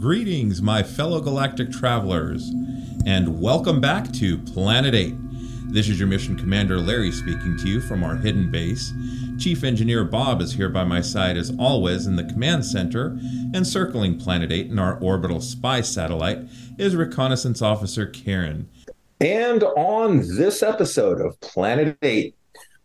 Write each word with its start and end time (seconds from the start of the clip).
Greetings, 0.00 0.62
my 0.62 0.82
fellow 0.82 1.20
galactic 1.20 1.70
travelers, 1.70 2.50
and 3.04 3.38
welcome 3.38 3.82
back 3.82 4.10
to 4.12 4.38
Planet 4.38 4.94
8. 4.94 5.14
This 5.74 5.90
is 5.90 5.98
your 5.98 6.08
mission 6.08 6.38
commander 6.38 6.78
Larry 6.78 7.12
speaking 7.12 7.58
to 7.58 7.68
you 7.68 7.82
from 7.82 8.02
our 8.02 8.16
hidden 8.16 8.50
base. 8.50 8.94
Chief 9.38 9.62
Engineer 9.62 10.04
Bob 10.04 10.40
is 10.40 10.54
here 10.54 10.70
by 10.70 10.84
my 10.84 11.02
side 11.02 11.36
as 11.36 11.52
always 11.58 12.06
in 12.06 12.16
the 12.16 12.24
command 12.24 12.64
center, 12.64 13.18
and 13.52 13.66
circling 13.66 14.18
Planet 14.18 14.50
8 14.50 14.70
in 14.70 14.78
our 14.78 14.98
orbital 15.00 15.42
spy 15.42 15.82
satellite 15.82 16.38
is 16.78 16.96
Reconnaissance 16.96 17.60
Officer 17.60 18.06
Karen. 18.06 18.70
And 19.20 19.62
on 19.62 20.20
this 20.34 20.62
episode 20.62 21.20
of 21.20 21.38
Planet 21.42 21.98
8, 22.00 22.34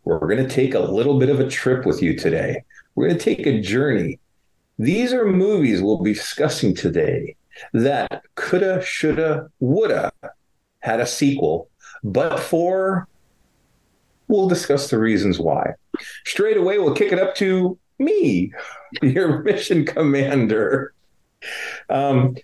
we're 0.04 0.20
going 0.20 0.46
to 0.46 0.54
take 0.54 0.74
a 0.74 0.80
little 0.80 1.18
bit 1.18 1.30
of 1.30 1.40
a 1.40 1.50
trip 1.50 1.86
with 1.86 2.02
you 2.02 2.18
today. 2.18 2.66
We're 2.96 3.08
going 3.08 3.18
to 3.18 3.24
take 3.24 3.48
a 3.48 3.62
journey. 3.62 4.20
These 4.78 5.14
are 5.14 5.26
movies 5.26 5.82
we'll 5.82 6.02
be 6.02 6.14
discussing 6.14 6.76
today 6.76 7.36
that 7.74 8.24
coulda, 8.36 8.82
shoulda, 8.84 9.50
woulda 9.60 10.12
had 10.80 11.00
a 11.00 11.06
sequel, 11.06 11.70
but 12.04 12.40
for 12.40 13.08
we'll 14.28 14.50
discuss 14.50 14.90
the 14.90 15.00
reasons 15.00 15.40
why. 15.40 15.74
Straight 16.26 16.58
away, 16.58 16.78
we'll 16.78 16.96
kick 16.96 17.12
it 17.12 17.20
up 17.20 17.36
to 17.36 17.78
me, 18.00 18.52
your 19.02 19.44
mission 19.44 19.86
commander. 19.86 20.94
Um, 21.90 22.36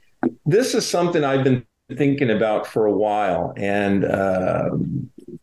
this 0.45 0.75
is 0.75 0.87
something 0.87 1.23
I've 1.23 1.43
been 1.43 1.65
thinking 1.97 2.29
about 2.29 2.67
for 2.67 2.85
a 2.85 2.93
while, 2.93 3.53
and 3.57 4.05
uh, 4.05 4.69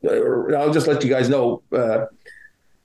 I'll 0.08 0.72
just 0.72 0.86
let 0.86 1.02
you 1.04 1.10
guys 1.10 1.28
know. 1.28 1.62
Uh, 1.72 2.06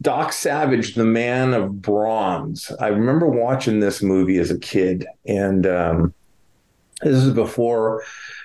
Doc 0.04 0.34
Savage, 0.34 0.96
the 0.96 1.06
man 1.06 1.54
of 1.54 1.82
bronze. 1.82 2.72
I 2.80 2.88
remember 2.88 3.28
watching 3.28 3.80
this 3.80 4.04
movie 4.04 4.38
as 4.38 4.52
a 4.52 4.60
kid, 4.60 5.08
and 5.26 5.66
um, 5.66 6.14
this 7.02 7.24
is 7.24 7.34
before 7.34 8.04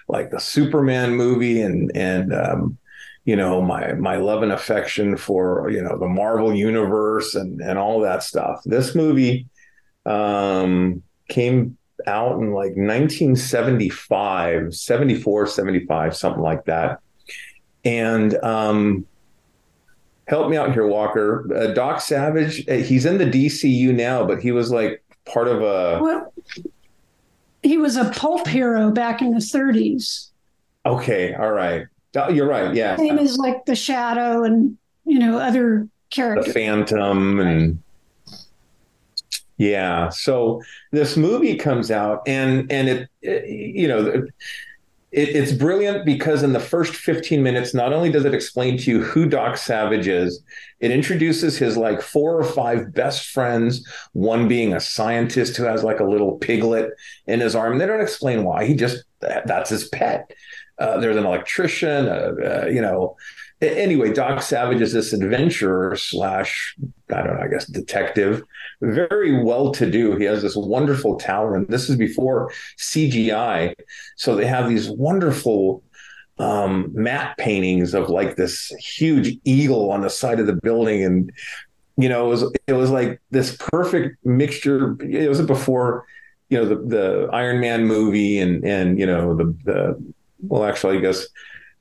like 0.08 0.30
the 0.30 0.38
Superman 0.38 1.16
movie 1.16 1.60
and 1.60 1.90
and 1.96 2.32
um, 2.32 2.78
you 3.24 3.34
know 3.34 3.60
my 3.60 3.92
my 3.94 4.16
love 4.16 4.42
and 4.44 4.52
affection 4.52 5.16
for 5.16 5.68
you 5.68 5.82
know 5.82 5.98
the 5.98 6.06
Marvel 6.06 6.54
universe 6.54 7.34
and 7.34 7.60
and 7.60 7.76
all 7.76 8.00
that 8.00 8.22
stuff. 8.22 8.62
This 8.64 8.94
movie 8.94 9.48
um, 10.06 11.02
came 11.28 11.76
out 12.06 12.38
in 12.38 12.52
like 12.52 12.76
1975, 12.76 14.74
74, 14.74 15.46
75, 15.48 16.16
something 16.16 16.42
like 16.42 16.64
that. 16.66 17.00
And 17.84 18.36
um, 18.44 19.06
help 20.28 20.50
me 20.50 20.56
out 20.56 20.72
here, 20.72 20.86
Walker. 20.86 21.48
Uh, 21.54 21.72
Doc 21.72 22.00
Savage, 22.00 22.66
uh, 22.68 22.74
he's 22.74 23.04
in 23.04 23.18
the 23.18 23.24
DCU 23.24 23.94
now, 23.94 24.24
but 24.24 24.40
he 24.40 24.52
was 24.52 24.70
like 24.70 25.02
part 25.24 25.48
of 25.48 25.62
a. 25.62 26.00
Well, 26.02 26.32
he 27.62 27.76
was 27.76 27.96
a 27.96 28.10
pulp 28.10 28.46
hero 28.46 28.90
back 28.90 29.20
in 29.20 29.32
the 29.32 29.40
30s. 29.40 30.28
Okay, 30.86 31.34
all 31.34 31.52
right. 31.52 31.86
You're 32.32 32.48
right. 32.48 32.74
Yeah. 32.74 32.96
Same 32.96 33.18
as 33.18 33.36
like 33.36 33.64
the 33.66 33.76
Shadow 33.76 34.42
and 34.42 34.76
you 35.04 35.18
know 35.18 35.38
other 35.38 35.88
characters. 36.10 36.46
The 36.46 36.52
Phantom 36.52 37.38
and 37.40 37.82
yeah. 39.58 40.08
So 40.08 40.62
this 40.90 41.16
movie 41.16 41.56
comes 41.56 41.90
out 41.90 42.22
and 42.26 42.70
and 42.72 42.88
it, 42.88 43.08
it 43.22 43.48
you 43.48 43.86
know 43.86 44.26
it, 45.10 45.28
it's 45.30 45.52
brilliant 45.52 46.04
because 46.04 46.42
in 46.42 46.52
the 46.52 46.60
first 46.60 46.94
15 46.94 47.42
minutes 47.42 47.74
not 47.74 47.92
only 47.92 48.10
does 48.10 48.24
it 48.24 48.34
explain 48.34 48.76
to 48.78 48.90
you 48.90 49.02
who 49.02 49.26
Doc 49.26 49.56
Savage 49.56 50.06
is, 50.06 50.42
it 50.80 50.90
introduces 50.90 51.56
his 51.56 51.76
like 51.76 52.02
four 52.02 52.38
or 52.38 52.44
five 52.44 52.92
best 52.92 53.28
friends, 53.28 53.86
one 54.12 54.48
being 54.48 54.74
a 54.74 54.80
scientist 54.80 55.56
who 55.56 55.64
has 55.64 55.82
like 55.82 56.00
a 56.00 56.04
little 56.04 56.38
piglet 56.38 56.90
in 57.26 57.40
his 57.40 57.54
arm. 57.54 57.78
They 57.78 57.86
don't 57.86 58.00
explain 58.00 58.44
why. 58.44 58.66
He 58.66 58.74
just 58.74 59.04
that's 59.20 59.70
his 59.70 59.88
pet. 59.88 60.30
Uh, 60.78 61.00
there's 61.00 61.16
an 61.16 61.26
electrician, 61.26 62.08
uh, 62.08 62.32
uh, 62.44 62.66
you 62.66 62.80
know. 62.80 63.16
Anyway, 63.60 64.12
Doc 64.12 64.40
Savage 64.42 64.80
is 64.80 64.92
this 64.92 65.12
adventurer 65.12 65.96
slash, 65.96 66.76
I 67.12 67.22
don't 67.22 67.34
know, 67.34 67.42
I 67.42 67.48
guess 67.48 67.66
detective, 67.66 68.42
very 68.80 69.42
well 69.42 69.72
to 69.72 69.90
do. 69.90 70.16
He 70.16 70.24
has 70.24 70.42
this 70.42 70.54
wonderful 70.54 71.18
tower, 71.18 71.56
and 71.56 71.66
this 71.66 71.88
is 71.90 71.96
before 71.96 72.52
CGI. 72.78 73.74
So 74.16 74.36
they 74.36 74.46
have 74.46 74.68
these 74.68 74.88
wonderful 74.88 75.82
um, 76.38 76.90
matte 76.94 77.36
paintings 77.36 77.94
of 77.94 78.08
like 78.10 78.36
this 78.36 78.68
huge 78.78 79.36
eagle 79.44 79.90
on 79.90 80.02
the 80.02 80.10
side 80.10 80.38
of 80.38 80.46
the 80.46 80.52
building, 80.52 81.02
and 81.02 81.32
you 81.96 82.08
know, 82.08 82.26
it 82.26 82.28
was 82.28 82.56
it 82.68 82.74
was 82.74 82.90
like 82.90 83.20
this 83.32 83.56
perfect 83.56 84.24
mixture. 84.24 84.96
It 85.00 85.28
was 85.28 85.42
before, 85.42 86.06
you 86.48 86.58
know, 86.58 86.64
the 86.64 86.76
the 86.76 87.28
Iron 87.32 87.58
Man 87.58 87.86
movie 87.86 88.38
and 88.38 88.64
and 88.64 89.00
you 89.00 89.06
know 89.06 89.36
the 89.36 89.52
the 89.64 90.14
well, 90.40 90.64
actually, 90.64 90.98
I 90.98 91.00
guess 91.00 91.26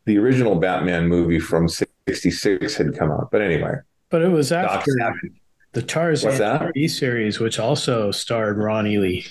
the 0.08 0.18
original 0.18 0.56
Batman 0.56 1.08
movie 1.08 1.40
from 1.40 1.68
'66 1.68 2.76
had 2.76 2.98
come 2.98 3.12
out. 3.12 3.30
But 3.30 3.42
anyway, 3.42 3.76
but 4.10 4.24
it 4.24 4.30
was 4.30 4.52
after 4.52 4.92
the 5.74 5.82
Tarzan 5.84 6.32
TV 6.32 6.90
series, 6.90 7.40
which 7.40 7.60
also 7.60 8.10
starred 8.10 8.58
Ron 8.58 8.88
Ely. 8.88 9.22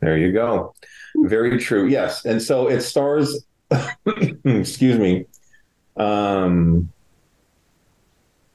There 0.00 0.16
you 0.16 0.32
go. 0.32 0.74
Very 1.16 1.58
true. 1.58 1.86
Yes, 1.88 2.24
and 2.24 2.40
so 2.40 2.68
it 2.68 2.80
stars. 2.80 3.44
excuse 4.44 4.98
me. 4.98 5.26
Um, 5.96 6.90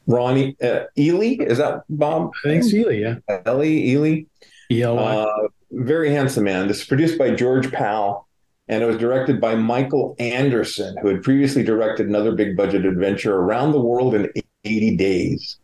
Ronnie 0.08 0.56
uh, 0.62 0.85
Ely 0.97 1.35
is 1.40 1.58
that 1.58 1.84
Bob? 1.90 2.31
I 2.46 2.50
think 2.50 2.63
it's 2.63 2.74
Ely. 2.74 2.94
Yeah, 2.94 3.16
Ellie 3.46 3.91
Ely. 3.91 4.22
Yeah. 4.69 4.91
Uh, 4.91 5.47
very 5.72 6.12
handsome 6.12 6.46
man. 6.46 6.68
This 6.68 6.81
is 6.81 6.85
produced 6.85 7.18
by 7.18 7.31
George 7.35 7.72
Pal 7.72 8.28
and 8.69 8.84
it 8.84 8.85
was 8.85 8.97
directed 8.97 9.41
by 9.41 9.56
Michael 9.56 10.16
Anderson, 10.19 10.96
who 11.02 11.07
had 11.07 11.24
previously 11.24 11.63
directed 11.63 12.07
another 12.07 12.31
big 12.34 12.56
budget 12.56 12.85
adventure, 12.85 13.35
Around 13.35 13.72
the 13.72 13.81
World 13.81 14.13
in 14.13 14.31
80 14.63 14.96
Days, 14.96 15.57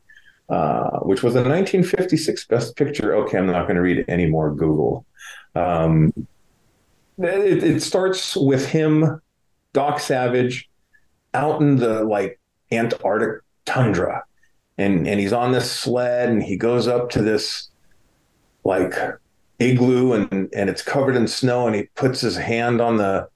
uh, 0.50 1.00
which 1.02 1.22
was 1.22 1.36
a 1.36 1.44
1956 1.44 2.48
Best 2.48 2.76
Picture. 2.76 3.16
Okay, 3.16 3.38
I'm 3.38 3.46
not 3.46 3.68
going 3.68 3.76
to 3.76 3.82
read 3.82 4.00
it 4.00 4.10
anymore. 4.10 4.54
Google. 4.56 5.06
Um, 5.54 6.14
it, 7.20 7.64
it 7.64 7.84
starts 7.84 8.36
with 8.36 8.66
him, 8.66 9.22
Doc 9.74 10.00
Savage, 10.00 10.68
out 11.36 11.62
in 11.62 11.76
the 11.76 12.04
like 12.04 12.40
Antarctic 12.72 13.44
tundra, 13.66 14.24
and 14.80 15.08
and 15.08 15.20
he's 15.20 15.32
on 15.32 15.52
this 15.52 15.72
sled, 15.72 16.30
and 16.30 16.42
he 16.42 16.58
goes 16.58 16.88
up 16.88 17.12
to 17.12 17.22
this 17.22 17.70
like 18.64 18.96
igloo 19.60 20.14
and 20.14 20.50
and 20.54 20.70
it's 20.70 20.82
covered 20.82 21.16
in 21.16 21.28
snow 21.28 21.68
and 21.68 21.76
he 21.76 21.84
puts 21.96 22.22
his 22.22 22.36
hand 22.36 22.82
on 22.82 22.98
the 22.98 23.28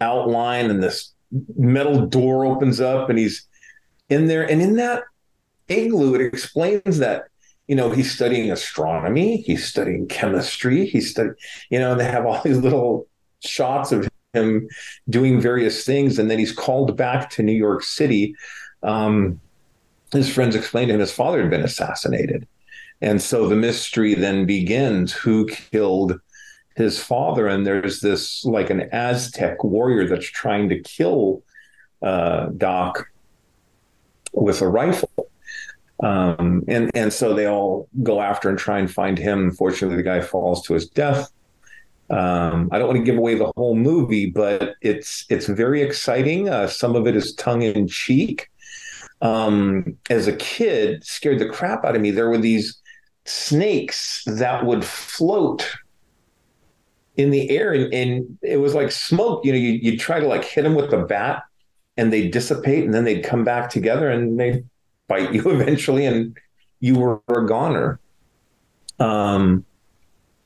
outline 0.00 0.70
and 0.70 0.82
this 0.82 1.12
metal 1.56 2.06
door 2.06 2.46
opens 2.46 2.80
up 2.80 3.10
and 3.10 3.18
he's 3.18 3.46
in 4.08 4.26
there. 4.26 4.48
And 4.48 4.62
in 4.62 4.76
that 4.76 5.04
igloo 5.68 6.14
it 6.14 6.20
explains 6.20 6.98
that 6.98 7.24
you 7.68 7.76
know 7.76 7.90
he's 7.90 8.12
studying 8.12 8.50
astronomy 8.50 9.42
he's 9.42 9.64
studying 9.64 10.08
chemistry 10.08 10.84
he's 10.84 11.10
studying 11.10 11.36
you 11.70 11.78
know 11.78 11.94
they 11.94 12.04
have 12.04 12.26
all 12.26 12.42
these 12.42 12.58
little 12.58 13.06
shots 13.44 13.92
of 13.92 14.08
him 14.32 14.66
doing 15.08 15.40
various 15.40 15.84
things 15.84 16.18
and 16.18 16.28
then 16.28 16.40
he's 16.40 16.52
called 16.52 16.96
back 16.96 17.30
to 17.30 17.42
new 17.42 17.52
york 17.52 17.82
city. 17.82 18.34
Um, 18.82 19.40
his 20.12 20.32
friends 20.32 20.56
explained 20.56 20.88
to 20.88 20.94
him 20.94 21.00
his 21.00 21.12
father 21.12 21.42
had 21.42 21.50
been 21.50 21.62
assassinated 21.62 22.48
and 23.02 23.20
so 23.20 23.48
the 23.48 23.56
mystery 23.56 24.14
then 24.14 24.46
begins 24.46 25.12
who 25.12 25.46
killed 25.46 26.20
his 26.76 27.02
father. 27.02 27.46
And 27.46 27.66
there's 27.66 28.00
this 28.00 28.44
like 28.44 28.70
an 28.70 28.88
Aztec 28.92 29.64
warrior 29.64 30.06
that's 30.06 30.26
trying 30.26 30.68
to 30.68 30.80
kill 30.80 31.42
uh, 32.02 32.46
Doc 32.56 33.06
with 34.32 34.60
a 34.62 34.68
rifle. 34.68 35.10
Um, 36.02 36.64
and 36.66 36.90
and 36.94 37.12
so 37.12 37.34
they 37.34 37.46
all 37.46 37.88
go 38.02 38.22
after 38.22 38.48
and 38.48 38.58
try 38.58 38.78
and 38.78 38.90
find 38.90 39.18
him. 39.18 39.40
Unfortunately, 39.40 39.96
the 39.96 40.02
guy 40.02 40.20
falls 40.20 40.62
to 40.66 40.74
his 40.74 40.88
death. 40.88 41.30
Um, 42.08 42.68
I 42.72 42.78
don't 42.78 42.88
want 42.88 42.98
to 42.98 43.04
give 43.04 43.18
away 43.18 43.34
the 43.34 43.52
whole 43.56 43.76
movie, 43.76 44.26
but 44.26 44.74
it's 44.80 45.26
it's 45.28 45.46
very 45.46 45.82
exciting. 45.82 46.48
Uh, 46.48 46.66
some 46.66 46.96
of 46.96 47.06
it 47.06 47.16
is 47.16 47.34
tongue 47.34 47.62
in 47.62 47.86
cheek. 47.86 48.48
Um, 49.20 49.98
as 50.08 50.26
a 50.26 50.32
kid, 50.36 51.04
scared 51.04 51.38
the 51.38 51.48
crap 51.48 51.84
out 51.84 51.94
of 51.94 52.00
me. 52.00 52.10
There 52.10 52.30
were 52.30 52.38
these 52.38 52.79
snakes 53.30 54.22
that 54.26 54.64
would 54.64 54.84
float 54.84 55.68
in 57.16 57.30
the 57.30 57.50
air 57.50 57.72
and, 57.72 57.92
and 57.92 58.38
it 58.42 58.56
was 58.58 58.74
like 58.74 58.90
smoke. 58.90 59.44
You 59.44 59.52
know, 59.52 59.58
you 59.58 59.72
you 59.72 59.98
try 59.98 60.20
to 60.20 60.26
like 60.26 60.44
hit 60.44 60.62
them 60.62 60.74
with 60.74 60.90
the 60.90 60.98
bat 60.98 61.42
and 61.96 62.12
they 62.12 62.28
dissipate 62.28 62.84
and 62.84 62.94
then 62.94 63.04
they'd 63.04 63.22
come 63.22 63.44
back 63.44 63.70
together 63.70 64.10
and 64.10 64.38
they 64.38 64.64
bite 65.08 65.32
you 65.32 65.42
eventually 65.50 66.06
and 66.06 66.36
you 66.80 66.98
were 66.98 67.20
a 67.28 67.46
goner. 67.46 68.00
Um, 68.98 69.64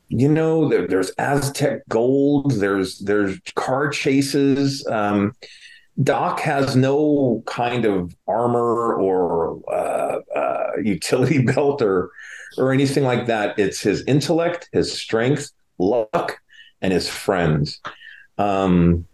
you 0.09 0.29
know, 0.29 0.69
there, 0.69 0.87
there's 0.87 1.11
Aztec 1.19 1.83
gold. 1.89 2.53
There's 2.53 2.99
there's 3.01 3.39
car 3.55 3.89
chases. 3.89 4.87
Um, 4.87 5.33
Doc 6.03 6.41
has 6.41 6.75
no 6.75 7.43
kind 7.47 7.85
of 7.85 8.15
armor 8.27 8.95
or 8.95 9.61
uh, 9.73 10.19
uh, 10.37 10.71
utility 10.83 11.43
belt 11.43 11.83
or 11.83 12.11
or 12.58 12.73
anything 12.73 13.05
like 13.05 13.26
that. 13.26 13.58
It's 13.58 13.81
his 13.81 14.05
intellect, 14.06 14.69
his 14.73 14.93
strength, 14.93 15.50
luck, 15.79 16.41
and 16.81 16.93
his 16.93 17.08
friends. 17.08 17.81
Um, 18.38 19.06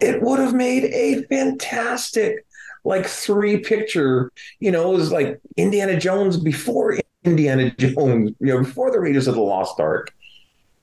it 0.00 0.22
would 0.22 0.38
have 0.38 0.54
made 0.54 0.84
a 0.84 1.22
fantastic 1.24 2.46
like 2.84 3.06
three 3.06 3.58
picture. 3.58 4.32
You 4.58 4.70
know, 4.70 4.92
it 4.92 4.96
was 4.96 5.12
like 5.12 5.40
Indiana 5.56 5.98
Jones 5.98 6.36
before 6.36 6.98
Indiana 7.24 7.70
Jones, 7.70 8.32
you 8.40 8.46
know, 8.46 8.58
before 8.60 8.90
the 8.90 9.00
Raiders 9.00 9.28
of 9.28 9.34
the 9.34 9.42
Lost 9.42 9.78
Ark. 9.78 10.12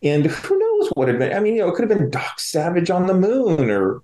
And 0.03 0.25
who 0.25 0.60
knows 0.60 0.92
what 0.94 1.07
had 1.07 1.18
been? 1.18 1.33
I 1.33 1.39
mean, 1.39 1.56
you 1.56 1.62
know, 1.62 1.69
it 1.69 1.75
could 1.75 1.89
have 1.89 1.98
been 1.98 2.12
Doc 2.12 2.39
Savage 2.39 2.92
on 2.92 3.07
the 3.07 3.15
moon, 3.15 3.71
or 3.71 4.01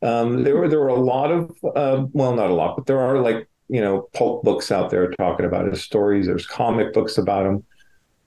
um, 0.00 0.42
there 0.42 0.56
were 0.56 0.68
there 0.68 0.80
were 0.80 0.88
a 0.88 0.94
lot 0.94 1.30
of 1.30 1.50
uh, 1.76 2.06
well, 2.12 2.34
not 2.34 2.50
a 2.50 2.54
lot, 2.54 2.76
but 2.76 2.86
there 2.86 3.00
are 3.00 3.18
like 3.18 3.46
you 3.68 3.80
know 3.80 4.08
pulp 4.14 4.44
books 4.44 4.72
out 4.72 4.90
there 4.90 5.10
talking 5.12 5.46
about 5.46 5.70
his 5.70 5.82
stories. 5.82 6.26
There's 6.26 6.46
comic 6.46 6.92
books 6.92 7.18
about 7.18 7.46
him, 7.46 7.64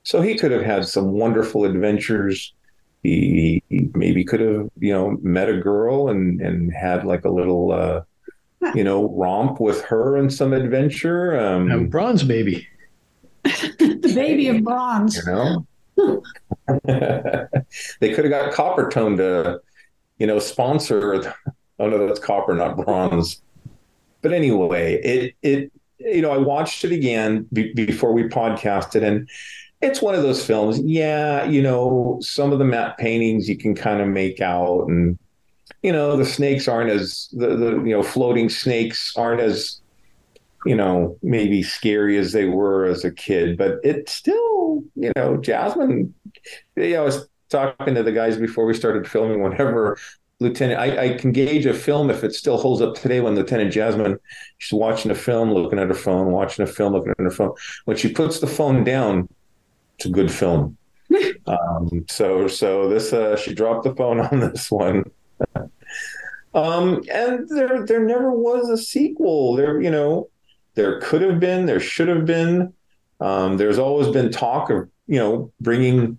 so 0.03 0.21
he 0.21 0.37
could 0.37 0.51
have 0.51 0.63
had 0.63 0.85
some 0.85 1.11
wonderful 1.11 1.65
adventures. 1.65 2.53
He, 3.03 3.63
he 3.69 3.89
maybe 3.93 4.23
could 4.23 4.39
have 4.39 4.69
you 4.77 4.93
know 4.93 5.17
met 5.21 5.49
a 5.49 5.57
girl 5.57 6.09
and 6.09 6.39
and 6.41 6.71
had 6.73 7.05
like 7.05 7.25
a 7.25 7.29
little 7.29 7.71
uh, 7.71 8.01
you 8.75 8.83
know 8.83 9.09
romp 9.09 9.59
with 9.59 9.81
her 9.85 10.17
and 10.17 10.31
some 10.31 10.53
adventure. 10.53 11.39
Um, 11.39 11.87
bronze 11.87 12.23
baby. 12.23 12.67
the 13.43 14.11
baby 14.13 14.49
of 14.49 14.63
bronze. 14.63 15.17
You 15.17 15.31
know, 15.31 15.65
they 17.99 18.13
could 18.13 18.25
have 18.25 18.29
got 18.29 18.53
copper 18.53 18.89
Coppertone 18.89 19.17
to, 19.17 19.61
you 20.19 20.27
know, 20.27 20.39
sponsor. 20.39 21.33
Oh 21.79 21.89
no, 21.89 22.07
that's 22.07 22.19
copper, 22.19 22.53
not 22.53 22.77
bronze. 22.77 23.41
But 24.21 24.33
anyway, 24.33 25.01
it 25.03 25.35
it 25.41 25.71
you 25.99 26.21
know 26.21 26.31
I 26.31 26.37
watched 26.37 26.83
it 26.83 26.91
again 26.91 27.47
be, 27.53 27.73
before 27.73 28.13
we 28.13 28.23
podcasted, 28.23 29.03
and 29.03 29.29
it's 29.81 30.01
one 30.01 30.15
of 30.15 30.23
those 30.23 30.45
films. 30.45 30.79
Yeah, 30.79 31.45
you 31.45 31.61
know, 31.61 32.19
some 32.21 32.51
of 32.51 32.59
the 32.59 32.65
matte 32.65 32.97
paintings 32.97 33.49
you 33.49 33.57
can 33.57 33.75
kind 33.75 34.01
of 34.01 34.07
make 34.07 34.41
out, 34.41 34.87
and 34.87 35.17
you 35.83 35.91
know 35.91 36.15
the 36.15 36.25
snakes 36.25 36.67
aren't 36.67 36.89
as 36.89 37.29
the 37.33 37.55
the 37.55 37.71
you 37.77 37.95
know 37.95 38.03
floating 38.03 38.49
snakes 38.49 39.13
aren't 39.15 39.41
as 39.41 39.81
you 40.65 40.75
know, 40.75 41.17
maybe 41.23 41.63
scary 41.63 42.17
as 42.17 42.33
they 42.33 42.45
were 42.45 42.85
as 42.85 43.03
a 43.03 43.11
kid, 43.11 43.57
but 43.57 43.79
it 43.83 44.07
still, 44.09 44.83
you 44.95 45.11
know, 45.15 45.37
Jasmine. 45.37 46.13
Yeah, 46.75 46.99
I 46.99 47.03
was 47.03 47.27
talking 47.49 47.95
to 47.95 48.03
the 48.03 48.11
guys 48.11 48.37
before 48.37 48.65
we 48.65 48.73
started 48.73 49.07
filming. 49.07 49.41
Whenever 49.41 49.97
Lieutenant, 50.41 50.79
I, 50.79 51.03
I, 51.03 51.13
can 51.13 51.31
gauge 51.31 51.67
a 51.67 51.73
film 51.73 52.09
if 52.09 52.23
it 52.23 52.33
still 52.33 52.57
holds 52.57 52.81
up 52.81 52.95
today. 52.95 53.19
When 53.21 53.35
Lieutenant 53.35 53.71
Jasmine, 53.71 54.19
she's 54.57 54.73
watching 54.73 55.11
a 55.11 55.15
film, 55.15 55.53
looking 55.53 55.77
at 55.77 55.87
her 55.87 55.93
phone, 55.93 56.31
watching 56.31 56.63
a 56.63 56.67
film, 56.67 56.93
looking 56.93 57.11
at 57.11 57.23
her 57.23 57.29
phone. 57.29 57.53
When 57.85 57.95
she 57.95 58.11
puts 58.11 58.39
the 58.39 58.47
phone 58.47 58.83
down, 58.83 59.29
it's 59.97 60.07
a 60.07 60.09
good 60.09 60.31
film. 60.31 60.77
um, 61.45 62.05
so, 62.09 62.47
so 62.47 62.89
this, 62.89 63.13
uh, 63.13 63.37
she 63.37 63.53
dropped 63.53 63.83
the 63.83 63.93
phone 63.93 64.19
on 64.19 64.39
this 64.39 64.71
one. 64.71 65.03
um, 66.55 67.03
and 67.13 67.47
there, 67.47 67.85
there 67.85 68.03
never 68.03 68.31
was 68.31 68.67
a 68.67 68.77
sequel. 68.77 69.55
There, 69.55 69.79
you 69.79 69.91
know, 69.91 70.27
there 70.73 70.99
could 71.01 71.21
have 71.21 71.39
been, 71.39 71.67
there 71.67 71.79
should 71.79 72.07
have 72.07 72.25
been. 72.25 72.73
Um, 73.19 73.57
there's 73.57 73.77
always 73.77 74.07
been 74.07 74.31
talk 74.31 74.71
of 74.71 74.89
you 75.05 75.19
know 75.19 75.53
bringing 75.61 76.17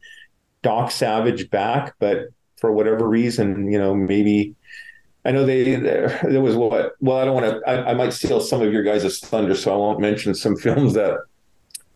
Doc 0.63 0.93
Savage 0.93 1.51
back, 1.51 1.95
but 1.99 2.29
for 2.63 2.71
whatever 2.71 3.09
reason, 3.09 3.71
you 3.71 3.79
know 3.79 3.93
maybe 3.93 4.55
I 5.25 5.33
know 5.33 5.45
they 5.45 5.75
there, 5.75 6.21
was 6.41 6.55
what. 6.55 6.93
Well, 7.01 7.19
I 7.19 7.25
don't 7.25 7.35
want 7.35 7.47
to. 7.47 7.69
I, 7.69 7.91
I, 7.91 7.95
might 7.95 8.13
steal 8.13 8.41
some 8.41 8.63
of 8.63 8.73
your 8.73 8.85
guys' 8.85 9.19
thunder, 9.19 9.57
so 9.57 9.75
I 9.75 9.77
won't 9.77 10.01
mention 10.01 10.33
some 10.35 10.57
films 10.67 10.95
that 10.95 11.19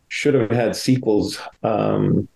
should 0.08 0.34
have 0.34 0.50
had 0.50 0.74
sequels. 0.74 1.38
Um, 1.62 2.26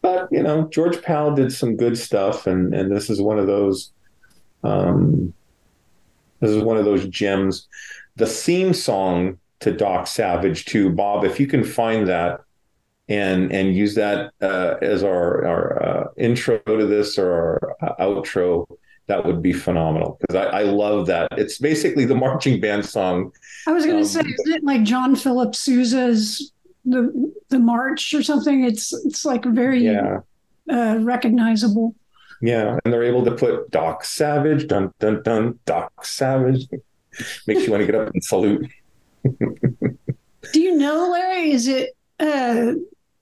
but 0.00 0.28
you 0.30 0.42
know, 0.44 0.68
George 0.68 1.02
Pal 1.02 1.34
did 1.34 1.52
some 1.52 1.76
good 1.76 1.98
stuff, 1.98 2.46
and 2.46 2.72
and 2.72 2.94
this 2.94 3.10
is 3.10 3.20
one 3.20 3.40
of 3.40 3.48
those. 3.48 3.92
Um, 4.62 5.34
this 6.38 6.50
is 6.50 6.62
one 6.62 6.76
of 6.76 6.84
those 6.84 7.06
gems 7.08 7.68
the 8.16 8.26
theme 8.26 8.72
song 8.72 9.38
to 9.60 9.72
Doc 9.72 10.06
Savage 10.06 10.66
too, 10.66 10.90
Bob. 10.90 11.24
If 11.24 11.40
you 11.40 11.46
can 11.46 11.64
find 11.64 12.06
that 12.06 12.40
and 13.08 13.52
and 13.52 13.76
use 13.76 13.94
that 13.94 14.32
uh, 14.40 14.76
as 14.80 15.02
our 15.02 15.44
our 15.44 15.82
uh, 15.82 16.06
intro 16.16 16.58
to 16.58 16.86
this 16.86 17.18
or 17.18 17.32
our 17.32 17.76
uh, 17.82 18.04
outro, 18.04 18.66
that 19.06 19.24
would 19.24 19.42
be 19.42 19.52
phenomenal 19.52 20.18
because 20.20 20.36
I, 20.36 20.60
I, 20.60 20.62
love 20.62 21.06
that. 21.06 21.28
It's 21.32 21.58
basically 21.58 22.06
the 22.06 22.14
marching 22.14 22.60
band 22.60 22.86
song. 22.86 23.32
I 23.66 23.72
was 23.72 23.84
going 23.84 23.96
to 23.96 24.02
um, 24.02 24.08
say, 24.08 24.20
is 24.20 24.54
it 24.54 24.64
like 24.64 24.82
John 24.84 25.16
Philip 25.16 25.54
Sousa's 25.54 26.52
the 26.84 27.32
the 27.50 27.58
march 27.58 28.14
or 28.14 28.22
something? 28.22 28.64
It's 28.64 28.92
it's 29.04 29.24
like 29.24 29.44
very 29.44 29.84
yeah. 29.84 30.20
uh, 30.70 30.98
recognizable. 31.00 31.94
Yeah, 32.40 32.78
and 32.84 32.92
they're 32.92 33.04
able 33.04 33.24
to 33.24 33.32
put 33.32 33.70
Doc 33.70 34.04
Savage, 34.04 34.66
dun 34.66 34.92
dun 34.98 35.22
dun, 35.22 35.58
Doc 35.66 36.04
Savage 36.04 36.66
makes 37.46 37.66
you 37.66 37.70
want 37.70 37.82
to 37.82 37.86
get 37.86 37.94
up 37.94 38.12
and 38.12 38.24
salute. 38.24 38.70
Do 40.52 40.60
you 40.60 40.76
know, 40.76 41.10
Larry? 41.10 41.52
Is 41.52 41.68
it? 41.68 41.96
Uh, 42.20 42.72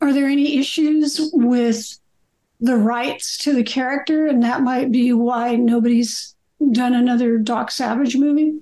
are 0.02 0.12
there 0.12 0.26
any 0.26 0.58
issues 0.58 1.30
with 1.32 1.98
the 2.60 2.76
rights 2.76 3.38
to 3.38 3.54
the 3.54 3.62
character, 3.62 4.26
and 4.26 4.42
that 4.42 4.62
might 4.62 4.92
be 4.92 5.12
why 5.12 5.56
nobody's 5.56 6.34
done 6.72 6.94
another 6.94 7.38
Doc 7.38 7.70
Savage 7.70 8.16
movie? 8.16 8.54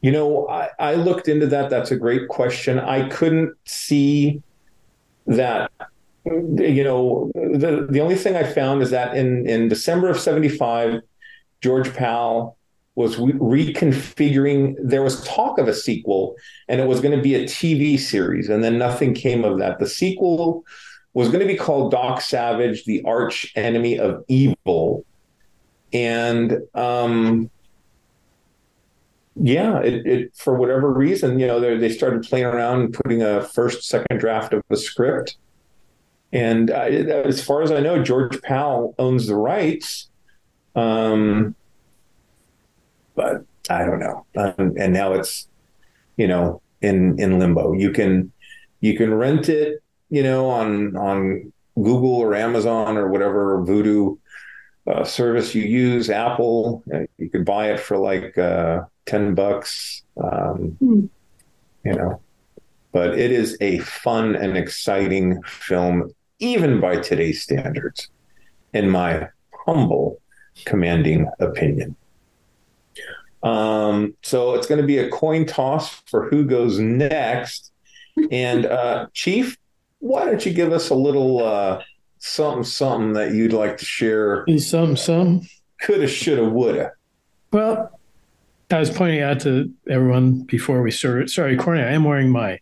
You 0.00 0.12
know, 0.12 0.48
I, 0.48 0.70
I 0.78 0.94
looked 0.94 1.28
into 1.28 1.46
that. 1.48 1.70
That's 1.70 1.90
a 1.90 1.96
great 1.96 2.28
question. 2.28 2.78
I 2.78 3.08
couldn't 3.08 3.54
see 3.64 4.42
that 5.26 5.70
you 6.24 6.84
know 6.84 7.30
the 7.34 7.86
the 7.88 8.00
only 8.00 8.14
thing 8.14 8.36
I 8.36 8.42
found 8.44 8.82
is 8.82 8.90
that 8.90 9.16
in 9.16 9.48
in 9.48 9.68
December 9.68 10.10
of 10.10 10.18
75 10.18 11.00
George 11.60 11.92
Pal 11.94 12.57
was 12.98 13.14
reconfiguring. 13.14 14.74
There 14.82 15.04
was 15.04 15.22
talk 15.22 15.58
of 15.58 15.68
a 15.68 15.72
sequel, 15.72 16.34
and 16.66 16.80
it 16.80 16.88
was 16.88 17.00
going 17.00 17.16
to 17.16 17.22
be 17.22 17.36
a 17.36 17.44
TV 17.44 17.96
series, 17.96 18.48
and 18.48 18.64
then 18.64 18.76
nothing 18.76 19.14
came 19.14 19.44
of 19.44 19.60
that. 19.60 19.78
The 19.78 19.86
sequel 19.86 20.64
was 21.14 21.28
going 21.28 21.38
to 21.38 21.46
be 21.46 21.56
called 21.56 21.92
Doc 21.92 22.20
Savage, 22.20 22.84
the 22.86 23.00
Arch 23.04 23.52
Enemy 23.54 24.00
of 24.00 24.24
Evil, 24.26 25.04
and 25.92 26.58
um, 26.74 27.48
yeah, 29.36 29.78
it, 29.78 30.04
it, 30.04 30.36
for 30.36 30.54
whatever 30.56 30.92
reason, 30.92 31.38
you 31.38 31.46
know, 31.46 31.78
they 31.78 31.90
started 31.90 32.24
playing 32.24 32.46
around 32.46 32.80
and 32.80 32.92
putting 32.92 33.22
a 33.22 33.42
first, 33.42 33.84
second 33.84 34.18
draft 34.18 34.52
of 34.52 34.64
a 34.70 34.76
script. 34.76 35.36
And 36.32 36.72
I, 36.72 36.88
as 36.88 37.44
far 37.44 37.62
as 37.62 37.70
I 37.70 37.78
know, 37.78 38.02
George 38.02 38.42
Pal 38.42 38.96
owns 38.98 39.28
the 39.28 39.36
rights. 39.36 40.10
Um, 40.74 41.54
but 43.18 43.44
I 43.68 43.84
don't 43.84 43.98
know. 43.98 44.24
Um, 44.36 44.74
and 44.78 44.92
now 44.92 45.12
it's, 45.12 45.48
you 46.16 46.28
know, 46.28 46.62
in 46.80 47.18
in 47.18 47.38
limbo. 47.40 47.72
You 47.72 47.90
can 47.90 48.32
you 48.80 48.96
can 48.96 49.12
rent 49.12 49.48
it, 49.48 49.82
you 50.08 50.22
know, 50.22 50.48
on 50.48 50.96
on 50.96 51.52
Google 51.74 52.14
or 52.14 52.34
Amazon 52.34 52.96
or 52.96 53.08
whatever 53.08 53.58
Vudu 53.66 54.18
uh, 54.86 55.04
service 55.04 55.54
you 55.56 55.64
use. 55.64 56.08
Apple, 56.10 56.84
uh, 56.94 57.00
you 57.18 57.28
could 57.28 57.44
buy 57.44 57.72
it 57.72 57.80
for 57.80 57.98
like 57.98 58.38
uh, 58.38 58.82
ten 59.04 59.34
bucks. 59.34 60.02
Um, 60.16 60.78
mm. 60.80 61.08
You 61.84 61.94
know, 61.94 62.20
but 62.92 63.18
it 63.18 63.32
is 63.32 63.56
a 63.60 63.78
fun 63.78 64.36
and 64.36 64.56
exciting 64.56 65.42
film, 65.42 66.12
even 66.38 66.80
by 66.80 66.96
today's 66.96 67.42
standards, 67.42 68.10
in 68.72 68.90
my 68.90 69.28
humble, 69.66 70.20
commanding 70.64 71.28
opinion. 71.40 71.96
Um, 73.42 74.14
so 74.22 74.54
it's 74.54 74.66
going 74.66 74.80
to 74.80 74.86
be 74.86 74.98
a 74.98 75.08
coin 75.10 75.46
toss 75.46 75.90
for 76.06 76.28
who 76.28 76.44
goes 76.44 76.78
next. 76.78 77.72
And 78.30 78.66
uh, 78.66 79.06
Chief, 79.12 79.56
why 80.00 80.24
don't 80.24 80.44
you 80.44 80.52
give 80.52 80.72
us 80.72 80.90
a 80.90 80.94
little 80.94 81.44
uh, 81.44 81.82
something, 82.18 82.64
something 82.64 83.12
that 83.12 83.32
you'd 83.32 83.52
like 83.52 83.76
to 83.78 83.84
share? 83.84 84.44
Some, 84.58 84.96
some. 84.96 85.42
Coulda, 85.80 86.08
shoulda, 86.08 86.48
woulda. 86.48 86.92
Well, 87.52 87.98
I 88.70 88.78
was 88.80 88.90
pointing 88.90 89.22
out 89.22 89.40
to 89.40 89.72
everyone 89.88 90.42
before 90.42 90.82
we 90.82 90.90
started. 90.90 91.30
Sorry, 91.30 91.56
Corny, 91.56 91.80
I 91.80 91.92
am 91.92 92.04
wearing 92.04 92.30
my 92.30 92.58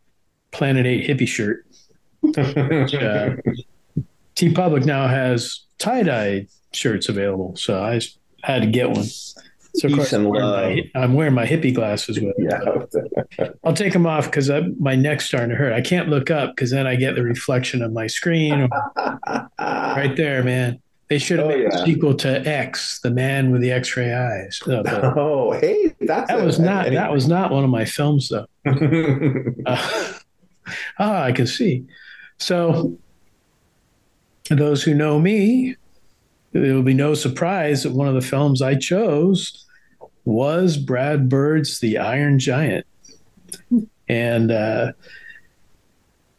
Planet 0.53 0.87
Eight 0.87 1.09
hippie 1.09 1.27
shirt. 1.27 1.67
Uh, 2.25 3.37
TeePublic 4.37 4.85
now 4.85 5.09
has 5.09 5.63
tie 5.79 6.03
dye 6.03 6.47
shirts 6.73 7.09
available, 7.09 7.57
so 7.57 7.83
I 7.83 8.01
had 8.43 8.63
to 8.63 8.69
get 8.69 8.91
one. 8.91 9.07
So 9.77 9.89
of 9.89 9.95
course, 9.95 10.13
I'm 10.13 10.25
wearing, 10.25 10.91
my, 10.95 11.01
I'm 11.03 11.15
wearing 11.15 11.35
my 11.35 11.47
hippie 11.47 11.75
glasses 11.75 12.19
with. 12.21 12.35
Yeah. 12.39 13.49
I'll 13.65 13.75
take 13.75 13.93
them 13.93 14.07
off 14.07 14.25
because 14.27 14.51
my 14.81 14.95
neck's 14.95 15.27
starting 15.27 15.51
to 15.51 15.57
hurt. 15.57 15.73
I 15.73 15.81
can't 15.83 16.09
look 16.09 16.31
up 16.31 16.55
because 16.57 16.71
then 16.71 16.87
I 16.87 16.97
get 16.97 17.15
the 17.15 17.23
reflection 17.23 17.83
of 17.83 17.93
my 17.93 18.07
screen 18.07 18.69
right 19.59 20.15
there, 20.17 20.43
man. 20.43 20.81
They 21.09 21.19
should 21.19 21.39
have 21.39 21.47
Oh, 21.47 21.51
made 21.51 21.63
yeah. 21.63 21.83
a 21.83 21.85
sequel 21.85 22.15
to 22.15 22.49
X, 22.49 22.99
the 23.01 23.11
man 23.13 23.53
with 23.53 23.61
the 23.61 23.71
X-ray 23.71 24.13
eyes. 24.13 24.61
No, 24.67 24.83
but 24.83 25.05
Oh, 25.17 25.53
hey, 25.53 25.95
that's 26.01 26.29
that 26.29 26.41
a- 26.41 26.45
was 26.45 26.59
not 26.59 26.87
any- 26.87 26.97
that 26.97 27.13
was 27.13 27.29
not 27.29 27.53
one 27.53 27.63
of 27.63 27.71
my 27.71 27.85
films 27.85 28.29
though. 28.29 28.47
Uh, 29.67 30.13
ah, 30.99 31.23
I 31.23 31.31
can 31.33 31.47
see. 31.47 31.85
So, 32.39 32.99
those 34.51 34.83
who 34.83 34.95
know 34.95 35.19
me, 35.21 35.77
there 36.53 36.75
will 36.75 36.83
be 36.83 36.95
no 36.95 37.15
surprise 37.15 37.83
that 37.85 37.93
one 37.93 38.09
of 38.09 38.15
the 38.15 38.21
films 38.21 38.63
I 38.63 38.75
chose 38.75 39.65
was 40.27 40.77
Brad 40.77 41.31
Bird's 41.31 41.81
The 41.81 41.97
Iron 41.97 42.39
Giant. 42.39 42.85
And 44.09 44.51
uh, 44.51 44.93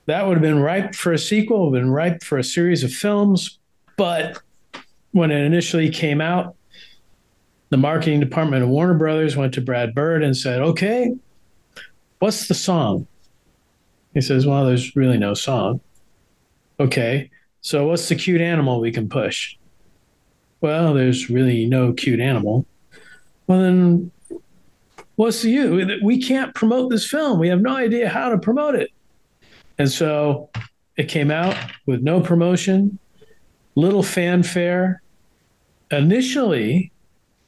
that 0.06 0.28
would 0.28 0.34
have 0.36 0.42
been 0.42 0.60
ripe 0.60 0.94
for 0.94 1.14
a 1.14 1.18
sequel, 1.18 1.72
been 1.72 1.90
ripe 1.90 2.24
for 2.24 2.38
a 2.38 2.44
series 2.44 2.84
of 2.84 2.94
films. 2.94 3.58
But 3.96 4.40
when 5.12 5.32
it 5.32 5.44
initially 5.44 5.90
came 5.90 6.22
out, 6.22 6.56
the 7.70 7.78
marketing 7.78 8.20
department 8.20 8.64
of 8.64 8.70
Warner 8.70 8.94
Brothers 8.94 9.36
went 9.36 9.54
to 9.56 9.62
Brad 9.62 9.96
Bird 9.96 10.24
and 10.24 10.38
said, 10.38 10.62
okay, 10.62 11.16
what's 12.20 12.48
the 12.48 12.54
song? 12.54 13.08
He 14.14 14.22
says, 14.22 14.46
well, 14.46 14.66
there's 14.66 14.96
really 14.96 15.18
no 15.18 15.34
song. 15.34 15.82
Okay, 16.80 17.30
so 17.62 17.88
what's 17.88 18.08
the 18.08 18.16
cute 18.16 18.42
animal 18.42 18.80
we 18.80 18.92
can 18.92 19.10
push? 19.10 19.58
Well, 20.62 20.94
there's 20.94 21.30
really 21.30 21.66
no 21.66 21.94
cute 21.94 22.20
animal. 22.20 22.66
Well, 23.48 23.60
then 23.60 24.12
what's 25.16 25.42
the 25.42 25.50
you? 25.50 26.00
We 26.04 26.22
can't 26.22 26.54
promote 26.54 26.92
this 26.92 27.10
film. 27.10 27.40
We 27.40 27.48
have 27.48 27.62
no 27.62 27.76
idea 27.76 28.10
how 28.10 28.30
to 28.30 28.38
promote 28.38 28.76
it. 28.76 28.92
And 29.80 29.90
so 29.90 30.50
it 30.98 31.08
came 31.08 31.32
out 31.32 31.56
with 31.86 32.02
no 32.02 32.20
promotion, 32.22 33.00
little 33.76 34.04
fanfare. 34.04 35.02
Initially, 35.92 36.92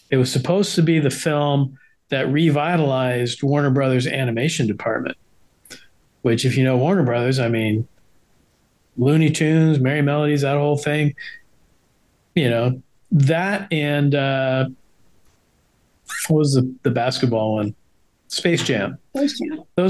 it 0.09 0.17
was 0.17 0.31
supposed 0.31 0.75
to 0.75 0.81
be 0.81 0.99
the 0.99 1.09
film 1.09 1.77
that 2.09 2.31
revitalized 2.31 3.43
Warner 3.43 3.69
Brothers 3.69 4.07
animation 4.07 4.67
department, 4.67 5.17
which, 6.21 6.45
if 6.45 6.57
you 6.57 6.63
know 6.63 6.77
Warner 6.77 7.03
Brothers, 7.03 7.39
I 7.39 7.49
mean, 7.49 7.87
Looney 8.97 9.31
Tunes, 9.31 9.79
Merrie 9.79 10.03
Melodies, 10.03 10.41
that 10.41 10.57
whole 10.57 10.77
thing, 10.77 11.15
you 12.35 12.49
know, 12.49 12.81
that 13.11 13.71
and 13.71 14.13
uh, 14.15 14.69
what 16.27 16.39
was 16.39 16.53
the, 16.53 16.73
the 16.83 16.91
basketball 16.91 17.55
one? 17.55 17.75
Space 18.27 18.61
Jam. 18.63 18.97
Those 19.13 19.39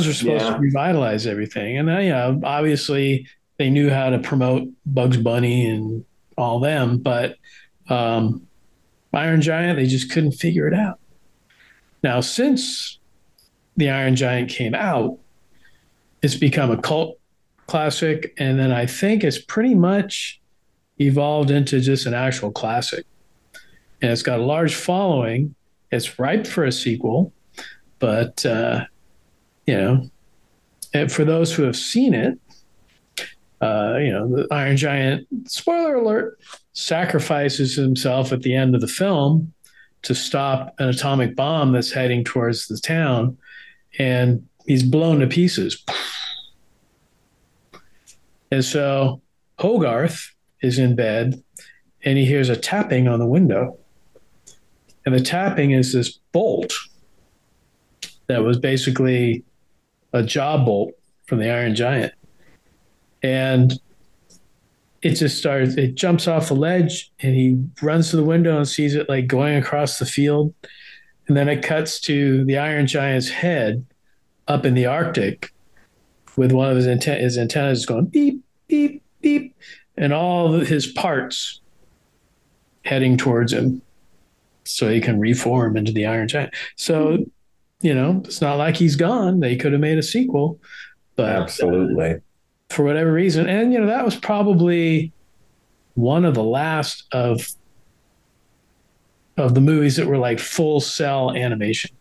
were 0.08 0.14
supposed 0.14 0.46
Yeah. 0.46 0.54
to 0.54 0.60
revitalize 0.60 1.28
everything. 1.28 1.78
And 1.78 1.88
then, 1.88 2.04
you 2.04 2.10
know, 2.10 2.40
obviously 2.44 3.28
they 3.58 3.70
knew 3.70 3.90
how 3.90 4.10
to 4.10 4.20
promote 4.20 4.68
Bugs 4.86 5.18
Bunny 5.18 5.68
and 5.70 6.06
all 6.38 6.60
them, 6.62 7.00
but 7.00 7.36
um, 7.90 8.48
Iron 9.14 9.42
Giant, 9.42 9.78
they 9.78 9.88
just 9.88 10.12
couldn't 10.12 10.34
figure 10.34 10.68
it 10.68 10.74
out. 10.74 11.00
Now, 12.02 12.22
since 12.22 13.00
the 13.76 13.90
Iron 13.90 14.16
Giant 14.16 14.50
came 14.50 14.74
out, 14.74 15.18
it's 16.22 16.36
become 16.36 16.72
a 16.72 16.78
cult 16.78 17.18
classic. 17.68 18.34
And 18.38 18.58
then 18.58 18.72
I 18.72 18.86
think 18.86 19.24
it's 19.24 19.40
pretty 19.42 19.76
much 19.76 20.40
evolved 21.00 21.52
into 21.52 21.82
just 21.82 22.06
an 22.06 22.14
actual 22.14 22.52
classic. 22.52 23.06
And 24.02 24.12
it's 24.12 24.22
got 24.24 24.40
a 24.40 24.44
large 24.44 24.76
following. 24.76 25.56
It's 25.92 26.20
ripe 26.20 26.46
for 26.46 26.66
a 26.66 26.72
sequel, 26.72 27.34
but, 28.00 28.46
uh, 28.46 28.86
you 29.66 29.76
know, 29.76 30.10
and 30.94 31.12
for 31.12 31.26
those 31.26 31.54
who 31.54 31.64
have 31.64 31.76
seen 31.76 32.14
it, 32.14 32.40
uh, 33.62 33.98
you 34.00 34.12
know, 34.12 34.28
the 34.28 34.48
Iron 34.52 34.78
Giant, 34.78 35.28
spoiler 35.50 35.96
alert, 35.96 36.40
sacrifices 36.74 37.76
himself 37.76 38.32
at 38.32 38.42
the 38.42 38.56
end 38.56 38.76
of 38.76 38.82
the 38.82 38.88
film 38.88 39.54
to 40.04 40.16
stop 40.16 40.74
an 40.80 40.88
atomic 40.88 41.36
bomb 41.36 41.74
that's 41.74 41.92
heading 41.92 42.24
towards 42.24 42.68
the 42.68 42.78
town, 42.78 43.38
and 43.98 44.48
he's 44.66 44.84
blown 44.84 45.20
to 45.20 45.28
pieces. 45.28 45.84
And 48.52 48.64
so 48.64 49.22
Hogarth 49.60 50.34
is 50.62 50.80
in 50.80 50.96
bed 50.96 51.44
and 52.04 52.18
he 52.18 52.26
hears 52.26 52.50
a 52.50 52.56
tapping 52.56 53.08
on 53.08 53.20
the 53.20 53.26
window. 53.26 53.78
And 55.06 55.16
the 55.16 55.22
tapping 55.22 55.72
is 55.72 55.94
this 55.94 56.20
bolt 56.32 56.74
that 58.28 58.44
was 58.44 58.58
basically 58.58 59.44
a 60.14 60.24
jaw 60.24 60.64
bolt 60.64 60.94
from 61.26 61.40
the 61.40 61.50
Iron 61.50 61.76
Giant. 61.76 62.14
And 63.24 63.80
it 65.02 65.16
just 65.16 65.38
starts, 65.38 65.76
it 65.76 65.96
jumps 65.96 66.28
off 66.28 66.50
the 66.50 66.56
ledge 66.56 67.12
and 67.22 67.36
he 67.36 67.64
runs 67.82 68.10
to 68.10 68.18
the 68.18 68.24
window 68.24 68.58
and 68.58 68.68
sees 68.68 68.96
it 68.96 69.10
like 69.10 69.28
going 69.28 69.56
across 69.56 70.00
the 70.00 70.06
field. 70.06 70.54
And 71.28 71.38
then 71.38 71.48
it 71.48 71.64
cuts 71.64 72.00
to 72.02 72.44
the 72.46 72.58
Iron 72.58 72.88
Giant's 72.88 73.30
head 73.30 73.86
up 74.48 74.66
in 74.66 74.74
the 74.74 74.86
Arctic 74.88 75.54
with 76.36 76.52
one 76.52 76.70
of 76.70 76.76
his, 76.76 76.88
anten- 76.88 77.20
his 77.20 77.38
antennas 77.38 77.86
going 77.86 78.06
beep, 78.06 78.44
beep, 78.68 79.04
beep, 79.22 79.56
and 79.96 80.14
all 80.14 80.54
his 80.54 80.88
parts 80.88 81.62
heading 82.84 83.18
towards 83.18 83.54
him 83.54 83.82
so 84.70 84.90
he 84.90 85.02
can 85.02 85.20
reform 85.20 85.78
into 85.78 85.92
the 85.92 86.06
Iron 86.06 86.28
Giant. 86.28 86.54
So, 86.76 87.26
you 87.82 87.94
know, 87.94 88.22
it's 88.26 88.42
not 88.42 88.58
like 88.58 88.76
he's 88.76 88.96
gone. 88.96 89.40
They 89.40 89.56
could 89.56 89.72
have 89.72 89.82
made 89.82 89.98
a 89.98 90.04
sequel, 90.04 90.60
but 91.16 91.36
Absolutely. 91.36 92.22
for 92.70 92.84
whatever 92.84 93.12
reason. 93.12 93.48
And 93.48 93.74
you 93.74 93.80
know, 93.80 93.88
that 93.88 94.06
was 94.06 94.16
probably 94.16 95.12
one 95.96 96.26
of 96.26 96.34
the 96.34 96.44
last 96.44 97.06
of 97.12 97.48
of 99.38 99.56
the 99.56 99.62
movies 99.62 99.96
that 99.96 100.08
were 100.08 100.18
like 100.18 100.40
full 100.40 100.80
cell 100.80 101.32
animation. 101.32 101.92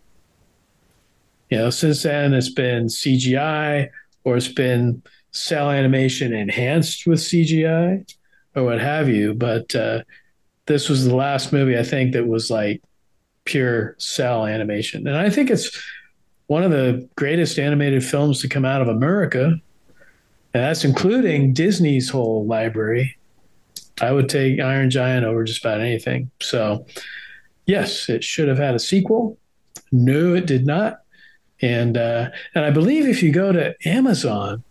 You 1.51 1.59
know, 1.59 1.71
since 1.71 2.03
then 2.03 2.35
it's 2.35 2.51
been 2.51 2.87
CGI 2.87 3.89
or 4.25 4.37
it's 4.37 4.49
been 4.49 5.03
cell 5.31 5.71
animation 5.71 6.35
enhanced 6.35 7.07
with 7.07 7.21
CGI 7.21 8.13
or 8.55 8.65
what 8.65 8.81
have 8.81 9.09
you. 9.09 9.35
But 9.35 9.75
uh, 9.75 10.03
this 10.69 10.89
was 10.89 11.07
the 11.07 11.17
last 11.17 11.53
movie 11.53 11.79
I 11.79 11.83
think 11.83 12.13
that 12.13 12.29
was 12.29 12.51
like 12.51 12.83
pure 13.45 13.97
cell 13.99 14.47
animation. 14.47 15.07
And 15.09 15.17
I 15.17 15.31
think 15.31 15.51
it's 15.51 15.71
one 16.47 16.63
of 16.63 16.71
the 16.71 17.09
greatest 17.17 17.59
animated 17.59 18.05
films 18.05 18.41
to 18.43 18.49
come 18.49 18.65
out 18.65 18.83
of 18.83 18.89
America. 18.89 19.45
And 20.55 20.63
that's 20.65 20.85
including 20.85 21.55
Disney's 21.55 22.11
whole 22.11 22.47
library. 22.47 23.17
I 24.01 24.13
would 24.13 24.29
take 24.29 24.61
Iron 24.61 24.91
Giant 24.91 25.25
over 25.25 25.43
just 25.43 25.65
about 25.65 25.81
anything. 25.81 26.31
So, 26.41 26.87
yes, 27.67 28.09
it 28.09 28.23
should 28.23 28.49
have 28.49 28.59
had 28.59 28.75
a 28.75 28.79
sequel. 28.79 29.39
No, 29.91 30.35
it 30.35 30.47
did 30.47 30.67
not. 30.67 31.01
And 31.61 31.97
uh, 31.97 32.31
and 32.55 32.65
I 32.65 32.71
believe 32.71 33.07
if 33.07 33.23
you 33.23 33.33
go 33.33 33.51
to 33.53 33.75
Amazon, 33.85 34.63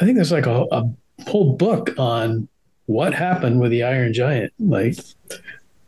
I 0.00 0.04
think 0.04 0.16
there's 0.16 0.32
like 0.32 0.46
a, 0.46 0.64
a 0.72 0.90
whole 1.26 1.56
book 1.56 1.90
on 1.98 2.48
what 2.88 3.12
happened 3.12 3.60
with 3.60 3.70
the 3.70 3.82
Iron 3.82 4.14
Giant, 4.14 4.50
like 4.58 4.96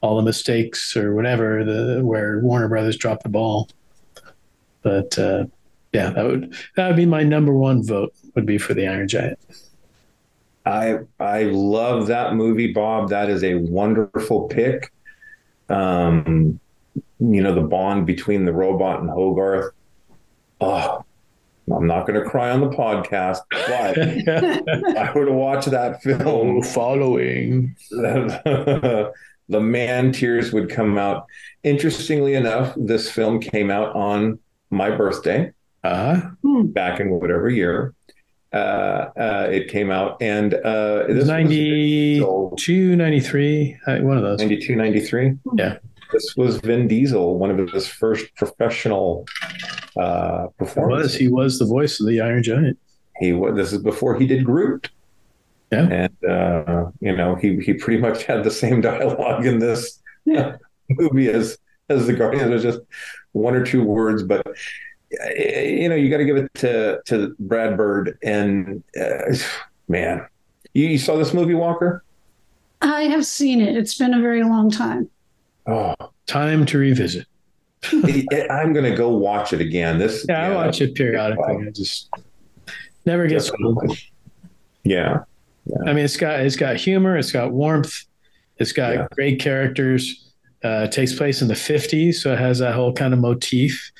all 0.02 0.16
the 0.16 0.22
mistakes 0.22 0.94
or 0.94 1.14
whatever, 1.14 1.64
the 1.64 2.04
where 2.04 2.40
Warner 2.40 2.68
Brothers 2.68 2.98
dropped 2.98 3.22
the 3.22 3.30
ball. 3.30 3.70
But 4.82 5.18
uh, 5.18 5.46
yeah, 5.94 6.10
that 6.10 6.26
would 6.26 6.54
that 6.76 6.88
would 6.88 6.96
be 6.96 7.06
my 7.06 7.22
number 7.22 7.54
one 7.54 7.82
vote 7.82 8.14
would 8.34 8.44
be 8.44 8.58
for 8.58 8.74
the 8.74 8.86
Iron 8.86 9.08
Giant. 9.08 9.38
I 10.66 10.98
I 11.18 11.44
love 11.44 12.06
that 12.08 12.34
movie, 12.34 12.70
Bob. 12.70 13.08
That 13.08 13.30
is 13.30 13.42
a 13.44 13.54
wonderful 13.54 14.48
pick. 14.48 14.92
Um, 15.70 16.60
you 17.18 17.42
know, 17.42 17.54
the 17.54 17.62
bond 17.62 18.06
between 18.06 18.44
the 18.44 18.52
robot 18.52 19.00
and 19.00 19.08
Hogarth. 19.08 19.72
Oh, 20.60 21.06
I'm 21.72 21.86
not 21.86 22.06
going 22.06 22.22
to 22.22 22.28
cry 22.28 22.50
on 22.50 22.60
the 22.60 22.68
podcast, 22.68 23.38
but 23.50 23.98
I 24.98 25.12
would 25.14 25.28
have 25.28 25.36
watched 25.36 25.70
that 25.70 26.02
film. 26.02 26.62
following. 26.62 27.76
the 27.90 29.12
man 29.60 30.12
tears 30.12 30.52
would 30.52 30.70
come 30.70 30.98
out. 30.98 31.26
Interestingly 31.62 32.34
enough, 32.34 32.74
this 32.76 33.10
film 33.10 33.40
came 33.40 33.70
out 33.70 33.94
on 33.94 34.38
my 34.70 34.90
birthday 34.90 35.52
Uh, 35.84 36.20
back 36.66 37.00
in 37.00 37.10
whatever 37.10 37.48
year. 37.50 37.94
Uh, 38.52 39.10
uh, 39.16 39.48
it 39.50 39.68
came 39.68 39.92
out, 39.92 40.20
and 40.20 40.54
uh, 40.54 41.04
this 41.06 41.18
was 41.18 41.28
92, 41.28 42.96
93, 42.96 43.76
uh, 43.86 43.98
one 43.98 44.16
of 44.16 44.24
those. 44.24 44.40
92, 44.40 44.74
93. 44.74 45.34
Yeah. 45.56 45.78
This 46.12 46.34
was 46.36 46.56
Vin 46.58 46.88
Diesel, 46.88 47.38
one 47.38 47.50
of 47.50 47.70
his 47.70 47.86
first 47.86 48.34
professional 48.36 49.26
uh, 49.98 50.46
He 50.46 50.48
performances. 50.58 51.12
was 51.12 51.14
he 51.14 51.28
was 51.28 51.58
the 51.58 51.66
voice 51.66 52.00
of 52.00 52.06
the 52.06 52.20
Iron 52.20 52.42
Giant. 52.42 52.78
He 53.18 53.32
was. 53.32 53.54
This 53.56 53.72
is 53.72 53.82
before 53.82 54.18
he 54.18 54.26
did 54.26 54.44
Groot. 54.44 54.90
Yeah. 55.72 55.86
And 55.88 56.24
uh, 56.30 56.90
you 57.00 57.16
know, 57.16 57.34
he 57.36 57.58
he 57.60 57.74
pretty 57.74 58.00
much 58.00 58.24
had 58.24 58.44
the 58.44 58.50
same 58.50 58.80
dialogue 58.90 59.46
in 59.46 59.58
this 59.58 60.00
Yeah. 60.24 60.56
movie 60.90 61.28
as 61.28 61.56
as 61.88 62.06
the 62.06 62.12
Guardian. 62.12 62.50
There's 62.50 62.62
just 62.62 62.80
one 63.32 63.54
or 63.54 63.64
two 63.64 63.82
words, 63.84 64.22
but 64.24 64.44
eh, 65.36 65.62
you 65.62 65.88
know, 65.88 65.94
you 65.94 66.10
got 66.10 66.18
to 66.18 66.24
give 66.24 66.36
it 66.36 66.52
to 66.54 67.00
to 67.06 67.34
Brad 67.38 67.76
Bird 67.76 68.18
and 68.22 68.82
uh, 69.00 69.32
man, 69.88 70.26
you, 70.74 70.86
you 70.88 70.98
saw 70.98 71.16
this 71.16 71.32
movie, 71.34 71.54
Walker? 71.54 72.02
I 72.82 73.02
have 73.02 73.26
seen 73.26 73.60
it. 73.60 73.76
It's 73.76 73.96
been 73.98 74.14
a 74.14 74.20
very 74.20 74.42
long 74.42 74.70
time. 74.70 75.08
Oh, 75.66 75.94
Time 76.26 76.64
to 76.66 76.78
revisit. 76.78 77.26
I'm 77.92 78.72
going 78.72 78.84
to 78.90 78.94
go 78.96 79.08
watch 79.10 79.52
it 79.52 79.60
again. 79.60 79.98
This, 79.98 80.24
Yeah, 80.28 80.46
I 80.48 80.54
watch 80.54 80.80
it 80.80 80.94
periodically. 80.94 81.66
I 81.66 81.70
just 81.70 82.10
never 83.06 83.26
gets 83.26 83.50
old. 83.64 83.96
Yeah, 84.84 85.18
I 85.86 85.92
mean, 85.92 86.04
it's 86.04 86.16
got 86.16 86.40
it's 86.40 86.56
got 86.56 86.76
humor, 86.76 87.16
it's 87.16 87.32
got 87.32 87.52
warmth, 87.52 88.04
it's 88.58 88.72
got 88.72 88.94
Yeah. 88.94 89.06
great 89.12 89.40
characters. 89.40 90.26
Uh, 90.64 90.84
it 90.84 90.92
takes 90.92 91.12
place 91.14 91.40
in 91.42 91.48
the 91.48 91.54
'50s, 91.54 92.14
so 92.14 92.32
it 92.32 92.38
has 92.38 92.58
that 92.58 92.74
whole 92.74 92.92
kind 92.92 93.12
of 93.14 93.20
motif. 93.20 93.90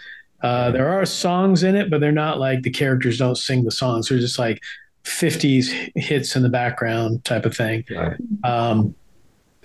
Uh, 0.43 0.71
there 0.71 0.89
are 0.89 1.05
songs 1.05 1.63
in 1.63 1.75
it, 1.77 1.91
but 1.91 2.01
they're 2.01 2.13
not 2.13 2.39
like 2.39 2.63
the 2.63 2.71
characters 2.71 3.19
don't 3.19 3.37
sing 3.37 3.65
the 3.65 3.71
songs. 3.71 4.09
They're 4.09 4.19
just 4.19 4.39
like 4.39 4.61
'50s 5.05 5.71
hits 5.97 6.37
in 6.37 6.43
the 6.43 6.49
background 6.49 7.25
type 7.25 7.45
of 7.47 7.57
thing, 7.57 7.85
Right. 7.91 8.17
um, 8.45 8.95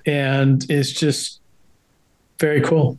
and 0.06 0.66
it's 0.70 0.92
just 0.92 1.42
very 2.40 2.62
cool. 2.62 2.98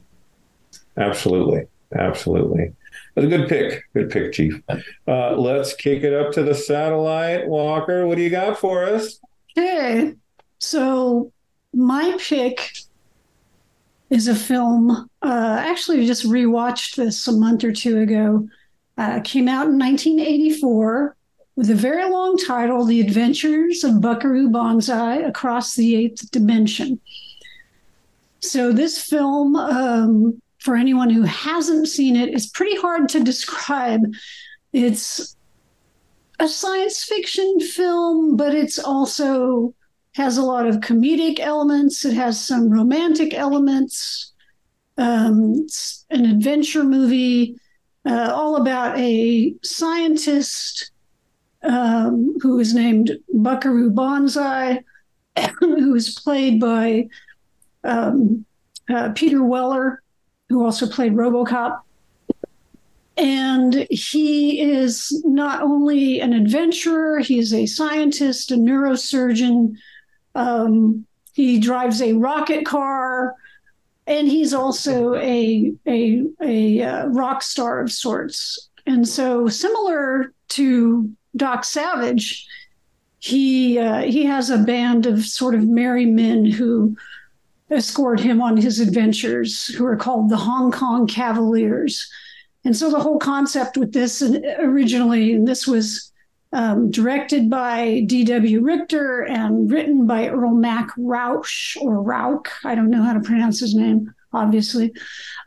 absolutely, 0.96 1.66
absolutely. 1.94 2.72
That's 3.14 3.26
a 3.26 3.30
good 3.30 3.48
pick. 3.48 3.84
Good 3.94 4.10
pick, 4.10 4.32
Chief. 4.32 4.60
Uh, 5.08 5.32
let's 5.36 5.74
kick 5.74 6.02
it 6.02 6.12
up 6.12 6.32
to 6.32 6.42
the 6.42 6.54
satellite. 6.54 7.46
Walker, 7.46 8.06
what 8.06 8.16
do 8.16 8.22
you 8.22 8.30
got 8.30 8.58
for 8.58 8.84
us? 8.84 9.18
Okay. 9.56 10.14
So 10.58 11.32
my 11.72 12.16
pick 12.20 12.76
is 14.10 14.28
a 14.28 14.34
film. 14.34 15.08
Uh, 15.22 15.56
actually, 15.60 16.02
I 16.02 16.06
just 16.06 16.24
rewatched 16.24 16.96
this 16.96 17.26
a 17.26 17.32
month 17.32 17.64
or 17.64 17.72
two 17.72 18.00
ago. 18.00 18.48
Uh, 18.98 19.20
came 19.20 19.48
out 19.48 19.68
in 19.68 19.78
1984 19.78 21.16
with 21.56 21.70
a 21.70 21.74
very 21.74 22.08
long 22.10 22.36
title 22.38 22.84
The 22.84 23.00
Adventures 23.00 23.82
of 23.84 24.00
Buckaroo 24.00 24.50
Banzai 24.50 25.16
Across 25.16 25.74
the 25.74 25.96
Eighth 25.96 26.30
Dimension. 26.30 27.00
So, 28.50 28.72
this 28.72 29.02
film, 29.02 29.56
um, 29.56 30.40
for 30.60 30.76
anyone 30.76 31.10
who 31.10 31.22
hasn't 31.22 31.88
seen 31.88 32.16
it, 32.16 32.32
is 32.32 32.46
pretty 32.46 32.76
hard 32.76 33.08
to 33.10 33.22
describe. 33.22 34.02
It's 34.72 35.36
a 36.38 36.48
science 36.48 37.02
fiction 37.02 37.60
film, 37.60 38.36
but 38.36 38.54
it's 38.54 38.78
also 38.78 39.74
has 40.14 40.38
a 40.38 40.42
lot 40.42 40.66
of 40.66 40.76
comedic 40.76 41.40
elements. 41.40 42.04
It 42.04 42.14
has 42.14 42.42
some 42.42 42.70
romantic 42.70 43.34
elements. 43.34 44.32
Um, 44.96 45.62
it's 45.64 46.06
an 46.10 46.24
adventure 46.24 46.84
movie, 46.84 47.56
uh, 48.06 48.30
all 48.32 48.56
about 48.56 48.98
a 48.98 49.54
scientist 49.62 50.92
um, 51.62 52.36
who 52.40 52.60
is 52.60 52.74
named 52.74 53.18
Buckaroo 53.34 53.90
Banzai, 53.90 54.82
who 55.58 55.94
is 55.94 56.18
played 56.18 56.60
by 56.60 57.08
um, 57.86 58.44
uh, 58.88 59.10
Peter 59.14 59.42
Weller, 59.42 60.02
who 60.48 60.64
also 60.64 60.86
played 60.86 61.12
RoboCop. 61.12 61.80
And 63.16 63.86
he 63.90 64.60
is 64.60 65.22
not 65.24 65.62
only 65.62 66.20
an 66.20 66.34
adventurer, 66.34 67.18
he's 67.20 67.54
a 67.54 67.64
scientist, 67.64 68.50
a 68.50 68.56
neurosurgeon. 68.56 69.76
Um, 70.34 71.06
he 71.32 71.58
drives 71.58 72.02
a 72.02 72.12
rocket 72.12 72.66
car, 72.66 73.34
and 74.06 74.28
he's 74.28 74.52
also 74.52 75.14
a 75.14 75.72
a, 75.86 76.24
a 76.42 76.82
uh, 76.82 77.06
rock 77.06 77.42
star 77.42 77.80
of 77.80 77.90
sorts. 77.90 78.68
And 78.86 79.08
so, 79.08 79.48
similar 79.48 80.32
to 80.48 81.10
Doc 81.36 81.64
Savage, 81.64 82.46
he 83.18 83.78
uh, 83.78 84.02
he 84.02 84.24
has 84.24 84.50
a 84.50 84.58
band 84.58 85.06
of 85.06 85.24
sort 85.24 85.54
of 85.54 85.66
merry 85.66 86.06
men 86.06 86.44
who 86.44 86.96
escort 87.70 88.20
him 88.20 88.40
on 88.40 88.56
his 88.56 88.80
adventures, 88.80 89.66
who 89.66 89.84
are 89.86 89.96
called 89.96 90.28
the 90.28 90.36
Hong 90.36 90.70
Kong 90.70 91.06
Cavaliers. 91.06 92.08
And 92.64 92.76
so 92.76 92.90
the 92.90 93.00
whole 93.00 93.18
concept 93.18 93.76
with 93.76 93.92
this 93.92 94.22
originally, 94.22 95.32
and 95.32 95.46
this 95.46 95.66
was 95.66 96.12
um, 96.52 96.90
directed 96.90 97.50
by 97.50 98.04
D.W. 98.06 98.60
Richter 98.60 99.22
and 99.22 99.70
written 99.70 100.06
by 100.06 100.28
Earl 100.28 100.54
Mac 100.54 100.90
Rauch 100.96 101.76
or 101.80 102.02
Rauch. 102.02 102.48
I 102.64 102.74
don't 102.74 102.90
know 102.90 103.02
how 103.02 103.12
to 103.12 103.20
pronounce 103.20 103.60
his 103.60 103.74
name, 103.74 104.14
obviously. 104.32 104.92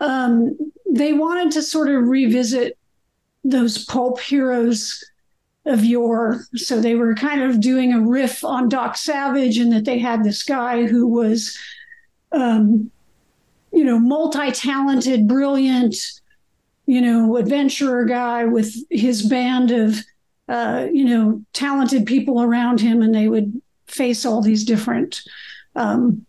Um, 0.02 0.58
they 0.92 1.14
wanted 1.14 1.52
to 1.54 1.62
sort 1.62 1.90
of 1.90 2.08
revisit 2.08 2.78
those 3.44 3.86
pulp 3.86 4.20
heroes 4.20 5.04
of 5.66 5.86
yore. 5.86 6.46
So 6.56 6.80
they 6.80 6.96
were 6.96 7.16
kind 7.16 7.42
of 7.42 7.60
doing 7.60 7.94
a 7.94 8.02
riff 8.02 8.44
on 8.44 8.70
Doc 8.70 8.98
Savage 8.98 9.58
and 9.58 9.72
that 9.74 9.86
they 9.86 10.00
had 10.00 10.24
this 10.24 10.44
guy 10.44 10.86
who 10.86 11.08
was, 11.08 11.58
um, 12.32 12.92
you 13.72 13.84
know, 13.84 14.00
multi 14.00 14.52
talented, 14.52 15.28
brilliant, 15.28 15.96
you 16.86 17.02
know, 17.02 17.38
adventurer 17.38 18.06
guy 18.06 18.46
with 18.46 18.76
his 18.90 19.24
band 19.24 19.72
of, 19.72 20.00
uh, 20.48 20.88
you 20.92 21.06
know, 21.06 21.42
talented 21.54 22.06
people 22.06 22.42
around 22.42 22.82
him, 22.82 23.02
and 23.02 23.14
they 23.14 23.28
would 23.28 23.62
face 23.88 24.26
all 24.26 24.42
these 24.42 24.64
different 24.64 25.22
um, 25.76 26.26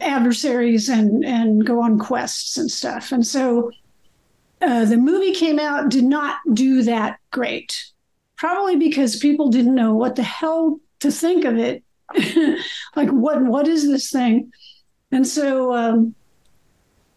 adversaries 0.00 0.88
and 0.88 1.24
and 1.24 1.66
go 1.66 1.80
on 1.80 1.98
quests 1.98 2.58
and 2.58 2.70
stuff. 2.70 3.12
And 3.12 3.26
so 3.26 3.70
uh, 4.60 4.84
the 4.84 4.96
movie 4.96 5.32
came 5.32 5.58
out, 5.58 5.90
did 5.90 6.04
not 6.04 6.38
do 6.52 6.82
that 6.82 7.18
great, 7.30 7.92
probably 8.36 8.76
because 8.76 9.16
people 9.16 9.48
didn't 9.48 9.74
know 9.74 9.94
what 9.94 10.16
the 10.16 10.22
hell 10.22 10.80
to 11.00 11.10
think 11.10 11.44
of 11.44 11.56
it. 11.56 11.82
like, 12.96 13.08
what 13.10 13.42
what 13.42 13.66
is 13.66 13.88
this 13.88 14.10
thing? 14.10 14.52
And 15.10 15.26
so. 15.26 15.74
Um, 15.74 16.14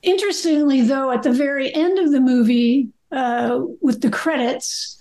Interestingly, 0.02 0.82
though, 0.82 1.12
at 1.12 1.24
the 1.24 1.32
very 1.32 1.74
end 1.74 2.00
of 2.00 2.12
the 2.12 2.22
movie, 2.22 2.88
uh, 3.12 3.60
with 3.82 4.02
the 4.02 4.10
credits, 4.10 4.98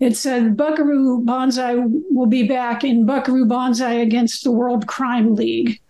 it 0.00 0.16
said 0.16 0.56
Buckaroo 0.56 1.24
Banzai 1.24 1.76
will 2.10 2.26
be 2.26 2.46
back 2.46 2.84
in 2.84 3.06
Buckaroo 3.06 3.46
Banzai 3.46 3.94
against 3.94 4.44
the 4.44 4.50
World 4.50 4.86
Crime 4.86 5.34
League. 5.34 5.80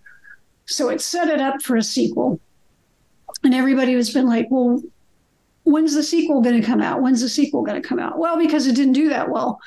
So 0.66 0.88
it 0.88 1.00
set 1.00 1.28
it 1.28 1.40
up 1.40 1.62
for 1.62 1.76
a 1.76 1.82
sequel. 1.82 2.40
And 3.42 3.54
everybody 3.54 3.94
has 3.94 4.12
been 4.12 4.28
like, 4.28 4.46
well, 4.50 4.80
when's 5.64 5.94
the 5.94 6.02
sequel 6.04 6.42
going 6.42 6.60
to 6.60 6.66
come 6.66 6.80
out? 6.80 7.02
When's 7.02 7.22
the 7.22 7.28
sequel 7.28 7.64
going 7.64 7.82
to 7.82 7.88
come 7.88 7.98
out? 7.98 8.18
Well, 8.18 8.38
because 8.38 8.68
it 8.68 8.76
didn't 8.76 8.92
do 8.92 9.08
that 9.08 9.30
well. 9.30 9.58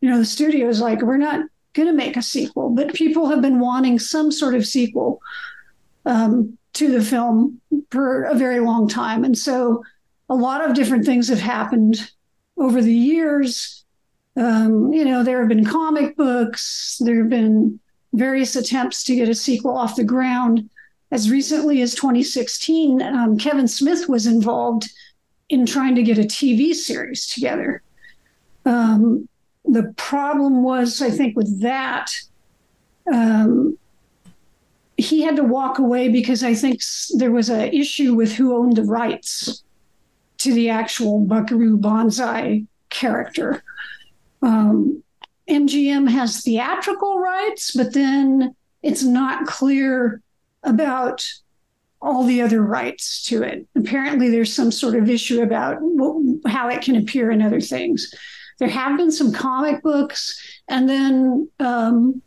You 0.00 0.08
know, 0.08 0.16
the 0.16 0.24
studio 0.24 0.68
is 0.68 0.80
like, 0.80 1.02
we're 1.02 1.18
not 1.18 1.44
going 1.74 1.88
to 1.88 1.94
make 1.94 2.16
a 2.16 2.22
sequel, 2.22 2.70
but 2.70 2.94
people 2.94 3.28
have 3.28 3.42
been 3.42 3.60
wanting 3.60 3.98
some 3.98 4.32
sort 4.32 4.54
of 4.54 4.66
sequel. 4.66 5.20
Um, 6.06 6.58
to 6.74 6.92
the 6.92 7.02
film 7.02 7.60
for 7.90 8.22
a 8.24 8.34
very 8.34 8.60
long 8.60 8.88
time. 8.88 9.24
And 9.24 9.36
so 9.36 9.84
a 10.28 10.34
lot 10.34 10.64
of 10.64 10.74
different 10.76 11.04
things 11.04 11.28
have 11.28 11.40
happened 11.40 12.10
over 12.56 12.80
the 12.80 12.94
years. 12.94 13.84
Um, 14.36 14.92
you 14.92 15.04
know, 15.04 15.24
there 15.24 15.40
have 15.40 15.48
been 15.48 15.64
comic 15.64 16.16
books, 16.16 17.00
there 17.04 17.18
have 17.18 17.30
been 17.30 17.80
various 18.12 18.54
attempts 18.54 19.02
to 19.04 19.16
get 19.16 19.28
a 19.28 19.34
sequel 19.34 19.76
off 19.76 19.96
the 19.96 20.04
ground. 20.04 20.70
As 21.10 21.30
recently 21.30 21.82
as 21.82 21.94
2016, 21.94 23.02
um, 23.02 23.38
Kevin 23.38 23.66
Smith 23.66 24.08
was 24.08 24.26
involved 24.26 24.88
in 25.48 25.66
trying 25.66 25.94
to 25.94 26.02
get 26.02 26.18
a 26.18 26.22
TV 26.22 26.74
series 26.74 27.26
together. 27.26 27.82
Um, 28.66 29.28
the 29.64 29.94
problem 29.96 30.62
was, 30.62 31.02
I 31.02 31.10
think, 31.10 31.36
with 31.36 31.62
that, 31.62 32.12
um, 33.12 33.78
he 34.98 35.22
had 35.22 35.36
to 35.36 35.44
walk 35.44 35.78
away 35.78 36.08
because 36.08 36.42
I 36.42 36.54
think 36.54 36.80
there 37.16 37.30
was 37.30 37.48
an 37.48 37.72
issue 37.72 38.14
with 38.14 38.32
who 38.32 38.56
owned 38.56 38.76
the 38.76 38.82
rights 38.82 39.62
to 40.38 40.52
the 40.52 40.70
actual 40.70 41.20
Buckaroo 41.20 41.78
Banzai 41.78 42.64
character. 42.90 43.62
Um, 44.42 45.04
MGM 45.48 46.10
has 46.10 46.42
theatrical 46.42 47.20
rights, 47.20 47.70
but 47.74 47.94
then 47.94 48.56
it's 48.82 49.04
not 49.04 49.46
clear 49.46 50.20
about 50.64 51.26
all 52.02 52.24
the 52.24 52.42
other 52.42 52.60
rights 52.62 53.24
to 53.26 53.42
it. 53.42 53.66
Apparently, 53.76 54.30
there's 54.30 54.52
some 54.52 54.72
sort 54.72 54.96
of 54.96 55.08
issue 55.08 55.42
about 55.42 55.78
how 56.46 56.68
it 56.68 56.82
can 56.82 56.96
appear 56.96 57.30
in 57.30 57.40
other 57.40 57.60
things. 57.60 58.12
There 58.58 58.68
have 58.68 58.96
been 58.96 59.12
some 59.12 59.32
comic 59.32 59.82
books, 59.82 60.40
and 60.68 60.88
then 60.88 61.48
um, 61.60 62.20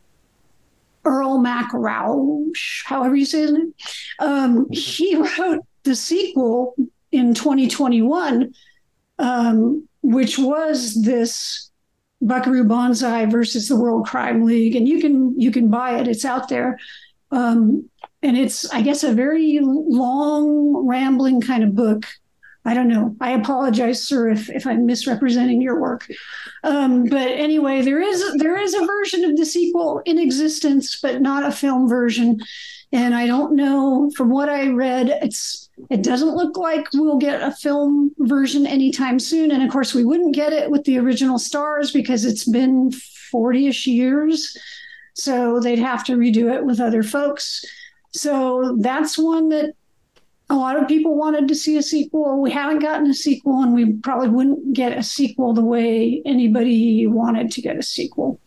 Earl 1.03 1.39
Mac 1.39 1.71
Rauch, 1.73 2.83
however 2.85 3.15
you 3.15 3.25
say 3.25 3.45
name, 3.45 3.73
um, 4.19 4.67
he 4.71 5.15
wrote 5.39 5.65
the 5.83 5.95
sequel 5.95 6.75
in 7.11 7.33
2021, 7.33 8.53
um, 9.19 9.87
which 10.01 10.37
was 10.37 11.01
this 11.03 11.71
Buckaroo 12.21 12.63
Banzai 12.63 13.25
versus 13.25 13.67
the 13.67 13.75
World 13.75 14.07
Crime 14.07 14.45
League, 14.45 14.75
and 14.75 14.87
you 14.87 15.01
can 15.01 15.39
you 15.39 15.51
can 15.51 15.69
buy 15.69 15.99
it. 15.99 16.07
It's 16.07 16.25
out 16.25 16.49
there, 16.49 16.77
um, 17.31 17.89
and 18.21 18.37
it's 18.37 18.71
I 18.71 18.81
guess 18.81 19.03
a 19.03 19.13
very 19.13 19.59
long, 19.61 20.85
rambling 20.87 21.41
kind 21.41 21.63
of 21.63 21.75
book. 21.75 22.05
I 22.63 22.73
don't 22.75 22.87
know. 22.87 23.15
I 23.19 23.31
apologize, 23.31 24.07
sir, 24.07 24.29
if, 24.29 24.49
if 24.49 24.67
I'm 24.67 24.85
misrepresenting 24.85 25.61
your 25.61 25.79
work. 25.79 26.07
Um, 26.63 27.05
but 27.05 27.27
anyway, 27.27 27.81
there 27.81 27.99
is 27.99 28.23
there 28.37 28.57
is 28.57 28.75
a 28.75 28.85
version 28.85 29.23
of 29.25 29.35
the 29.35 29.45
sequel 29.45 30.01
in 30.05 30.19
existence, 30.19 30.99
but 31.01 31.21
not 31.21 31.43
a 31.43 31.51
film 31.51 31.89
version. 31.89 32.39
And 32.91 33.15
I 33.15 33.25
don't 33.25 33.55
know. 33.55 34.11
From 34.15 34.29
what 34.29 34.49
I 34.49 34.67
read, 34.67 35.09
it's 35.23 35.69
it 35.89 36.03
doesn't 36.03 36.35
look 36.35 36.57
like 36.57 36.87
we'll 36.93 37.17
get 37.17 37.41
a 37.41 37.51
film 37.51 38.11
version 38.19 38.67
anytime 38.67 39.17
soon. 39.19 39.49
And 39.51 39.63
of 39.63 39.71
course, 39.71 39.95
we 39.95 40.05
wouldn't 40.05 40.35
get 40.35 40.53
it 40.53 40.69
with 40.69 40.83
the 40.83 40.99
original 40.99 41.39
stars 41.39 41.91
because 41.91 42.25
it's 42.25 42.47
been 42.47 42.91
40ish 43.33 43.87
years. 43.87 44.55
So 45.15 45.59
they'd 45.59 45.79
have 45.79 46.03
to 46.05 46.17
redo 46.17 46.53
it 46.53 46.63
with 46.63 46.79
other 46.79 47.01
folks. 47.01 47.65
So 48.13 48.77
that's 48.79 49.17
one 49.17 49.49
that 49.49 49.73
a 50.51 50.55
lot 50.55 50.77
of 50.79 50.87
people 50.87 51.15
wanted 51.15 51.47
to 51.47 51.55
see 51.55 51.77
a 51.77 51.81
sequel. 51.81 52.41
We 52.41 52.51
haven't 52.51 52.79
gotten 52.79 53.09
a 53.09 53.13
sequel, 53.13 53.63
and 53.63 53.73
we 53.73 53.93
probably 53.93 54.27
wouldn't 54.27 54.73
get 54.73 54.97
a 54.97 55.01
sequel 55.01 55.53
the 55.53 55.63
way 55.63 56.21
anybody 56.25 57.07
wanted 57.07 57.51
to 57.51 57.61
get 57.61 57.77
a 57.77 57.83
sequel. 57.83 58.39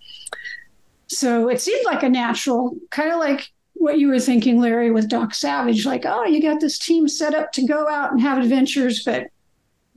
So 1.07 1.49
it 1.49 1.61
seemed 1.61 1.85
like 1.87 2.03
a 2.03 2.09
natural, 2.09 2.77
kind 2.91 3.11
of 3.11 3.19
like 3.19 3.49
what 3.73 3.99
you 3.99 4.09
were 4.09 4.21
thinking, 4.21 4.61
Larry, 4.61 4.91
with 4.91 5.09
Doc 5.09 5.35
Savage. 5.35 5.87
Like, 5.87 6.05
oh, 6.05 6.25
you 6.25 6.43
got 6.43 6.61
this 6.61 6.79
team 6.79 7.09
set 7.09 7.35
up 7.35 7.53
to 7.53 7.67
go 7.67 7.89
out 7.89 8.13
and 8.13 8.21
have 8.21 8.39
adventures, 8.39 9.03
but 9.03 9.23
it 9.23 9.33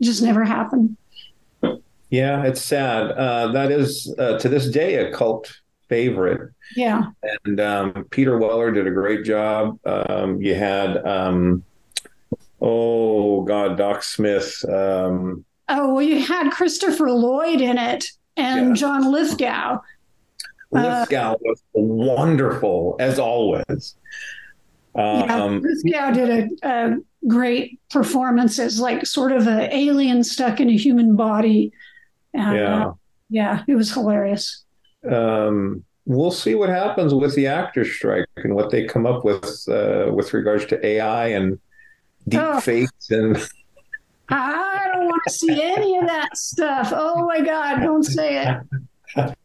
just 0.02 0.22
never 0.22 0.46
happened. 0.46 0.96
Yeah, 2.10 2.44
it's 2.44 2.62
sad. 2.62 3.12
Uh, 3.12 3.52
that 3.52 3.70
is 3.70 4.14
uh, 4.18 4.40
to 4.40 4.48
this 4.48 4.70
day 4.70 4.96
a 4.96 5.12
cult 5.12 5.54
favorite. 5.90 6.52
Yeah. 6.76 7.04
And 7.44 7.60
um, 7.60 8.06
Peter 8.12 8.38
Weller 8.38 8.72
did 8.72 8.88
a 8.88 8.92
great 8.92 9.26
job. 9.26 9.78
Um, 9.86 10.42
you 10.42 10.56
had, 10.56 11.06
um, 11.06 11.64
oh 12.62 13.42
God, 13.42 13.78
Doc 13.78 14.04
Smith. 14.04 14.64
Um, 14.68 15.46
oh, 15.70 15.94
well, 15.94 16.04
you 16.04 16.22
had 16.22 16.52
Christopher 16.52 17.12
Lloyd 17.12 17.62
in 17.62 17.78
it 17.78 18.06
and 18.36 18.70
yeah. 18.70 18.74
John 18.74 19.12
Lithgow. 19.12 19.80
Lithgow 20.72 21.34
uh, 21.34 21.38
was 21.42 21.64
wonderful 21.74 22.96
as 23.00 23.20
always. 23.20 23.96
yeah, 24.96 25.44
Um, 25.44 25.62
Lithgow 25.62 26.12
did 26.12 26.30
a, 26.64 26.68
a 26.68 26.98
great 27.28 27.80
performance 27.90 28.60
as 28.60 28.80
like 28.80 29.06
sort 29.06 29.32
of 29.32 29.48
an 29.48 29.72
alien 29.72 30.24
stuck 30.24 30.60
in 30.60 30.70
a 30.70 30.76
human 30.78 31.16
body. 31.16 31.72
Uh, 32.38 32.52
yeah. 32.54 32.92
Yeah, 33.30 33.64
it 33.68 33.76
was 33.76 33.92
hilarious. 33.94 34.64
um, 35.10 35.84
we'll 36.06 36.32
see 36.32 36.56
what 36.56 36.70
happens 36.70 37.14
with 37.14 37.36
the 37.36 37.46
actors 37.48 37.92
strike 37.94 38.26
and 38.38 38.56
what 38.56 38.72
they 38.72 38.86
come 38.86 39.06
up 39.06 39.26
with 39.26 39.46
uh, 39.68 40.10
with 40.14 40.34
regards 40.34 40.66
to 40.68 40.86
AI 40.86 41.28
and 41.28 41.60
deep 42.28 42.40
Oh. 42.42 42.60
fakes 42.60 43.10
and 43.10 43.38
I 44.30 44.90
don't 44.94 45.06
want 45.06 45.22
to 45.28 45.34
see 45.34 45.62
any 45.64 45.98
of 45.98 46.06
that 46.08 46.36
stuff. 46.38 46.92
Oh 46.94 47.26
my 47.26 47.40
God, 47.42 47.80
don't 47.80 48.04
say 48.04 48.44
it. 48.46 48.58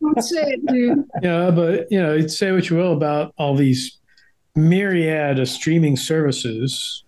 Don't 0.01 0.23
say 0.23 0.43
it, 0.55 0.67
dude. 0.67 1.05
Yeah, 1.23 1.51
but 1.53 1.87
you 1.91 2.03
know, 2.03 2.27
say 2.27 2.51
what 2.53 2.69
you 2.69 2.77
will 2.77 2.93
about 2.93 3.33
all 3.39 3.55
these 3.55 3.99
myriad 4.57 5.39
of 5.39 5.49
streaming 5.49 5.97
services, 5.97 7.05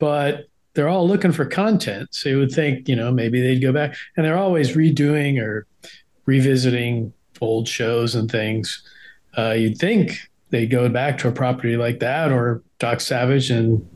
but 0.00 0.46
they're 0.74 0.88
all 0.88 1.06
looking 1.06 1.32
for 1.32 1.44
content. 1.44 2.08
So 2.12 2.28
you 2.28 2.38
would 2.38 2.50
think, 2.52 2.88
you 2.88 2.96
know, 2.96 3.12
maybe 3.12 3.40
they'd 3.40 3.60
go 3.62 3.72
back, 3.72 3.94
and 4.16 4.26
they're 4.26 4.36
always 4.38 4.76
redoing 4.76 5.40
or 5.40 5.66
revisiting 6.26 7.12
old 7.40 7.68
shows 7.68 8.14
and 8.14 8.30
things. 8.30 8.82
Uh, 9.38 9.52
you'd 9.52 9.78
think 9.78 10.18
they'd 10.50 10.66
go 10.70 10.88
back 10.88 11.18
to 11.18 11.28
a 11.28 11.32
property 11.32 11.76
like 11.76 12.00
that 12.00 12.32
or 12.32 12.62
Doc 12.78 13.00
Savage 13.00 13.50
and 13.50 13.86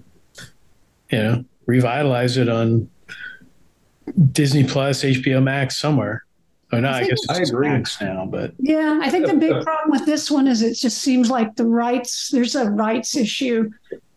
you 1.10 1.18
know 1.18 1.44
revitalize 1.66 2.36
it 2.36 2.48
on 2.48 2.88
Disney 4.32 4.64
Plus, 4.64 5.02
HBO 5.02 5.42
Max, 5.42 5.78
somewhere. 5.78 6.24
Or 6.72 6.80
not, 6.80 6.94
I, 6.94 6.98
think- 7.00 7.10
guess 7.10 7.18
it's 7.22 7.30
I 7.30 7.38
just 7.38 7.52
agree. 7.52 7.68
Max 7.68 8.00
now, 8.00 8.26
but 8.26 8.52
Yeah, 8.58 8.98
I 9.02 9.08
think 9.10 9.26
the 9.26 9.34
big 9.34 9.62
problem 9.62 9.90
with 9.90 10.06
this 10.06 10.30
one 10.30 10.46
is 10.48 10.62
it 10.62 10.74
just 10.74 10.98
seems 10.98 11.30
like 11.30 11.54
the 11.56 11.66
rights, 11.66 12.30
there's 12.30 12.54
a 12.54 12.68
rights 12.70 13.16
issue 13.16 13.70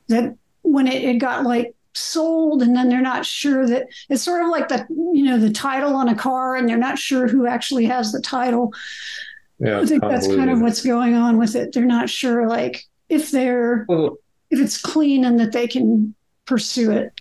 that 0.07 0.35
when 0.63 0.87
it, 0.87 1.03
it 1.03 1.13
got 1.19 1.43
like 1.43 1.75
sold 1.93 2.61
and 2.61 2.75
then 2.75 2.89
they're 2.89 3.01
not 3.01 3.25
sure 3.25 3.65
that 3.67 3.87
it's 4.09 4.23
sort 4.23 4.43
of 4.43 4.49
like 4.49 4.67
the, 4.69 4.85
you 4.89 5.23
know, 5.23 5.37
the 5.37 5.51
title 5.51 5.95
on 5.95 6.09
a 6.09 6.15
car 6.15 6.55
and 6.55 6.67
they're 6.67 6.77
not 6.77 6.97
sure 6.97 7.27
who 7.27 7.45
actually 7.47 7.85
has 7.85 8.11
the 8.11 8.21
title. 8.21 8.73
yeah, 9.59 9.79
I 9.79 9.85
think 9.85 10.01
that's 10.01 10.27
kind 10.27 10.49
of 10.49 10.59
what's 10.61 10.83
going 10.83 11.13
on 11.15 11.37
with 11.37 11.55
it. 11.55 11.73
They're 11.73 11.85
not 11.85 12.09
sure 12.09 12.47
like 12.47 12.83
if 13.07 13.31
they're, 13.31 13.85
Well, 13.87 14.17
if 14.49 14.59
it's 14.59 14.81
clean 14.81 15.25
and 15.25 15.39
that 15.39 15.51
they 15.51 15.67
can 15.67 16.15
pursue 16.47 16.91
it. 16.91 17.11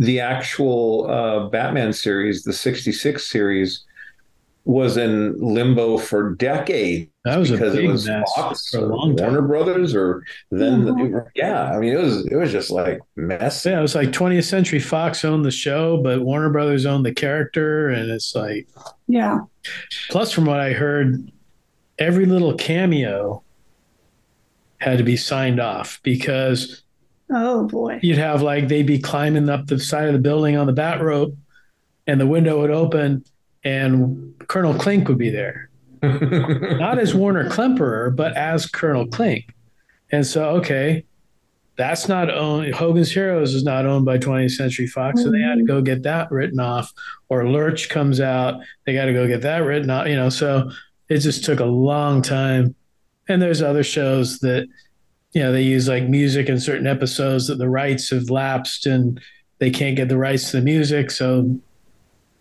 the 0.00 0.18
actual 0.20 1.08
uh, 1.08 1.48
Batman 1.48 1.92
series, 1.92 2.42
the 2.42 2.52
66 2.52 3.24
series, 3.26 3.84
was 4.64 4.96
in 4.98 5.34
limbo 5.40 5.96
for 5.96 6.34
decades 6.34 7.08
that 7.24 7.38
was 7.38 7.50
a 7.50 7.54
because 7.54 7.72
it 7.74 7.78
big 7.78 7.88
was 7.90 8.06
mess 8.06 8.30
Fox 8.36 8.68
for 8.68 8.78
a 8.78 8.80
long 8.82 9.16
time. 9.16 9.32
Warner 9.32 9.48
Brothers 9.48 9.94
or 9.94 10.22
then 10.50 10.82
Mhm. 10.82 11.26
yeah, 11.34 11.72
I 11.72 11.78
mean 11.78 11.94
it 11.94 12.00
was 12.02 12.26
it 12.26 12.34
was 12.36 12.52
just 12.52 12.70
like 12.70 13.00
mess. 13.16 13.64
Yeah, 13.64 13.78
it 13.78 13.82
was 13.82 13.94
like 13.94 14.10
20th 14.12 14.44
Century 14.44 14.78
Fox 14.80 15.24
owned 15.24 15.44
the 15.44 15.50
show, 15.50 16.02
but 16.02 16.20
Warner 16.20 16.50
Brothers 16.50 16.84
owned 16.84 17.06
the 17.06 17.14
character, 17.14 17.88
and 17.88 18.10
it's 18.10 18.34
like 18.34 18.68
Yeah. 19.06 19.38
Plus, 20.10 20.32
from 20.32 20.44
what 20.44 20.60
I 20.60 20.72
heard, 20.72 21.30
every 21.98 22.26
little 22.26 22.52
cameo 22.54 23.42
had 24.78 24.98
to 24.98 25.04
be 25.04 25.16
signed 25.16 25.60
off 25.60 25.98
because 26.02 26.82
Oh 27.30 27.66
boy. 27.66 28.00
you'd 28.02 28.18
have 28.18 28.42
like 28.42 28.68
they'd 28.68 28.86
be 28.86 28.98
climbing 28.98 29.48
up 29.48 29.66
the 29.66 29.78
side 29.78 30.06
of 30.06 30.14
the 30.14 30.18
building 30.18 30.56
on 30.56 30.66
the 30.66 30.72
bat 30.72 31.02
rope, 31.02 31.34
and 32.06 32.20
the 32.20 32.26
window 32.26 32.60
would 32.60 32.70
open, 32.70 33.24
and 33.64 34.34
Colonel 34.48 34.74
Klink 34.74 35.08
would 35.08 35.18
be 35.18 35.30
there, 35.30 35.70
not 36.02 36.98
as 36.98 37.14
Werner 37.14 37.48
Klemperer, 37.50 38.14
but 38.14 38.36
as 38.36 38.66
Colonel 38.66 39.06
Klink. 39.06 39.54
And 40.10 40.26
so, 40.26 40.48
okay, 40.56 41.04
that's 41.78 42.08
not 42.08 42.28
owned. 42.28 42.74
Hogan's 42.74 43.12
Heroes 43.12 43.54
is 43.54 43.62
not 43.62 43.86
owned 43.86 44.04
by 44.04 44.18
20th 44.18 44.50
Century 44.50 44.88
Fox, 44.88 45.22
so 45.22 45.30
they 45.30 45.40
had 45.40 45.58
to 45.58 45.64
go 45.64 45.76
mm-hmm. 45.76 45.84
get 45.84 46.02
that 46.02 46.30
written 46.30 46.58
off. 46.58 46.92
Or 47.28 47.48
Lurch 47.48 47.88
comes 47.88 48.20
out, 48.20 48.60
they 48.84 48.94
got 48.94 49.04
to 49.04 49.12
go 49.12 49.28
get 49.28 49.42
that 49.42 49.58
written 49.58 49.88
off. 49.88 50.08
You 50.08 50.16
know, 50.16 50.28
so 50.28 50.70
it 51.08 51.18
just 51.18 51.44
took 51.44 51.60
a 51.60 51.64
long 51.64 52.20
time. 52.20 52.74
And 53.28 53.40
there's 53.40 53.62
other 53.62 53.84
shows 53.84 54.40
that, 54.40 54.66
you 55.32 55.42
know, 55.42 55.52
they 55.52 55.62
use 55.62 55.88
like 55.88 56.04
music 56.08 56.48
in 56.48 56.58
certain 56.58 56.86
episodes 56.86 57.46
that 57.48 57.58
the 57.58 57.68
rights 57.68 58.10
have 58.10 58.30
lapsed 58.30 58.86
and 58.86 59.20
they 59.58 59.70
can't 59.70 59.96
get 59.96 60.08
the 60.08 60.16
rights 60.16 60.50
to 60.50 60.56
the 60.58 60.62
music. 60.62 61.10
So 61.10 61.58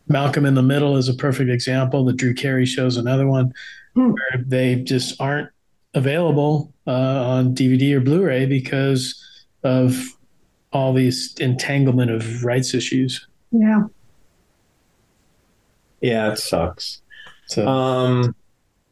Malcolm 0.07 0.45
in 0.45 0.53
the 0.53 0.63
Middle 0.63 0.95
is 0.97 1.09
a 1.09 1.13
perfect 1.13 1.49
example. 1.49 2.05
The 2.05 2.13
Drew 2.13 2.33
Carey 2.33 2.65
show 2.65 2.85
is 2.85 2.97
another 2.97 3.27
one 3.27 3.53
Hmm. 3.95 4.11
where 4.11 4.43
they 4.45 4.75
just 4.75 5.19
aren't 5.19 5.49
available 5.95 6.71
uh, 6.85 6.91
on 6.91 7.55
DVD 7.55 7.93
or 7.93 7.99
Blu-ray 7.99 8.45
because 8.45 9.21
of 9.63 9.97
all 10.71 10.93
these 10.93 11.33
entanglement 11.39 12.11
of 12.11 12.43
rights 12.43 12.73
issues. 12.75 13.27
Yeah. 13.51 13.85
yeah, 16.01 16.31
it 16.31 16.37
sucks. 16.37 17.01
So, 17.47 17.67
Um, 17.67 18.35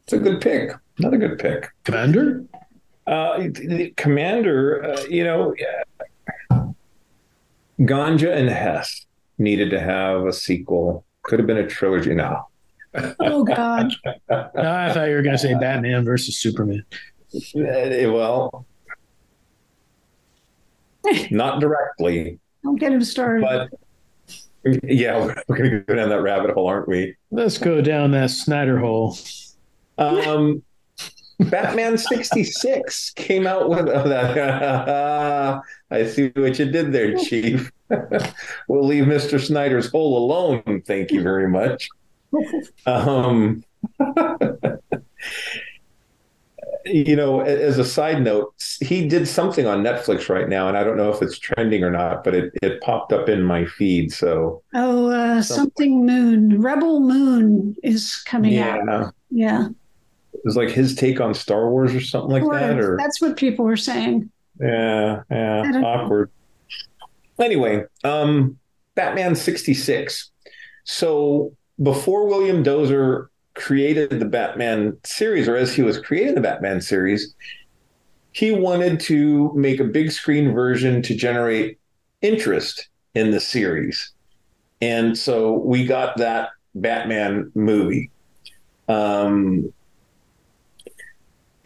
it's 0.04 0.12
a 0.12 0.18
good 0.18 0.40
pick. 0.40 0.72
Another 0.98 1.18
good 1.18 1.38
pick. 1.38 1.68
Commander, 1.84 2.44
Uh, 3.06 3.38
the 3.38 3.92
Commander, 3.96 4.84
uh, 4.84 5.02
you 5.04 5.22
know, 5.24 5.54
Ganja 7.80 8.34
and 8.34 8.48
Hess 8.48 9.06
needed 9.38 9.70
to 9.70 9.80
have 9.80 10.24
a 10.26 10.32
sequel. 10.32 11.04
Could 11.22 11.38
have 11.38 11.46
been 11.46 11.58
a 11.58 11.66
trilogy 11.66 12.14
now. 12.14 12.48
Oh 13.20 13.44
God. 13.44 13.92
No, 14.28 14.72
I 14.72 14.92
thought 14.92 15.08
you 15.08 15.14
were 15.14 15.22
going 15.22 15.36
to 15.36 15.38
say 15.38 15.54
Batman 15.54 16.04
versus 16.04 16.38
Superman. 16.38 16.84
Uh, 17.34 18.10
well, 18.12 18.66
not 21.30 21.60
directly, 21.60 22.38
Don't 22.64 22.76
get 22.76 22.92
him 22.92 23.02
started. 23.04 23.42
but 23.42 24.82
yeah, 24.82 25.18
we're 25.48 25.56
going 25.56 25.70
to 25.70 25.80
go 25.80 25.94
down 25.94 26.08
that 26.08 26.22
rabbit 26.22 26.50
hole, 26.52 26.66
aren't 26.66 26.88
we? 26.88 27.14
Let's 27.30 27.58
go 27.58 27.80
down 27.80 28.10
that 28.12 28.30
Snyder 28.30 28.78
hole. 28.78 29.16
Um, 29.98 30.62
Batman 31.38 31.98
66 31.98 33.10
came 33.10 33.46
out 33.46 33.68
with 33.68 33.86
that. 33.86 35.60
I 35.90 36.06
see 36.06 36.28
what 36.34 36.58
you 36.58 36.64
did 36.70 36.92
there, 36.92 37.16
Chief. 37.16 37.70
we'll 38.68 38.84
leave 38.86 39.04
Mr. 39.04 39.38
Snyder's 39.44 39.90
hole 39.90 40.16
alone. 40.18 40.82
Thank 40.86 41.10
you 41.12 41.22
very 41.22 41.48
much. 41.48 41.88
Um, 42.86 43.62
you 46.86 47.16
know, 47.16 47.40
as 47.40 47.78
a 47.78 47.84
side 47.84 48.22
note, 48.22 48.54
he 48.80 49.06
did 49.08 49.26
something 49.28 49.66
on 49.66 49.82
Netflix 49.82 50.28
right 50.28 50.48
now, 50.48 50.68
and 50.68 50.76
I 50.76 50.84
don't 50.84 50.96
know 50.96 51.10
if 51.12 51.20
it's 51.22 51.38
trending 51.38 51.82
or 51.84 51.90
not, 51.90 52.22
but 52.24 52.34
it, 52.34 52.52
it 52.62 52.80
popped 52.80 53.12
up 53.12 53.28
in 53.28 53.42
my 53.42 53.64
feed. 53.64 54.12
So 54.12 54.62
Oh, 54.74 55.10
uh, 55.10 55.42
something 55.42 56.06
Moon. 56.06 56.60
Rebel 56.60 57.00
Moon 57.00 57.76
is 57.82 58.16
coming 58.26 58.58
out. 58.58 58.80
yeah, 58.86 59.10
Yeah. 59.30 59.68
it 59.68 59.74
was 60.46 60.56
like 60.56 60.70
his 60.70 60.94
take 60.94 61.20
on 61.20 61.34
Star 61.34 61.68
Wars 61.68 61.94
or 61.94 62.00
something 62.00 62.30
like 62.30 62.50
that, 62.58 62.78
or 62.78 62.96
That's 62.96 63.20
what 63.20 63.36
people 63.36 63.64
were 63.66 63.76
saying. 63.76 64.30
yeah, 64.60 65.22
yeah, 65.30 65.62
don't 65.62 65.82
know. 65.82 65.86
awkward. 65.86 66.30
Anyway, 67.38 67.84
um, 68.04 68.58
Batman 68.94 69.34
sixty 69.34 69.74
six. 69.74 70.30
So 70.84 71.52
before 71.82 72.26
William 72.26 72.62
Dozier 72.62 73.28
created 73.54 74.10
the 74.10 74.24
Batman 74.24 74.96
series, 75.04 75.48
or 75.48 75.56
as 75.56 75.74
he 75.74 75.82
was 75.82 75.98
creating 75.98 76.34
the 76.36 76.40
Batman 76.40 76.80
series, 76.80 77.34
he 78.32 78.52
wanted 78.52 79.00
to 79.00 79.52
make 79.54 79.80
a 79.80 79.84
big 79.84 80.12
screen 80.12 80.54
version 80.54 81.02
to 81.02 81.14
generate 81.14 81.78
interest 82.22 82.88
in 83.14 83.30
the 83.30 83.40
series. 83.40 84.12
And 84.80 85.16
so 85.18 85.54
we 85.54 85.86
got 85.86 86.16
that 86.18 86.50
Batman 86.74 87.50
movie. 87.54 88.10
Um, 88.88 89.72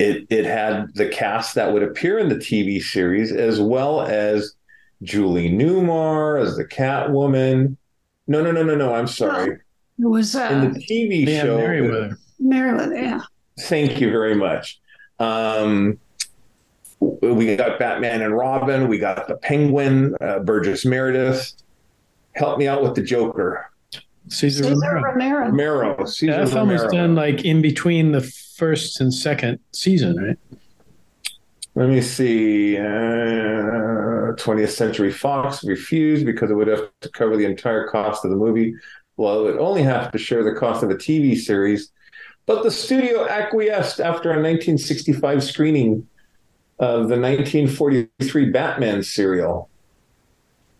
it, 0.00 0.26
it 0.30 0.46
had 0.46 0.94
the 0.94 1.08
cast 1.08 1.54
that 1.56 1.72
would 1.72 1.82
appear 1.82 2.18
in 2.18 2.30
the 2.30 2.36
TV 2.36 2.80
series, 2.80 3.32
as 3.32 3.60
well 3.60 4.00
as 4.00 4.54
Julie 5.02 5.50
Newmar 5.50 6.42
as 6.42 6.56
the 6.56 6.64
Catwoman. 6.64 7.76
No, 8.26 8.42
no, 8.42 8.50
no, 8.50 8.62
no, 8.62 8.74
no. 8.74 8.94
I'm 8.94 9.06
sorry. 9.06 9.58
It 9.98 10.06
was 10.06 10.34
uh, 10.34 10.48
In 10.50 10.72
the 10.72 10.80
TV 10.80 11.26
Dan 11.26 11.44
show, 11.44 11.58
Meriwether. 11.58 12.18
Meriwether. 12.38 12.94
Yeah. 12.94 13.20
Thank 13.60 14.00
you 14.00 14.10
very 14.10 14.34
much. 14.34 14.80
Um, 15.18 15.98
we 17.00 17.56
got 17.56 17.78
Batman 17.78 18.22
and 18.22 18.34
Robin. 18.34 18.88
We 18.88 18.98
got 18.98 19.28
the 19.28 19.36
Penguin, 19.36 20.14
uh, 20.22 20.38
Burgess 20.38 20.86
Meredith. 20.86 21.52
Help 22.36 22.58
me 22.58 22.66
out 22.66 22.82
with 22.82 22.94
the 22.94 23.02
Joker, 23.02 23.69
Caesar, 24.31 24.64
Cesar 24.64 24.75
Romero. 24.75 25.03
Romero. 25.03 25.49
Romero. 25.49 26.05
Cesar 26.05 26.33
That 26.33 26.49
film 26.49 26.69
was 26.69 26.85
done 26.85 27.14
like 27.14 27.45
in 27.45 27.61
between 27.61 28.12
the 28.12 28.21
first 28.21 29.01
and 29.01 29.12
second 29.12 29.59
season, 29.73 30.16
right? 30.16 30.38
Let 31.75 31.88
me 31.88 32.01
see. 32.01 32.77
Uh, 32.77 33.90
20th 34.37 34.71
Century 34.71 35.12
Fox 35.12 35.64
refused 35.64 36.25
because 36.25 36.51
it 36.51 36.55
would 36.55 36.69
have 36.69 36.90
to 37.01 37.09
cover 37.11 37.37
the 37.37 37.45
entire 37.45 37.88
cost 37.88 38.25
of 38.25 38.31
the 38.31 38.37
movie. 38.37 38.75
Well, 39.16 39.40
it 39.40 39.43
would 39.53 39.59
only 39.59 39.83
have 39.83 40.11
to 40.12 40.19
share 40.19 40.43
the 40.43 40.55
cost 40.55 40.83
of 40.83 40.90
a 40.90 40.95
TV 40.95 41.37
series. 41.37 41.90
But 42.47 42.62
the 42.62 42.71
studio 42.71 43.29
acquiesced 43.29 44.01
after 44.01 44.31
a 44.31 44.40
1965 44.40 45.43
screening 45.43 46.09
of 46.79 47.09
the 47.09 47.19
1943 47.19 48.51
Batman 48.51 49.03
serial. 49.03 49.69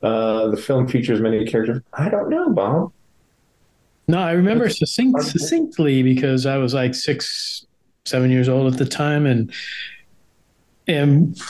Uh, 0.03 0.49
the 0.49 0.57
film 0.57 0.89
features 0.89 1.21
many 1.21 1.45
characters. 1.45 1.83
I 1.93 2.09
don't 2.09 2.31
know, 2.31 2.51
Bob. 2.51 2.93
No, 4.11 4.19
I 4.19 4.33
remember 4.33 4.69
succinct, 4.69 5.23
succinctly 5.23 6.03
because 6.03 6.45
I 6.45 6.57
was 6.57 6.75
like 6.75 6.97
six, 6.97 7.65
seven 8.05 8.29
years 8.29 8.49
old 8.49 8.73
at 8.73 8.77
the 8.77 8.85
time, 8.85 9.25
and 9.25 9.53
and 10.89 11.41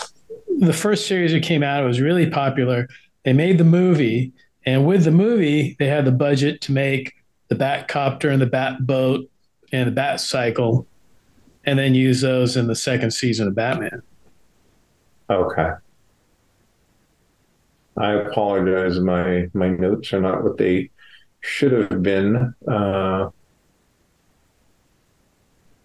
the 0.58 0.74
first 0.74 1.06
series 1.06 1.32
that 1.32 1.42
came 1.42 1.62
out 1.62 1.82
it 1.82 1.86
was 1.86 2.02
really 2.02 2.28
popular. 2.28 2.86
They 3.24 3.32
made 3.32 3.56
the 3.56 3.64
movie, 3.64 4.32
and 4.66 4.86
with 4.86 5.04
the 5.04 5.10
movie, 5.10 5.74
they 5.78 5.86
had 5.86 6.04
the 6.04 6.12
budget 6.12 6.60
to 6.62 6.72
make 6.72 7.14
the 7.48 7.54
Bat 7.54 7.88
Copter 7.88 8.28
and 8.28 8.42
the 8.42 8.46
Bat 8.46 8.86
Boat 8.86 9.30
and 9.72 9.86
the 9.88 9.92
Bat 9.92 10.20
Cycle, 10.20 10.86
and 11.64 11.78
then 11.78 11.94
use 11.94 12.20
those 12.20 12.58
in 12.58 12.66
the 12.66 12.76
second 12.76 13.12
season 13.12 13.48
of 13.48 13.54
Batman. 13.54 14.02
Okay. 15.30 15.70
I 17.96 18.12
apologize. 18.12 19.00
My 19.00 19.48
my 19.54 19.70
notes 19.70 20.12
are 20.12 20.20
not 20.20 20.44
what 20.44 20.58
they 20.58 20.90
should 21.40 21.72
have 21.72 22.02
been. 22.02 22.54
Uh, 22.66 23.30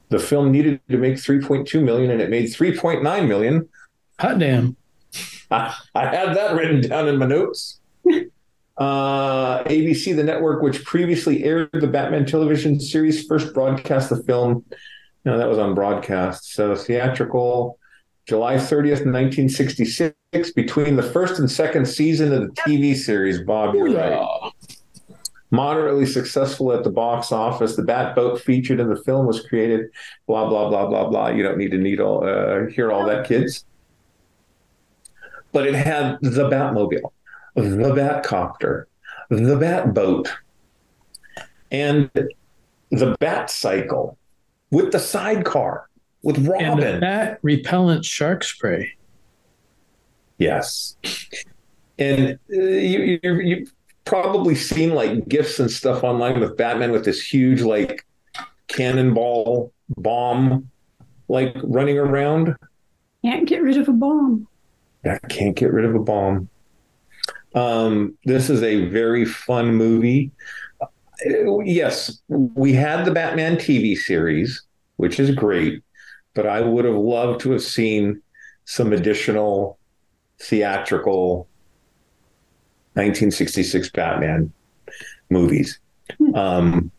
the 0.09 0.19
film 0.19 0.51
needed 0.51 0.79
to 0.89 0.97
make 0.97 1.15
3.2 1.15 1.83
million, 1.83 2.11
and 2.11 2.21
it 2.21 2.29
made 2.29 2.45
3.9 2.45 3.27
million. 3.27 3.67
Hot 4.19 4.39
damn! 4.39 4.75
I, 5.51 5.75
I 5.93 6.05
had 6.05 6.35
that 6.35 6.55
written 6.55 6.81
down 6.81 7.07
in 7.07 7.17
my 7.17 7.25
notes. 7.25 7.79
Uh, 8.77 9.63
ABC, 9.63 10.13
the 10.15 10.23
network 10.23 10.61
which 10.61 10.83
previously 10.83 11.45
aired 11.45 11.69
the 11.71 11.87
Batman 11.87 12.25
television 12.25 12.77
series, 12.77 13.25
first 13.25 13.53
broadcast 13.53 14.09
the 14.09 14.21
film. 14.23 14.65
No, 15.23 15.37
that 15.37 15.47
was 15.47 15.57
on 15.57 15.73
broadcast. 15.73 16.53
So 16.53 16.75
theatrical, 16.75 17.79
July 18.25 18.55
30th, 18.55 19.05
1966. 19.05 20.13
Between 20.55 20.97
the 20.97 21.03
first 21.03 21.39
and 21.39 21.49
second 21.49 21.85
season 21.85 22.33
of 22.33 22.41
the 22.41 22.61
TV 22.61 22.95
series, 22.95 23.41
Bob, 23.43 23.75
you're 23.75 23.93
right. 23.93 24.51
Moderately 25.51 26.05
successful 26.05 26.73
at 26.73 26.83
the 26.83 26.89
box 26.89 27.31
office. 27.31 27.75
The 27.75 27.83
Bat 27.83 28.15
Boat 28.15 28.41
featured 28.41 28.79
in 28.79 28.89
the 28.89 28.95
film 28.95 29.27
was 29.27 29.45
created. 29.45 29.89
Blah 30.27 30.49
blah 30.49 30.69
blah 30.69 30.87
blah 30.87 31.07
blah. 31.07 31.29
You 31.29 31.43
don't 31.43 31.57
need 31.57 31.71
to 31.71 31.77
need 31.77 31.99
all 31.99 32.27
uh, 32.27 32.65
hear 32.67 32.91
all 32.91 33.05
that, 33.05 33.27
kids. 33.27 33.65
But 35.51 35.67
it 35.67 35.75
had 35.75 36.17
the 36.21 36.49
Batmobile, 36.49 37.11
the 37.53 37.61
Batcopter, 37.61 38.85
the 39.29 39.55
Bat 39.55 39.93
Boat, 39.93 40.33
and 41.71 42.09
the 42.89 43.15
Bat 43.19 43.49
Cycle 43.49 44.17
with 44.71 44.91
the 44.91 44.99
sidecar 44.99 45.89
with 46.23 46.45
Robin. 46.45 46.83
And. 46.83 47.01
Bat 47.01 47.39
repellent 47.43 48.03
shark 48.03 48.43
spray. 48.43 48.93
Yes. 50.37 50.97
And 51.97 52.39
uh, 52.51 52.57
you, 52.57 53.19
you, 53.23 53.39
you've 53.39 53.73
probably 54.05 54.55
seen 54.55 54.93
like 54.93 55.27
gifs 55.27 55.59
and 55.59 55.69
stuff 55.69 56.03
online 56.03 56.39
with 56.39 56.55
Batman 56.57 56.91
with 56.91 57.05
this 57.05 57.21
huge, 57.21 57.61
like, 57.61 58.05
cannonball 58.67 59.73
bomb, 59.97 60.69
like, 61.27 61.55
running 61.63 61.97
around. 61.97 62.55
Can't 63.23 63.47
get 63.47 63.61
rid 63.61 63.77
of 63.77 63.89
a 63.89 63.93
bomb. 63.93 64.47
I 65.03 65.19
can't 65.29 65.55
get 65.55 65.71
rid 65.71 65.85
of 65.85 65.95
a 65.95 65.99
bomb. 65.99 66.49
Um, 67.53 68.17
this 68.25 68.49
is 68.49 68.61
a 68.63 68.85
very 68.89 69.25
fun 69.25 69.75
movie. 69.75 70.31
Uh, 70.81 70.87
yes, 71.63 72.21
we 72.27 72.73
had 72.73 73.05
the 73.05 73.11
Batman 73.11 73.55
TV 73.55 73.95
series, 73.95 74.61
which 74.97 75.19
is 75.19 75.33
great, 75.33 75.83
but 76.33 76.45
I 76.45 76.61
would 76.61 76.85
have 76.85 76.95
loved 76.95 77.41
to 77.41 77.51
have 77.51 77.63
seen 77.63 78.21
some 78.65 78.91
additional 78.91 79.79
theatrical 80.39 81.47
1966 82.95 83.89
Batman 83.91 84.51
movies. 85.29 85.79
Um, 86.33 86.91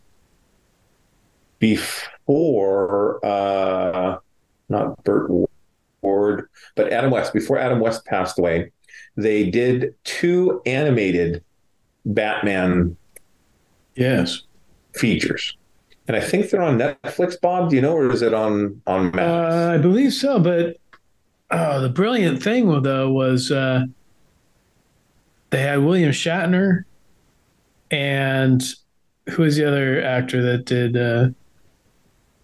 before, 1.59 3.25
uh, 3.25 4.19
not 4.69 5.03
Burt 5.05 5.31
Ward, 6.03 6.49
but 6.75 6.93
Adam 6.93 7.11
West, 7.11 7.33
before 7.33 7.59
Adam 7.59 7.81
West 7.81 8.05
passed 8.05 8.39
away, 8.39 8.73
they 9.17 9.49
did 9.51 9.95
two 10.05 10.61
animated 10.67 11.43
Batman 12.05 12.97
Yes. 13.95 14.43
features. 14.95 15.57
And 16.09 16.17
I 16.17 16.21
think 16.21 16.51
they're 16.51 16.63
on 16.63 16.79
Netflix, 16.79 17.41
Bob. 17.41 17.71
Do 17.71 17.77
you 17.77 17.83
know, 17.83 17.97
or 17.97 18.13
is 18.13 18.23
it 18.23 18.33
on 18.35 18.81
on 18.87 19.07
Max? 19.07 19.19
Uh, 19.19 19.73
I 19.75 19.79
believe 19.79 20.13
so, 20.13 20.39
but 20.39 20.77
oh, 21.51 21.81
the 21.81 21.89
brilliant 21.89 22.43
thing 22.43 22.83
though 22.83 23.11
was 23.11 23.51
uh, 23.51 23.85
they 25.51 25.63
had 25.63 25.83
William 25.83 26.11
Shatner 26.11 26.85
and 27.91 28.63
who 29.31 29.43
was 29.43 29.57
the 29.57 29.67
other 29.67 30.03
actor 30.03 30.43
that 30.43 30.65
did? 30.65 30.97
Uh, 30.97 31.29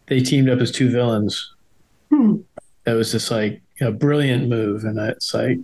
they 0.07 0.21
teamed 0.21 0.49
up 0.49 0.61
as 0.61 0.71
two 0.71 0.91
villains. 0.91 1.55
Hmm. 2.11 2.37
That 2.85 2.95
was 2.95 3.13
just 3.13 3.31
like 3.31 3.63
a 3.81 3.93
brilliant 3.93 4.49
move, 4.49 4.85
and 4.85 4.99
it's 4.99 5.33
like 5.33 5.59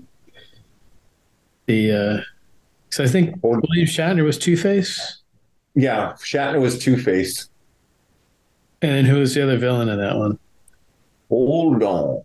the. 1.66 1.92
Uh, 1.92 2.20
so 2.90 3.04
I 3.04 3.08
think 3.08 3.36
William 3.42 3.86
Shatner 3.86 4.24
was 4.24 4.38
Two 4.38 4.56
Face, 4.56 5.18
yeah, 5.74 6.12
Shatner 6.14 6.60
was 6.60 6.78
Two 6.78 6.96
Face. 6.96 7.48
and 8.82 8.92
then 8.92 9.04
who 9.04 9.18
was 9.18 9.34
the 9.34 9.42
other 9.42 9.58
villain 9.58 9.88
in 9.88 9.98
that 9.98 10.16
one? 10.16 10.38
Hold 11.28 11.82
on, 11.82 12.22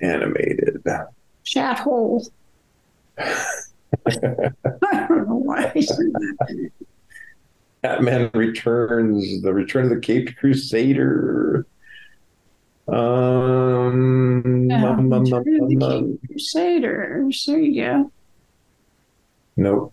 animated. 0.00 0.82
Shat 1.42 1.80
hole. 1.80 2.26
I 4.06 5.06
don't 5.08 5.28
know 5.28 5.36
why 5.36 5.72
I 5.74 5.80
said 5.80 6.12
that. 6.12 6.70
Batman 7.82 8.30
Returns, 8.34 9.42
The 9.42 9.52
Return 9.52 9.84
of 9.84 9.90
the 9.90 10.00
Caped 10.00 10.36
Crusader. 10.36 11.66
Um, 12.88 14.68
Yeah, 14.70 14.88
um, 14.88 15.12
um, 15.12 15.32
um, 15.32 15.42
the 15.42 15.76
um. 15.82 16.18
There 17.46 17.58
you 17.60 17.82
go. 17.82 18.10
nope. 19.56 19.92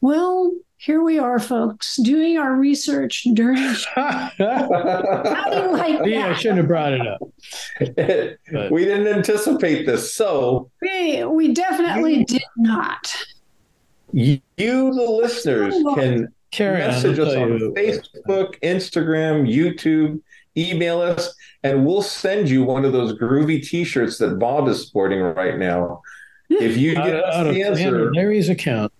Well, 0.00 0.54
here 0.80 1.02
we 1.02 1.18
are, 1.18 1.38
folks, 1.38 1.96
doing 1.96 2.38
our 2.38 2.54
research 2.54 3.26
during. 3.34 3.58
How 3.94 4.30
do 4.38 5.56
you 5.56 5.72
like 5.72 6.06
Yeah, 6.06 6.28
I 6.28 6.32
shouldn't 6.32 6.56
have 6.58 6.68
brought 6.68 6.94
it 6.94 7.06
up. 7.06 7.20
we 8.72 8.86
didn't 8.86 9.06
anticipate 9.06 9.84
this. 9.84 10.14
So 10.14 10.70
We, 10.80 11.22
we 11.24 11.52
definitely 11.52 12.24
did 12.24 12.42
not. 12.56 13.14
you, 14.12 14.40
you 14.56 14.94
the 14.94 15.02
listeners, 15.02 15.74
can 15.96 16.28
Carry 16.50 16.82
on, 16.82 16.88
message 16.88 17.18
I'll 17.18 17.28
us 17.28 17.36
on 17.36 17.58
you. 17.58 17.74
Facebook, 17.76 18.58
Instagram, 18.62 19.46
YouTube, 19.46 20.18
email 20.56 21.02
us, 21.02 21.34
and 21.62 21.84
we'll 21.84 22.00
send 22.00 22.48
you 22.48 22.64
one 22.64 22.86
of 22.86 22.94
those 22.94 23.12
groovy 23.18 23.62
T-shirts 23.62 24.16
that 24.16 24.38
Bob 24.38 24.66
is 24.66 24.80
sporting 24.80 25.20
right 25.20 25.58
now. 25.58 26.00
If 26.52 26.76
you 26.76 26.96
get 26.96 27.14
of, 27.14 27.22
us 27.22 27.34
out 27.36 27.46
of 27.46 27.54
the 27.54 27.62
answer, 27.62 28.12
Larry's 28.12 28.48
account. 28.48 28.92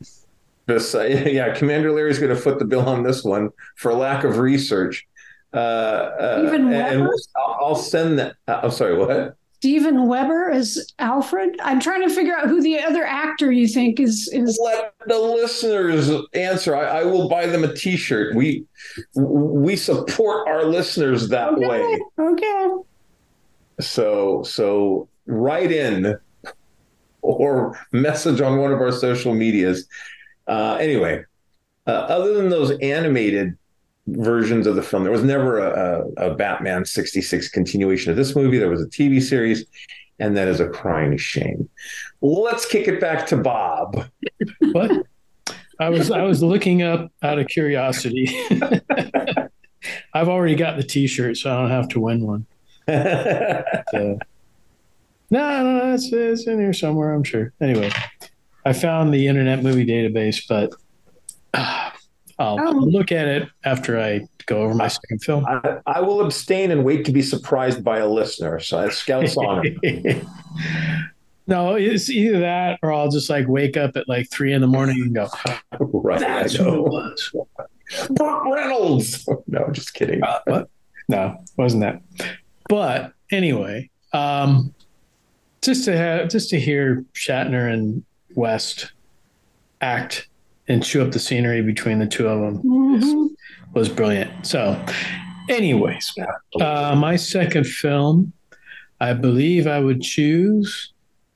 Just, 0.71 0.95
uh, 0.95 1.03
yeah, 1.05 1.55
Commander 1.55 1.93
Larry's 1.93 2.19
going 2.19 2.35
to 2.35 2.41
foot 2.41 2.59
the 2.59 2.65
bill 2.65 2.89
on 2.89 3.03
this 3.03 3.25
one 3.25 3.51
for 3.77 3.93
lack 3.93 4.25
of 4.25 4.39
research. 4.39 5.07
Uh, 5.53 5.57
uh, 5.57 6.45
Even 6.47 6.73
and 6.73 7.01
Weber? 7.03 7.15
I'll, 7.61 7.75
send 7.75 8.19
that. 8.19 8.37
Uh, 8.47 8.61
I'm 8.65 8.71
sorry, 8.71 8.97
what? 8.97 9.37
Stephen 9.57 10.07
Weber 10.07 10.49
as 10.51 10.91
Alfred. 11.01 11.59
I'm 11.63 11.81
trying 11.81 12.09
to 12.09 12.15
figure 12.15 12.35
out 12.35 12.49
who 12.49 12.63
the 12.63 12.79
other 12.81 13.05
actor 13.05 13.53
you 13.53 13.69
think 13.69 14.01
is 14.01 14.31
is. 14.33 14.59
Let 14.65 14.95
the 15.07 15.19
listeners 15.19 16.11
answer. 16.33 16.75
I, 16.75 17.01
I 17.01 17.05
will 17.05 17.29
buy 17.29 17.47
them 17.47 17.65
a 17.65 17.75
T-shirt. 17.75 18.35
We 18.35 18.65
we 19.15 19.77
support 19.77 20.49
our 20.49 20.65
listeners 20.65 21.29
that 21.29 21.51
Okay. 21.53 21.67
way. 21.69 22.01
Okay. 22.19 22.69
So 23.81 24.45
so 24.45 25.09
write 25.27 25.73
in 25.73 26.17
or 27.21 27.79
message 27.93 28.41
on 28.41 28.59
one 28.59 28.73
of 28.73 28.81
our 28.81 28.93
social 28.93 29.35
medias. 29.35 29.87
Uh, 30.47 30.77
anyway, 30.81 31.25
uh, 31.87 31.91
other 31.91 32.35
than 32.35 32.49
those 32.49 32.71
animated 32.81 33.57
versions 34.07 34.67
of 34.67 34.77
the 34.77 34.83
film, 34.83 35.03
there 35.05 35.13
was 35.13 35.25
never 35.25 35.59
a, 35.59 36.05
a, 36.17 36.31
a 36.31 36.35
Batman 36.35 36.85
'66 36.85 37.49
continuation 37.49 38.11
of 38.11 38.17
this 38.17 38.35
movie. 38.35 38.59
There 38.59 38.71
was 38.71 38.83
a 38.83 38.87
TV 38.87 39.23
series, 39.23 39.65
and 40.19 40.37
that 40.37 40.49
is 40.49 40.61
a 40.61 40.69
crying 40.69 41.17
shame. 41.17 41.69
Let's 42.21 42.67
kick 42.67 42.89
it 42.89 43.01
back 43.01 43.27
to 43.29 43.37
Bob. 43.37 44.07
What? 44.73 45.07
I 45.81 45.89
was 45.89 46.11
I 46.11 46.23
was 46.23 46.43
looking 46.43 46.83
up 46.83 47.11
out 47.23 47.39
of 47.39 47.47
curiosity. 47.49 48.29
I've 50.15 50.29
already 50.29 50.55
got 50.55 50.77
the 50.77 50.83
T-shirt, 50.83 51.39
so 51.39 51.51
I 51.51 51.61
don't 51.61 51.71
have 51.71 51.89
to 51.89 52.01
win 52.01 52.27
one. 52.27 52.47
So. 53.91 54.19
No, 55.33 55.63
no, 55.63 55.79
no, 55.79 55.95
it's, 55.95 56.13
it's 56.13 56.47
in 56.49 56.59
here 56.59 56.73
somewhere, 56.73 57.13
I'm 57.13 57.23
sure. 57.23 57.53
Anyway, 57.61 57.91
I 58.65 58.73
found 58.73 59.13
the 59.15 59.27
Internet 59.27 59.63
Movie 59.63 59.87
Database, 59.87 60.43
but 60.49 60.73
uh, 61.55 61.91
I'll 62.39 62.59
Oh. 62.61 62.71
look 62.73 63.13
at 63.13 63.27
it 63.29 63.49
after 63.65 64.01
I 64.01 64.27
go 64.47 64.63
over 64.63 64.75
my 64.75 64.89
second 64.89 65.23
film. 65.23 65.45
I, 65.47 65.79
I 65.87 66.01
will 66.01 66.21
abstain 66.23 66.71
and 66.71 66.85
wait 66.85 67.05
to 67.07 67.13
be 67.13 67.23
surprised 67.23 67.83
by 67.85 67.99
a 67.99 68.09
listener. 68.09 68.59
So 68.61 68.81
that's 68.83 68.97
Scout's 68.97 69.37
honor. 69.37 69.63
no, 71.47 71.75
it's 71.77 72.09
either 72.11 72.41
that 72.41 72.79
or 72.83 72.93
I'll 72.93 73.11
just 73.11 73.29
like 73.31 73.47
wake 73.49 73.77
up 73.77 73.97
at 73.97 74.09
like 74.09 74.31
three 74.31 74.53
in 74.53 74.61
the 74.61 74.67
morning 74.67 75.01
and 75.03 75.15
go, 75.15 75.29
right, 75.81 76.21
that's 76.21 76.59
I 76.59 76.63
who 76.65 76.87
it 76.87 76.91
was. 76.91 77.35
Burt 78.11 78.43
Reynolds. 78.53 79.29
No, 79.49 79.69
just 79.73 79.95
kidding. 79.95 80.23
Uh, 80.23 80.39
what? 80.45 80.71
No, 81.09 81.43
wasn't 81.57 81.83
that. 81.83 82.01
But 82.69 83.13
anyway, 83.33 83.91
um, 84.13 84.73
just 85.61 85.85
to 85.87 85.97
have 85.97 86.29
just 86.29 86.51
to 86.51 86.61
hear 86.61 87.05
Shatner 87.15 87.73
and 87.73 88.05
West 88.35 88.93
act 89.81 90.29
and 90.69 90.85
chew 90.85 91.03
up 91.03 91.11
the 91.13 91.19
scenery 91.19 91.63
between 91.63 91.99
the 91.99 92.07
two 92.07 92.29
of 92.29 92.41
them 92.41 92.63
Mhm. 92.63 93.29
was 93.75 93.89
brilliant. 93.89 94.31
So, 94.47 94.81
anyways, 95.49 96.13
uh, 96.61 96.95
my 96.97 97.17
second 97.17 97.67
film, 97.67 98.33
I 99.01 99.15
believe 99.15 99.67
I 99.67 99.81
would 99.81 100.03
choose 100.03 100.93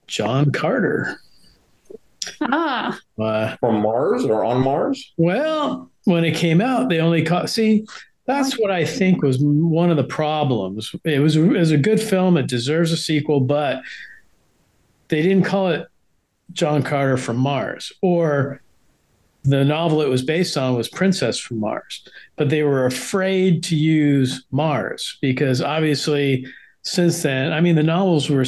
John 0.06 0.52
Carter. 0.52 1.18
Ah, 2.40 2.98
Uh, 3.18 3.56
From 3.60 3.80
Mars 3.82 4.24
or 4.24 4.44
on 4.44 4.62
Mars? 4.62 5.12
Well, 5.16 5.90
when 6.04 6.24
it 6.24 6.34
came 6.34 6.60
out, 6.60 6.88
they 6.88 6.98
only 7.00 7.22
caught. 7.22 7.48
See, 7.50 7.84
that's 8.26 8.58
what 8.58 8.70
I 8.70 8.84
think 8.84 9.22
was 9.22 9.38
one 9.40 9.90
of 9.90 9.96
the 9.96 10.04
problems. 10.04 10.94
It 11.04 11.20
was, 11.20 11.36
it 11.36 11.46
was 11.46 11.70
a 11.70 11.76
good 11.78 12.00
film. 12.00 12.36
It 12.36 12.46
deserves 12.48 12.92
a 12.92 12.96
sequel, 12.96 13.40
but 13.40 13.82
they 15.08 15.22
didn't 15.22 15.44
call 15.44 15.68
it 15.68 15.86
John 16.52 16.82
Carter 16.82 17.16
from 17.16 17.36
Mars, 17.36 17.92
or 18.02 18.60
the 19.42 19.64
novel 19.64 20.00
it 20.00 20.08
was 20.08 20.22
based 20.22 20.56
on 20.56 20.74
was 20.74 20.88
Princess 20.88 21.38
from 21.38 21.60
Mars. 21.60 22.08
But 22.36 22.48
they 22.48 22.62
were 22.62 22.86
afraid 22.86 23.62
to 23.64 23.76
use 23.76 24.44
Mars 24.50 25.18
because 25.20 25.60
obviously, 25.60 26.46
since 26.82 27.22
then, 27.22 27.52
I 27.52 27.60
mean, 27.60 27.76
the 27.76 27.82
novels 27.82 28.30
were 28.30 28.44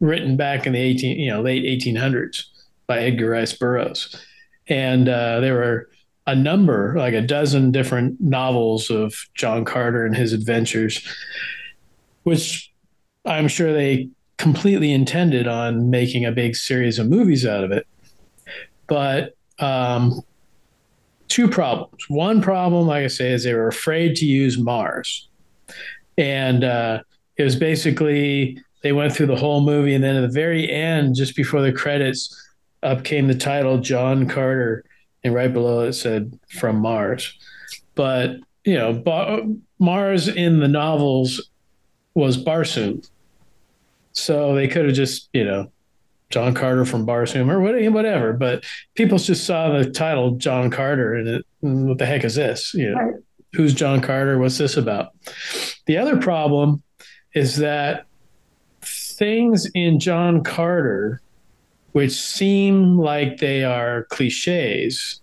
written 0.00 0.36
back 0.36 0.66
in 0.66 0.72
the 0.72 0.80
eighteen, 0.80 1.18
you 1.18 1.30
know, 1.30 1.42
late 1.42 1.64
eighteen 1.64 1.96
hundreds 1.96 2.50
by 2.86 3.00
Edgar 3.00 3.30
Rice 3.30 3.52
Burroughs, 3.52 4.14
and 4.68 5.08
uh, 5.08 5.40
there 5.40 5.54
were 5.54 5.88
a 6.28 6.34
number, 6.34 6.94
like 6.96 7.14
a 7.14 7.20
dozen 7.20 7.70
different 7.70 8.20
novels 8.20 8.90
of 8.90 9.14
John 9.34 9.64
Carter 9.64 10.04
and 10.04 10.16
his 10.16 10.32
adventures, 10.32 11.06
which 12.24 12.72
I'm 13.24 13.48
sure 13.48 13.72
they 13.72 14.08
completely 14.38 14.92
intended 14.92 15.46
on 15.46 15.90
making 15.90 16.24
a 16.24 16.32
big 16.32 16.56
series 16.56 16.98
of 16.98 17.08
movies 17.08 17.46
out 17.46 17.64
of 17.64 17.72
it. 17.72 17.86
But 18.86 19.34
um, 19.58 20.20
two 21.28 21.48
problems. 21.48 22.08
One 22.08 22.40
problem, 22.42 22.86
like 22.86 23.04
I 23.04 23.08
say, 23.08 23.32
is 23.32 23.44
they 23.44 23.54
were 23.54 23.68
afraid 23.68 24.16
to 24.16 24.26
use 24.26 24.58
Mars. 24.58 25.28
And 26.18 26.64
uh, 26.64 27.02
it 27.36 27.42
was 27.42 27.56
basically 27.56 28.58
they 28.82 28.92
went 28.92 29.14
through 29.14 29.26
the 29.26 29.36
whole 29.36 29.62
movie, 29.62 29.94
and 29.94 30.04
then 30.04 30.16
at 30.16 30.20
the 30.20 30.32
very 30.32 30.70
end, 30.70 31.16
just 31.16 31.34
before 31.34 31.60
the 31.60 31.72
credits, 31.72 32.34
up 32.82 33.04
came 33.04 33.26
the 33.26 33.34
title 33.34 33.78
John 33.78 34.28
Carter 34.28 34.84
and 35.24 35.34
right 35.34 35.52
below 35.52 35.80
it 35.80 35.94
said 35.94 36.38
from 36.58 36.76
Mars. 36.76 37.36
But 37.94 38.36
you 38.64 38.74
know, 38.74 38.92
Ba- 38.92 39.52
Mars 39.78 40.28
in 40.28 40.60
the 40.60 40.68
novels 40.68 41.50
was 42.14 42.42
Barsoom, 42.42 43.06
so 44.16 44.54
they 44.54 44.66
could 44.68 44.86
have 44.86 44.94
just 44.94 45.28
you 45.32 45.44
know 45.44 45.70
John 46.30 46.54
Carter 46.54 46.84
from 46.84 47.06
Barsoom 47.06 47.50
or 47.50 47.60
whatever. 47.60 48.32
But 48.32 48.64
people 48.94 49.18
just 49.18 49.44
saw 49.44 49.76
the 49.78 49.90
title 49.90 50.32
John 50.32 50.70
Carter 50.70 51.14
and 51.14 51.28
it, 51.28 51.46
"Mm, 51.62 51.86
what 51.86 51.98
the 51.98 52.06
heck 52.06 52.24
is 52.24 52.34
this? 52.34 52.74
You 52.74 52.90
know, 52.90 52.96
Right. 53.00 53.14
who's 53.54 53.74
John 53.74 54.00
Carter? 54.00 54.38
What's 54.38 54.58
this 54.58 54.76
about? 54.76 55.12
The 55.86 55.98
other 55.98 56.16
problem 56.16 56.82
is 57.34 57.56
that 57.58 58.06
things 58.82 59.70
in 59.74 60.00
John 60.00 60.42
Carter 60.42 61.20
which 61.92 62.12
seem 62.12 62.98
like 62.98 63.38
they 63.38 63.64
are 63.64 64.04
cliches, 64.10 65.22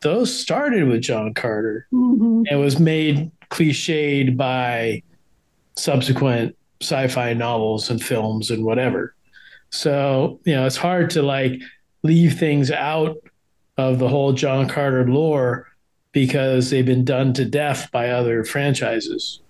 those 0.00 0.34
started 0.34 0.88
with 0.88 1.02
John 1.02 1.34
Carter 1.34 1.86
mhm. 1.92 2.44
and 2.50 2.58
was 2.58 2.80
made 2.80 3.30
cliched 3.50 4.38
by 4.38 5.02
subsequent 5.76 6.56
sci-fi 6.80 7.34
novels 7.34 7.90
and 7.90 8.02
films 8.02 8.50
and 8.50 8.64
whatever. 8.64 9.14
So, 9.70 10.40
you 10.44 10.54
know, 10.54 10.66
it's 10.66 10.76
hard 10.76 11.10
to 11.10 11.22
like 11.22 11.60
leave 12.02 12.38
things 12.38 12.70
out 12.70 13.16
of 13.76 13.98
the 13.98 14.08
whole 14.08 14.32
John 14.32 14.68
Carter 14.68 15.06
lore 15.06 15.68
because 16.12 16.70
they've 16.70 16.86
been 16.86 17.04
done 17.04 17.32
to 17.34 17.44
death 17.44 17.90
by 17.92 18.10
other 18.10 18.44
franchises, 18.44 19.40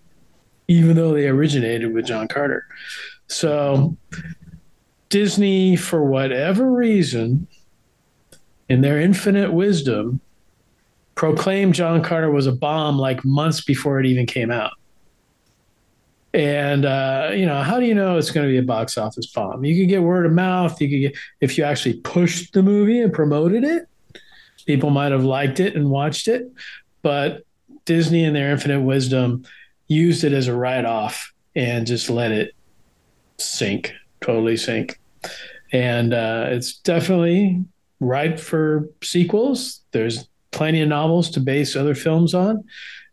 even 0.69 0.97
though 0.97 1.15
they 1.15 1.27
originated 1.27 1.95
with 1.95 2.05
John 2.05 2.29
Carter. 2.29 2.67
So, 3.29 3.97
Disney, 5.09 5.77
for 5.77 6.05
whatever 6.05 6.71
reason, 6.71 7.47
in 8.69 8.81
their 8.81 9.01
infinite 9.01 9.53
wisdom, 9.53 10.21
proclaimed 11.15 11.75
John 11.75 12.03
Carter 12.03 12.31
was 12.31 12.47
a 12.47 12.53
bomb 12.53 12.99
like 12.99 13.25
months 13.25 13.63
before 13.63 13.99
it 14.01 14.07
even 14.07 14.27
came 14.27 14.51
out. 14.51 14.73
And 16.33 16.85
uh, 16.85 17.31
you 17.35 17.45
know, 17.45 17.63
how 17.63 17.81
do 17.81 17.87
you 17.87 17.95
know 17.95 18.17
it's 18.17 18.31
going 18.31 18.47
to 18.47 18.51
be 18.51 18.59
a 18.59 18.63
box 18.63 18.97
office 18.97 19.27
bomb? 19.27 19.65
You 19.65 19.83
could 19.83 19.89
get 19.89 20.03
word 20.03 20.27
of 20.27 20.33
mouth. 20.33 20.81
You 20.81 20.89
could 20.89 21.13
get 21.13 21.21
if 21.41 21.59
you 21.59 21.65
actually 21.65 21.95
pushed 21.95 22.53
the 22.53 22.63
movie 22.63 23.01
and 23.01 23.13
promoted 23.13 23.65
it, 23.65 23.89
people 24.67 24.91
might 24.91 25.13
have 25.13 25.25
liked 25.25 25.59
it 25.59 25.75
and 25.75 25.91
watched 25.91 26.29
it. 26.29 26.51
But 27.03 27.43
Disney, 27.85 28.25
in 28.25 28.35
their 28.35 28.53
infinite 28.53 28.83
wisdom, 28.83 29.45
used 29.89 30.23
it 30.23 30.33
as 30.33 30.47
a 30.47 30.55
write-off 30.55 31.33
and 31.57 31.87
just 31.87 32.09
let 32.09 32.31
it 32.31 32.55
sink, 33.39 33.93
totally 34.21 34.57
sink. 34.57 35.01
And 35.73 36.15
uh, 36.15 36.47
it's 36.51 36.77
definitely 36.79 37.65
ripe 37.99 38.39
for 38.39 38.89
sequels. 39.03 39.81
There's 39.91 40.29
plenty 40.53 40.81
of 40.81 40.89
novels 40.89 41.31
to 41.31 41.41
base 41.41 41.75
other 41.75 41.95
films 41.95 42.35
on. 42.35 42.65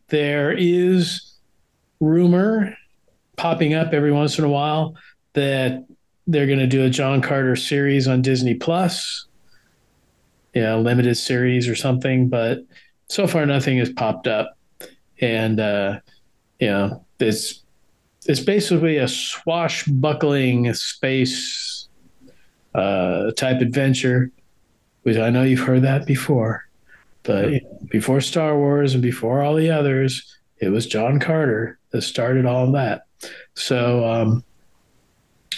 There 0.10 0.52
is 0.52 1.34
rumor 2.00 2.78
popping 3.38 3.74
up 3.74 3.94
every 3.94 4.12
once 4.12 4.38
in 4.38 4.46
a 4.46 4.50
while 4.50 4.96
that 5.34 5.86
they're 6.28 6.48
going 6.48 6.60
to 6.60 6.68
do 6.68 6.84
a 6.84 6.90
John 6.90 7.22
Carter 7.22 7.56
series 7.56 8.08
on 8.08 8.22
Disney 8.22 8.56
Plus. 8.56 9.26
you 10.54 10.62
know, 10.64 10.82
limited 10.82 11.16
series 11.16 11.68
or 11.68 11.76
something, 11.76 12.30
but 12.30 12.60
so 13.10 13.28
far 13.28 13.46
nothing 13.46 13.78
has 13.78 13.92
popped 13.92 14.28
up. 14.28 14.58
And 15.22 15.60
uh, 15.60 16.00
you 16.60 16.68
know, 16.68 17.06
it's 17.20 17.64
it's 18.26 18.40
basically 18.42 18.98
a 18.98 19.08
swashbuckling 19.08 20.74
space 20.74 21.88
uh, 22.76 23.32
type 23.32 23.62
adventure, 23.62 24.32
which 25.04 25.18
I 25.18 25.30
know 25.30 25.44
you've 25.44 25.62
heard 25.62 25.84
that 25.84 26.06
before. 26.06 26.68
But 27.24 27.52
you 27.52 27.62
know, 27.62 27.80
before 27.90 28.22
Star 28.22 28.58
Wars 28.58 28.94
and 28.94 29.02
before 29.02 29.42
all 29.44 29.56
the 29.56 29.72
others, 29.72 30.38
it 30.60 30.70
was 30.70 30.88
John 30.88 31.20
Carter 31.20 31.80
that 31.92 32.02
started 32.02 32.46
all 32.46 32.66
of 32.68 32.74
that. 32.74 33.07
So 33.56 34.06
um, 34.06 34.44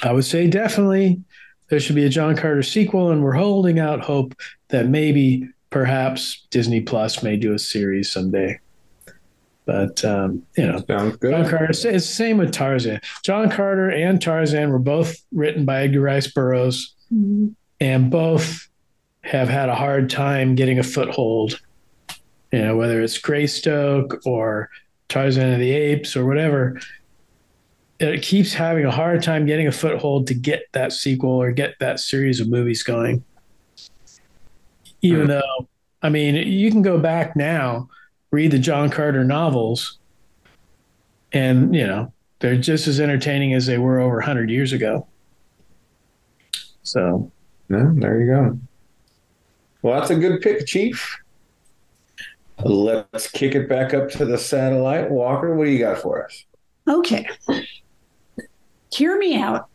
I 0.04 0.12
would 0.12 0.26
say 0.26 0.48
definitely 0.48 1.22
there 1.70 1.80
should 1.80 1.96
be 1.96 2.06
a 2.06 2.10
John 2.10 2.36
Carter 2.36 2.64
sequel, 2.64 3.12
and 3.12 3.24
we're 3.24 3.34
holding 3.34 3.80
out 3.80 4.02
hope 4.02 4.34
that 4.70 4.88
maybe, 4.88 5.48
perhaps, 5.70 6.46
Disney 6.50 6.82
Plus 6.82 7.22
may 7.22 7.36
do 7.38 7.54
a 7.54 7.60
series 7.60 8.12
someday. 8.12 8.60
But 9.66 10.04
um, 10.04 10.44
you 10.58 10.66
know, 10.66 10.84
Sounds 10.88 11.18
good. 11.18 11.32
John 11.32 11.48
Carter. 11.50 11.66
It's 11.66 11.84
the 11.84 12.00
same 12.00 12.38
with 12.38 12.52
Tarzan. 12.52 13.00
John 13.24 13.52
Carter 13.52 13.90
and 13.92 14.20
Tarzan 14.22 14.72
were 14.72 14.80
both 14.80 15.16
written 15.32 15.64
by 15.66 15.84
Edgar 15.84 16.02
Rice 16.02 16.28
Burroughs, 16.28 16.96
Mhm. 17.14 17.54
and 17.80 18.10
both 18.10 18.68
have 19.24 19.48
had 19.50 19.70
a 19.70 19.76
hard 19.76 20.10
time 20.10 20.56
getting 20.56 20.80
a 20.80 20.84
foothold. 20.84 21.60
You 22.52 22.62
know, 22.64 22.78
whether 22.78 23.00
it's 23.02 23.20
Greystoke 23.20 24.26
or 24.26 24.70
Tarzan 25.08 25.54
of 25.54 25.60
the 25.60 25.72
Apes 25.72 26.16
or 26.18 26.26
whatever, 26.26 26.80
it 28.00 28.22
keeps 28.22 28.54
having 28.54 28.86
a 28.86 28.92
hard 28.92 29.22
time 29.22 29.46
getting 29.46 29.68
a 29.68 29.72
foothold 29.72 30.28
to 30.28 30.34
get 30.34 30.64
that 30.72 30.94
sequel 30.94 31.32
or 31.32 31.52
get 31.52 31.76
that 31.80 32.00
series 32.00 32.40
of 32.40 32.48
movies 32.48 32.82
going. 32.82 33.24
Even 35.02 35.24
hmm. 35.24 35.28
though, 35.28 35.68
I 36.02 36.10
mean, 36.10 36.36
you 36.36 36.72
can 36.72 36.82
go 36.82 36.98
back 36.98 37.36
now, 37.36 37.90
read 38.32 38.52
the 38.52 38.60
John 38.60 38.90
Carter 38.90 39.24
novels, 39.24 40.00
and, 41.34 41.76
you 41.76 41.86
know, 41.86 42.12
they're 42.40 42.58
just 42.58 42.88
as 42.88 43.00
entertaining 43.00 43.54
as 43.54 43.66
they 43.66 43.78
were 43.78 44.00
over 44.00 44.16
100 44.16 44.50
years 44.50 44.72
ago. 44.72 45.08
So, 46.84 47.32
No, 47.68 47.94
there 47.96 48.20
you 48.20 48.28
go. 48.28 48.60
Well, 49.82 50.00
that's 50.00 50.10
a 50.10 50.16
good 50.16 50.42
pick, 50.42 50.66
Chief. 50.66 51.20
Let's 52.64 53.30
kick 53.30 53.56
it 53.56 53.70
back 53.70 53.94
up 53.94 54.10
to 54.12 54.26
the 54.26 54.38
satellite. 54.38 55.10
Walker, 55.10 55.54
what 55.56 55.66
do 55.66 55.72
you 55.72 55.80
got 55.80 56.00
for 56.00 56.26
us? 56.26 56.46
Okay. 56.88 57.28
Hear 58.92 59.18
me 59.18 59.40
out. 59.40 59.68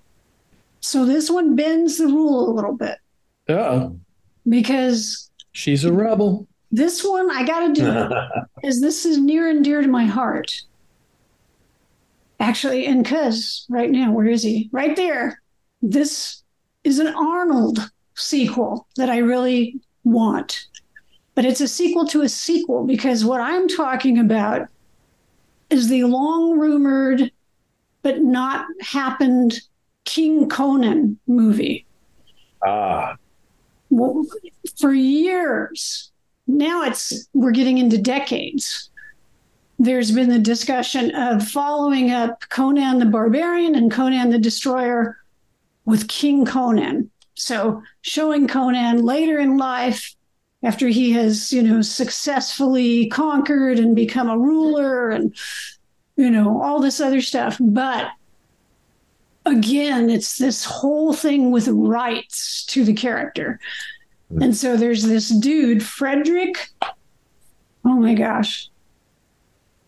So 0.81 1.07
this 1.07 1.31
one 1.31 1.57
bends 1.57 1.99
the 1.99 2.07
rule 2.07 2.51
a 2.51 2.53
little 2.53 2.77
bit 2.77 2.99
oh, 3.49 3.99
because 4.47 5.31
she's 5.53 5.85
a 5.85 5.93
rebel. 5.93 6.47
this 6.71 7.03
one 7.03 7.31
I 7.31 7.45
got 7.45 7.69
to 7.69 7.73
do 7.73 8.15
because 8.57 8.81
this 8.83 9.07
is 9.07 9.19
near 9.19 9.49
and 9.49 9.65
dear 9.65 9.81
to 9.81 9.89
my 9.89 10.05
heart. 10.05 10.61
Actually, 12.39 12.85
and 12.87 13.07
cuz 13.07 13.65
right 13.71 13.91
now, 13.91 14.13
where 14.13 14.27
is 14.27 14.43
he? 14.43 14.69
Right 14.73 14.95
there. 14.95 15.41
This 15.81 16.43
is 16.83 16.99
an 16.99 17.09
Arnold 17.09 17.91
sequel 18.15 18.87
that 18.97 19.09
I 19.09 19.19
really 19.19 19.81
want. 20.05 20.67
But 21.35 21.45
it's 21.45 21.61
a 21.61 21.69
sequel 21.69 22.07
to 22.09 22.23
a 22.23 22.29
sequel 22.29 22.85
because 22.85 23.25
what 23.25 23.41
I'm 23.41 23.69
talking 23.69 24.19
about 24.19 24.69
is 25.71 25.89
the 25.89 26.05
long 26.05 26.59
rumored 26.59 27.33
but 28.05 28.23
not 28.23 28.67
happened 28.81 29.61
King 30.05 30.49
Conan 30.49 31.19
movie. 31.27 31.87
ah, 32.65 33.17
Well, 33.91 34.25
for 34.79 34.93
years. 34.93 36.13
Now 36.47 36.83
it's 36.83 37.27
we're 37.33 37.51
getting 37.51 37.79
into 37.79 37.99
decades. 37.99 38.91
There's 39.79 40.13
been 40.13 40.29
the 40.29 40.39
discussion 40.39 41.13
of 41.15 41.49
following 41.49 42.11
up 42.11 42.45
Conan 42.51 42.99
the 42.99 43.07
Barbarian 43.07 43.75
and 43.75 43.91
Conan 43.91 44.31
the 44.31 44.39
Destroyer 44.39 45.17
with 45.87 46.07
King 46.07 46.45
Conan. 46.45 47.11
So 47.35 47.83
showing 48.03 48.47
Conan 48.47 49.03
later 49.03 49.39
in 49.41 49.57
life 49.57 50.15
after 50.63 50.89
he 50.89 51.13
has, 51.13 51.53
you 51.53 51.63
know, 51.63 51.81
successfully 51.81 53.09
conquered 53.09 53.79
and 53.79 53.97
become 53.97 54.29
a 54.29 54.39
ruler 54.39 55.11
and 55.11 55.35
you 56.17 56.31
know, 56.31 56.63
all 56.63 56.81
this 56.81 57.01
other 57.01 57.21
stuff. 57.21 57.57
But 57.61 58.09
again, 59.47 60.11
it's 60.11 60.39
this 60.39 60.65
whole 60.65 61.13
thing 61.13 61.51
with 61.51 61.69
rights 61.69 62.65
to 62.67 62.85
the 62.85 62.95
character. 62.95 63.61
Mm-hmm. 64.33 64.43
And 64.43 64.57
so 64.57 64.77
there's 64.77 65.05
this 65.05 65.29
dude, 65.29 65.83
Frederick. 65.85 66.71
Oh 67.85 67.95
my 67.95 68.15
gosh. 68.15 68.69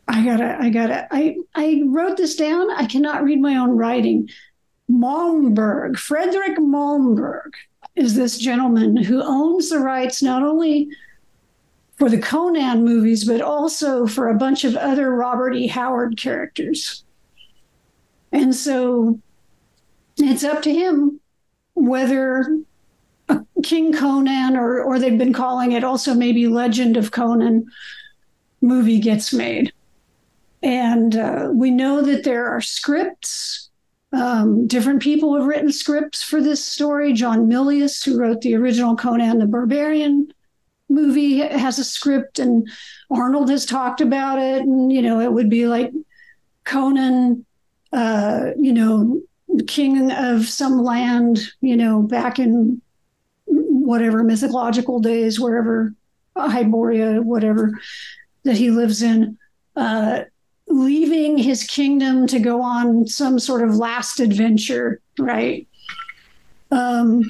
I 0.09 0.24
gotta, 0.24 0.57
I 0.61 0.70
gotta, 0.70 1.09
I, 1.11 1.37
I 1.55 1.83
wrote 1.87 2.16
this 2.16 2.37
down. 2.37 2.70
I 2.70 2.87
cannot 2.87 3.24
read 3.24 3.41
my 3.41 3.57
own 3.57 3.70
writing. 3.70 4.29
Malmberg, 4.91 5.99
Frederick 5.99 6.59
Malmberg 6.59 7.51
is 7.97 8.14
this 8.14 8.39
gentleman 8.39 8.97
who 8.97 9.20
owns 9.20 9.70
the 9.70 9.81
rights 9.81 10.22
not 10.22 10.43
only 10.43 10.89
for 11.97 12.11
the 12.11 12.18
Conan 12.18 12.84
movies, 12.84 13.24
but 13.24 13.40
also 13.40 14.07
for 14.07 14.28
a 14.28 14.34
bunch 14.34 14.64
of 14.64 14.76
other 14.76 15.14
Robert 15.14 15.55
E. 15.55 15.66
Howard 15.66 16.18
characters. 16.18 17.05
And 18.32 18.55
so 18.55 19.18
it's 20.18 20.44
up 20.44 20.62
to 20.62 20.74
him 20.74 21.20
whether 21.74 22.59
King 23.62 23.92
Conan 23.92 24.57
or 24.57 24.82
or 24.82 24.99
they've 24.99 25.18
been 25.18 25.32
calling 25.32 25.72
it 25.72 25.84
also 25.84 26.14
maybe 26.14 26.47
Legend 26.47 26.97
of 26.97 27.11
Conan 27.11 27.66
movie 28.61 29.01
gets 29.01 29.32
made. 29.32 29.72
And 30.62 31.16
uh, 31.16 31.51
we 31.53 31.70
know 31.70 32.03
that 32.03 32.24
there 32.24 32.49
are 32.49 32.61
scripts. 32.61 33.70
Um, 34.12 34.66
different 34.66 35.03
people 35.03 35.36
have 35.36 35.47
written 35.47 35.72
scripts 35.72 36.22
for 36.22 36.40
this 36.40 36.64
story. 36.64 37.12
John 37.12 37.47
Milius, 37.47 38.05
who 38.05 38.18
wrote 38.18 38.40
the 38.40 38.55
original 38.55 38.97
Conan 38.97 39.38
the 39.38 39.47
Barbarian 39.47 40.32
movie, 40.89 41.39
has 41.39 41.78
a 41.78 41.84
script, 41.84 42.39
and 42.39 42.68
Arnold 43.11 43.51
has 43.51 43.66
talked 43.66 44.01
about 44.01 44.39
it. 44.39 44.62
And, 44.62 44.93
you 44.93 45.03
know, 45.03 45.20
it 45.20 45.32
would 45.32 45.51
be 45.51 45.66
like 45.66 45.93
Conan, 46.64 47.45
uh, 47.93 48.51
you 48.59 48.72
know, 48.72 49.20
king 49.66 50.11
of 50.12 50.47
some 50.47 50.82
land, 50.82 51.41
you 51.61 51.76
know, 51.76 52.03
back 52.03 52.39
in 52.39 52.80
whatever 53.47 54.22
mythological 54.22 55.01
days, 55.01 55.41
wherever 55.41 55.95
Hyboria, 56.37 57.22
whatever 57.22 57.78
that 58.45 58.57
he 58.57 58.70
lives 58.70 59.03
in, 59.03 59.39
uh, 59.76 60.22
leaving 60.68 61.39
his 61.39 61.64
kingdom 61.64 62.26
to 62.26 62.39
go 62.39 62.61
on 62.61 63.07
some 63.07 63.39
sort 63.39 63.62
of 63.62 63.76
last 63.76 64.20
adventure, 64.20 65.01
right? 65.18 65.66
Um, 66.70 67.22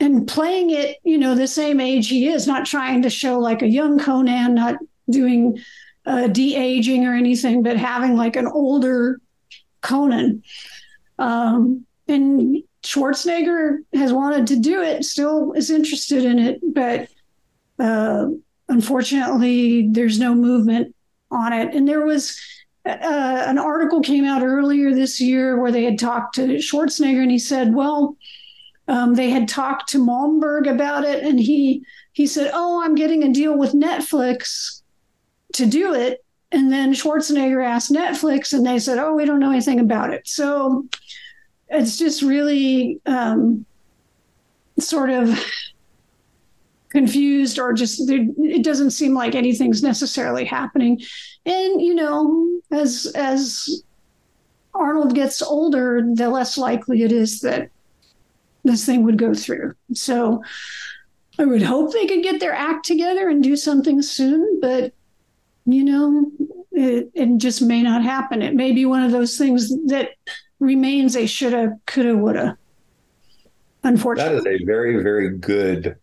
and 0.00 0.26
playing 0.26 0.70
it, 0.70 0.96
you 1.04 1.18
know, 1.18 1.34
the 1.34 1.46
same 1.46 1.78
age 1.78 2.08
he 2.08 2.26
is, 2.26 2.46
not 2.46 2.64
trying 2.64 3.02
to 3.02 3.10
show 3.10 3.38
like 3.38 3.62
a 3.62 3.68
young 3.68 3.98
Conan, 3.98 4.54
not 4.54 4.76
doing 5.10 5.58
uh, 6.06 6.26
de 6.26 6.56
aging 6.56 7.06
or 7.06 7.14
anything, 7.14 7.62
but 7.62 7.76
having 7.76 8.16
like 8.16 8.36
an 8.36 8.46
older 8.46 9.20
Conan. 9.82 10.42
Um, 11.18 11.84
and 12.08 12.62
Schwarzenegger 12.82 13.78
has 13.92 14.12
wanted 14.12 14.46
to 14.48 14.56
do 14.58 14.82
it, 14.82 15.04
still 15.04 15.52
is 15.52 15.70
interested 15.70 16.24
in 16.24 16.38
it, 16.38 16.60
but 16.74 17.08
uh, 17.78 18.26
unfortunately, 18.68 19.88
there's 19.90 20.18
no 20.18 20.34
movement 20.34 20.94
on 21.30 21.52
it. 21.52 21.74
And 21.74 21.86
there 21.86 22.04
was 22.04 22.40
uh, 22.86 23.44
an 23.46 23.58
article 23.58 24.00
came 24.00 24.24
out 24.24 24.42
earlier 24.42 24.94
this 24.94 25.20
year 25.20 25.60
where 25.60 25.70
they 25.70 25.84
had 25.84 25.98
talked 25.98 26.36
to 26.36 26.56
Schwarzenegger, 26.56 27.22
and 27.22 27.30
he 27.30 27.38
said, 27.38 27.74
"Well, 27.74 28.16
um, 28.90 29.14
they 29.14 29.30
had 29.30 29.46
talked 29.46 29.88
to 29.90 29.98
Malmberg 29.98 30.68
about 30.68 31.04
it, 31.04 31.22
and 31.22 31.38
he 31.38 31.84
he 32.12 32.26
said, 32.26 32.50
"Oh, 32.52 32.82
I'm 32.84 32.96
getting 32.96 33.22
a 33.22 33.32
deal 33.32 33.56
with 33.56 33.72
Netflix 33.72 34.82
to 35.54 35.64
do 35.64 35.94
it." 35.94 36.24
And 36.50 36.72
then 36.72 36.92
Schwarzenegger 36.92 37.64
asked 37.64 37.92
Netflix, 37.92 38.52
and 38.52 38.66
they 38.66 38.80
said, 38.80 38.98
"Oh, 38.98 39.14
we 39.14 39.24
don't 39.24 39.38
know 39.38 39.52
anything 39.52 39.78
about 39.78 40.12
it." 40.12 40.26
So 40.26 40.88
it's 41.68 41.98
just 41.98 42.20
really 42.20 43.00
um, 43.06 43.64
sort 44.76 45.10
of 45.10 45.40
confused 46.88 47.60
or 47.60 47.72
just 47.72 48.10
it 48.10 48.64
doesn't 48.64 48.90
seem 48.90 49.14
like 49.14 49.36
anything's 49.36 49.80
necessarily 49.80 50.44
happening 50.44 51.00
and 51.46 51.80
you 51.80 51.94
know 51.94 52.60
as 52.72 53.06
as 53.14 53.84
arnold 54.74 55.14
gets 55.14 55.40
older 55.40 56.02
the 56.14 56.28
less 56.28 56.58
likely 56.58 57.04
it 57.04 57.12
is 57.12 57.42
that 57.42 57.70
this 58.64 58.84
thing 58.84 59.04
would 59.04 59.18
go 59.18 59.34
through. 59.34 59.74
So 59.94 60.42
i 61.38 61.44
would 61.44 61.62
hope 61.62 61.92
they 61.92 62.06
could 62.06 62.22
get 62.22 62.40
their 62.40 62.52
act 62.52 62.84
together 62.84 63.28
and 63.28 63.42
do 63.42 63.56
something 63.56 64.02
soon 64.02 64.58
but 64.60 64.92
you 65.64 65.82
know 65.82 66.30
it, 66.72 67.10
it 67.14 67.36
just 67.38 67.62
may 67.62 67.82
not 67.82 68.02
happen. 68.02 68.42
It 68.42 68.54
may 68.54 68.72
be 68.72 68.86
one 68.86 69.02
of 69.02 69.10
those 69.10 69.36
things 69.36 69.70
that 69.86 70.10
remains 70.58 71.16
a 71.16 71.26
shoulda 71.26 71.78
coulda 71.86 72.16
woulda. 72.16 72.58
Unfortunately 73.82 74.54
is 74.54 74.62
a 74.62 74.64
very, 74.64 75.02
very 75.02 75.30
good 75.30 75.96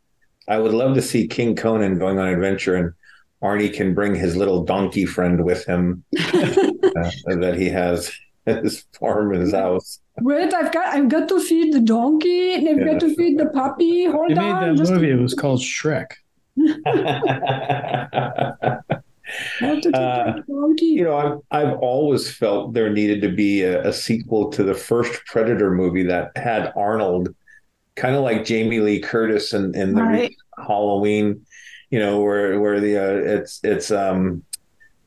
I 0.48 0.58
would 0.58 0.74
love 0.74 0.96
to 0.96 1.02
see 1.02 1.28
King 1.28 1.56
Conan 1.56 2.00
going 2.00 2.20
on 2.20 2.28
adventure 2.28 2.76
and 2.76 2.94
Arnie 3.44 3.74
can 3.74 3.94
bring 3.94 4.16
his 4.16 4.36
little 4.36 4.64
donkey 4.64 5.06
friend 5.06 5.44
with 5.44 5.66
him 5.66 6.04
uh, 6.18 7.12
that 7.26 7.56
he 7.58 7.70
has 7.70 8.12
at 8.46 8.64
his 8.64 8.86
farm 8.98 9.34
in 9.34 9.42
his 9.42 9.54
house. 9.54 10.00
Wait, 10.22 10.54
I've 10.54 10.72
got 10.74 10.96
I've 10.96 11.10
got 11.10 11.28
to 11.30 11.40
feed 11.40 11.74
the 11.74 11.80
donkey 11.80 12.56
and 12.56 12.68
I've 12.68 12.86
got 12.86 13.00
to 13.02 13.16
feed 13.16 13.38
the 13.38 13.48
puppy. 13.48 14.06
Hold 14.06 14.32
They 14.32 14.36
made 14.36 14.52
that 14.52 14.76
just- 14.78 14.92
movie. 14.92 15.12
It 15.12 15.20
was 15.20 15.34
called 15.34 15.60
Shrek. 15.60 16.12
I 19.62 19.66
have 19.66 19.82
to 19.82 19.92
take 19.92 19.96
Uh, 19.96 20.34
donkey. 20.48 20.86
you 20.86 21.04
know, 21.04 21.18
I've, 21.52 21.68
I've 21.68 21.78
always 21.80 22.32
felt 22.32 22.74
there 22.74 22.90
needed 22.90 23.22
to 23.24 23.30
be 23.30 23.62
a, 23.64 23.88
a 23.88 23.94
sequel 23.94 24.50
to 24.52 24.64
the 24.64 24.74
first 24.74 25.26
Predator 25.26 25.72
movie 25.72 26.04
that 26.04 26.32
had 26.38 26.72
Arnold, 26.76 27.36
kind 27.96 28.16
of 28.16 28.24
like 28.24 28.46
Jamie 28.46 28.80
Lee 28.80 29.00
Curtis 29.00 29.54
in, 29.54 29.76
in 29.76 29.94
the 29.96 30.02
Right. 30.04 30.36
Halloween, 30.66 31.46
you 31.92 32.00
know, 32.00 32.22
where 32.22 32.60
where 32.60 32.80
the 32.80 32.98
uh, 32.98 33.16
it's 33.40 33.60
it's 33.64 33.92
um 33.92 34.44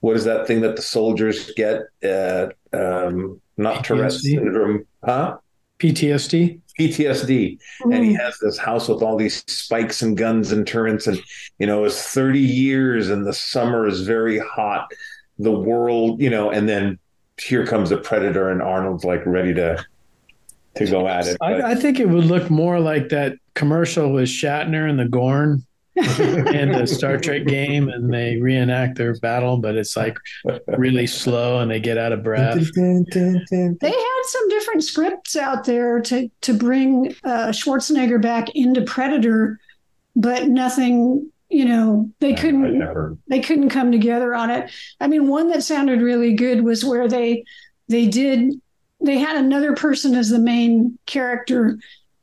what 0.01 0.17
is 0.17 0.25
that 0.25 0.47
thing 0.47 0.61
that 0.63 0.77
the 0.77 0.83
soldiers 0.83 1.51
get? 1.57 1.83
Uh, 2.05 2.49
um, 2.73 3.41
not 3.61 3.85
Tourette's 3.85 4.25
PTSD? 4.27 4.35
syndrome, 4.35 4.87
huh? 5.05 5.37
PTSD. 5.79 6.61
PTSD, 6.79 7.59
and 7.85 8.05
he 8.05 8.15
Mm. 8.15 8.21
has 8.21 8.39
this 8.39 8.57
house 8.57 8.89
with 8.89 9.03
all 9.03 9.17
these 9.19 9.45
spikes 9.47 10.01
and 10.03 10.17
guns 10.17 10.51
and 10.51 10.67
turrets, 10.67 11.07
and 11.07 11.21
you 11.59 11.67
know, 11.67 11.85
it's 11.85 12.03
30 12.03 12.39
years, 12.41 13.11
and 13.11 13.27
the 13.27 13.35
summer 13.35 13.87
is 13.87 14.01
very 14.03 14.39
hot. 14.39 14.91
The 15.39 15.51
world, 15.53 16.21
you 16.23 16.31
know, 16.31 16.51
and 16.51 16.67
then 16.69 16.99
here 17.43 17.67
comes 17.67 17.91
the 17.91 17.99
predator, 17.99 18.49
and 18.51 18.63
Arnold's 18.63 19.05
like 19.05 19.25
ready 19.27 19.53
to 19.55 19.85
to 20.77 20.87
go 20.87 21.07
at 21.09 21.27
it. 21.27 21.37
But- 21.41 21.61
I, 21.63 21.73
I 21.73 21.75
think 21.75 21.99
it 22.01 22.09
would 22.09 22.25
look 22.25 22.49
more 22.49 22.81
like 22.81 23.09
that 23.11 23.35
commercial 23.55 24.11
with 24.13 24.29
Shatner 24.29 24.89
and 24.89 24.99
the 24.99 25.09
Gorn 25.09 25.63
and 26.01 26.75
the 26.75 26.87
Star 26.87 27.19
Trek 27.19 27.47
game, 27.47 27.89
and 27.89 28.13
they 28.13 28.37
reenact 28.37 28.97
their 28.97 29.15
battle, 29.21 29.57
but 29.59 29.77
it's 29.77 29.97
like 29.97 30.17
really 30.67 31.07
slow 31.07 31.61
and 31.61 31.71
they 31.71 31.81
get 31.81 31.99
out 31.99 32.13
of 32.13 32.23
breath. 32.23 32.59
They 33.81 33.91
had 33.91 34.23
some 34.25 34.49
different 34.49 34.85
scripts 34.85 35.37
out 35.37 35.65
there 35.65 36.01
to 36.03 36.31
to 36.43 36.55
bring 36.55 37.15
uh, 37.25 37.49
Schwarzenegger 37.49 38.21
back 38.21 38.55
into 38.55 38.83
Predator, 38.83 39.59
but 40.17 40.49
nothing. 40.49 41.31
You 41.53 41.65
know, 41.65 42.09
they 42.21 42.33
I 42.33 42.37
couldn't 42.37 43.19
they 43.27 43.41
couldn't 43.41 43.71
come 43.71 43.91
together 43.91 44.35
on 44.35 44.51
it. 44.51 44.71
I 45.01 45.09
mean, 45.09 45.27
one 45.27 45.49
that 45.49 45.65
sounded 45.65 46.01
really 46.01 46.33
good 46.33 46.63
was 46.63 46.85
where 46.85 47.09
they 47.09 47.45
they 47.89 48.07
did 48.07 48.61
they 49.01 49.19
had 49.19 49.37
another 49.37 49.75
person 49.75 50.15
as 50.15 50.29
the 50.29 50.39
main 50.39 50.99
character, 51.07 51.79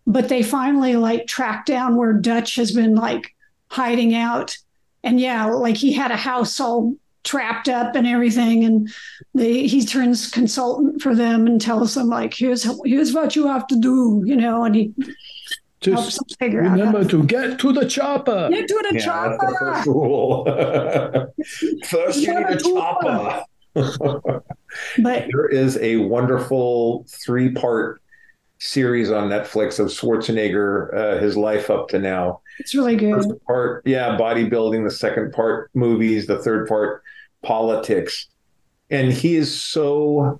but 0.05 0.30
they 0.30 0.43
finally 0.43 0.95
like 0.95 1.28
tracked 1.28 1.67
down 1.67 1.95
where 1.95 2.13
Dutch 2.13 2.55
has 2.55 2.71
been 2.71 2.95
like 2.95 3.36
hiding 3.70 4.13
out. 4.15 4.57
And 5.03 5.20
yeah, 5.20 5.45
like 5.45 5.78
he 5.78 5.93
had 5.93 6.11
a 6.11 6.18
house 6.18 6.59
all 6.59 6.95
trapped 7.24 7.68
up 7.68 7.93
and 7.95 8.07
everything 8.07 8.63
and 8.63 8.89
they 9.34 9.68
he 9.68 9.86
turns 9.86 10.30
consultant 10.32 11.01
for 11.01 11.13
them 11.13 11.45
and 11.45 11.59
tells 11.59 11.93
them 11.95 12.07
like 12.07 12.34
here's 12.34 12.65
here's 12.86 13.13
what 13.13 13.36
you 13.36 13.47
have 13.47 13.68
to 13.68 13.80
do, 13.80 14.24
you 14.26 14.36
know, 14.36 14.63
and 14.63 14.76
he 14.76 14.93
helps 14.97 16.05
Just 16.05 16.18
them 16.20 16.28
figure 16.39 16.63
out 16.63 16.72
remember 16.72 17.03
to 17.03 17.09
to 17.22 17.24
get 17.26 17.59
to 17.59 17.74
the 17.74 17.86
chopper. 17.88 18.49
get 18.49 18.68
to 18.68 18.74
the 18.89 18.97
Yeah, 18.97 19.28
that's 19.30 19.38
the 19.38 19.45
chopper. 19.45 19.57
first 19.59 19.88
rule. 19.88 20.45
First, 21.86 22.20
you 22.22 22.34
need 22.34 22.45
a 22.47 22.57
chopper. 22.57 23.43
But 24.99 25.28
There 25.32 25.47
is 25.47 25.78
a 25.78 25.97
wonderful 25.97 27.05
three 27.09 27.51
part 27.51 28.01
series 28.59 29.11
on 29.11 29.29
Netflix 29.29 29.79
of 29.79 29.87
Schwarzenegger, 29.87 30.93
uh, 30.95 31.19
his 31.19 31.37
life 31.37 31.69
up 31.69 31.89
to 31.89 31.99
now. 31.99 32.41
it's 32.59 32.73
really 32.73 32.95
good. 32.95 33.23
First 33.23 33.45
part, 33.45 33.83
yeah, 33.85 34.17
bodybuilding. 34.17 34.83
The 34.83 34.91
second 34.91 35.33
part, 35.33 35.69
movies. 35.73 36.27
The 36.27 36.39
third 36.39 36.67
part, 36.67 37.03
politics. 37.43 38.27
And 38.89 39.11
he 39.11 39.35
is 39.35 39.61
so 39.61 40.39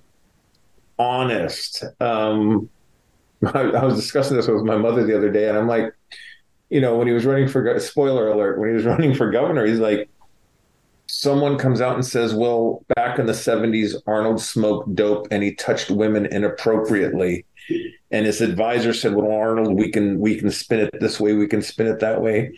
honest. 0.98 1.84
Um, 2.00 2.68
I, 3.54 3.60
I 3.60 3.84
was 3.84 3.94
discussing 3.94 4.36
this 4.36 4.48
with 4.48 4.64
my 4.64 4.76
mother 4.76 5.04
the 5.04 5.16
other 5.16 5.30
day, 5.30 5.48
and 5.48 5.56
I'm 5.56 5.68
like, 5.68 5.94
you 6.70 6.80
know, 6.80 6.96
when 6.96 7.06
he 7.06 7.12
was 7.12 7.24
running 7.24 7.48
for 7.48 7.78
spoiler 7.78 8.28
alert, 8.28 8.58
when 8.58 8.68
he 8.68 8.74
was 8.74 8.84
running 8.86 9.14
for 9.14 9.30
governor, 9.30 9.64
he's 9.64 9.78
like, 9.78 10.08
someone 11.06 11.56
comes 11.56 11.80
out 11.80 11.94
and 11.94 12.04
says, 12.04 12.34
"Well, 12.34 12.84
back 12.96 13.18
in 13.18 13.26
the 13.26 13.32
'70s, 13.32 13.94
Arnold 14.06 14.40
smoked 14.40 14.94
dope 14.94 15.28
and 15.30 15.42
he 15.42 15.54
touched 15.54 15.90
women 15.90 16.26
inappropriately." 16.26 17.46
And 18.10 18.26
his 18.26 18.40
advisor 18.40 18.92
said, 18.94 19.14
"Well, 19.14 19.30
Arnold, 19.30 19.74
we 19.78 19.90
can 19.90 20.18
we 20.18 20.36
can 20.36 20.50
spin 20.50 20.80
it 20.80 21.00
this 21.00 21.20
way, 21.20 21.34
we 21.34 21.46
can 21.46 21.62
spin 21.62 21.86
it 21.86 22.00
that 22.00 22.22
way." 22.22 22.52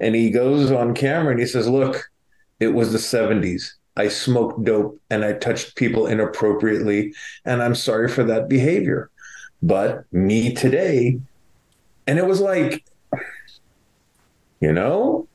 And 0.00 0.14
he 0.14 0.30
goes 0.30 0.70
on 0.70 0.94
camera 0.94 1.30
and 1.32 1.40
he 1.40 1.46
says, 1.46 1.68
"Look, 1.68 2.10
it 2.60 2.68
was 2.68 2.92
the 2.92 2.98
'70s. 2.98 3.74
I 3.96 4.08
smoked 4.08 4.64
dope 4.64 4.98
and 5.10 5.24
I 5.24 5.34
touched 5.34 5.76
people 5.76 6.06
inappropriately, 6.06 7.14
and 7.44 7.62
I'm 7.62 7.74
sorry 7.74 8.08
for 8.08 8.24
that 8.24 8.48
behavior. 8.48 9.10
But 9.62 10.04
me 10.12 10.52
today, 10.54 11.20
and 12.06 12.18
it 12.18 12.26
was 12.26 12.40
like, 12.40 12.84
you 14.60 14.72
know." 14.72 15.28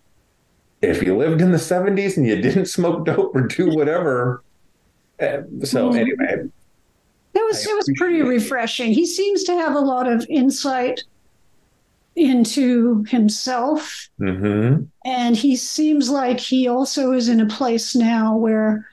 if 0.82 1.04
you 1.04 1.14
lived 1.18 1.42
in 1.42 1.52
the 1.52 1.58
70s 1.60 2.16
and 2.16 2.26
you 2.26 2.42
didn't 2.42 2.68
smoke 2.68 3.06
dope 3.06 3.36
or 3.36 3.42
do 3.42 3.68
whatever. 3.76 4.42
uh, 5.20 5.42
so, 5.66 5.90
Mhm. 5.90 5.98
anyway, 5.98 6.50
It 7.34 7.44
was 7.46 7.66
it 7.66 7.76
was 7.76 7.92
pretty 7.96 8.22
refreshing. 8.22 8.92
He 8.92 9.06
seems 9.06 9.44
to 9.46 9.54
have 9.54 9.76
a 9.76 9.80
lot 9.80 10.08
of 10.08 10.26
insight 10.30 11.04
into 12.16 13.04
himself 13.08 14.10
mhm. 14.20 14.86
and 15.06 15.38
he 15.38 15.56
seems 15.56 16.10
like 16.10 16.38
he 16.38 16.68
also 16.68 17.14
is 17.14 17.30
in 17.30 17.40
a 17.40 17.46
place 17.46 17.96
now 17.96 18.36
where 18.36 18.86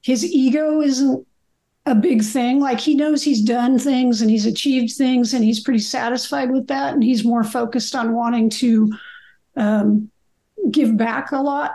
his 0.00 0.24
ego 0.24 0.80
isn't 0.80 1.26
a 1.86 1.94
big 1.94 2.22
thing. 2.22 2.60
Like 2.60 2.80
he 2.80 2.94
knows 2.94 3.22
he's 3.22 3.42
done 3.42 3.78
things 3.78 4.22
and 4.22 4.30
he's 4.30 4.46
achieved 4.46 4.96
things 4.96 5.34
and 5.34 5.44
he's 5.44 5.60
pretty 5.60 5.80
satisfied 5.80 6.50
with 6.50 6.68
that 6.68 6.94
and 6.94 7.02
he's 7.02 7.24
more 7.24 7.44
focused 7.44 7.94
on 7.94 8.14
wanting 8.14 8.48
to 8.50 8.92
um, 9.56 10.10
give 10.70 10.96
back 10.96 11.32
a 11.32 11.40
lot 11.40 11.72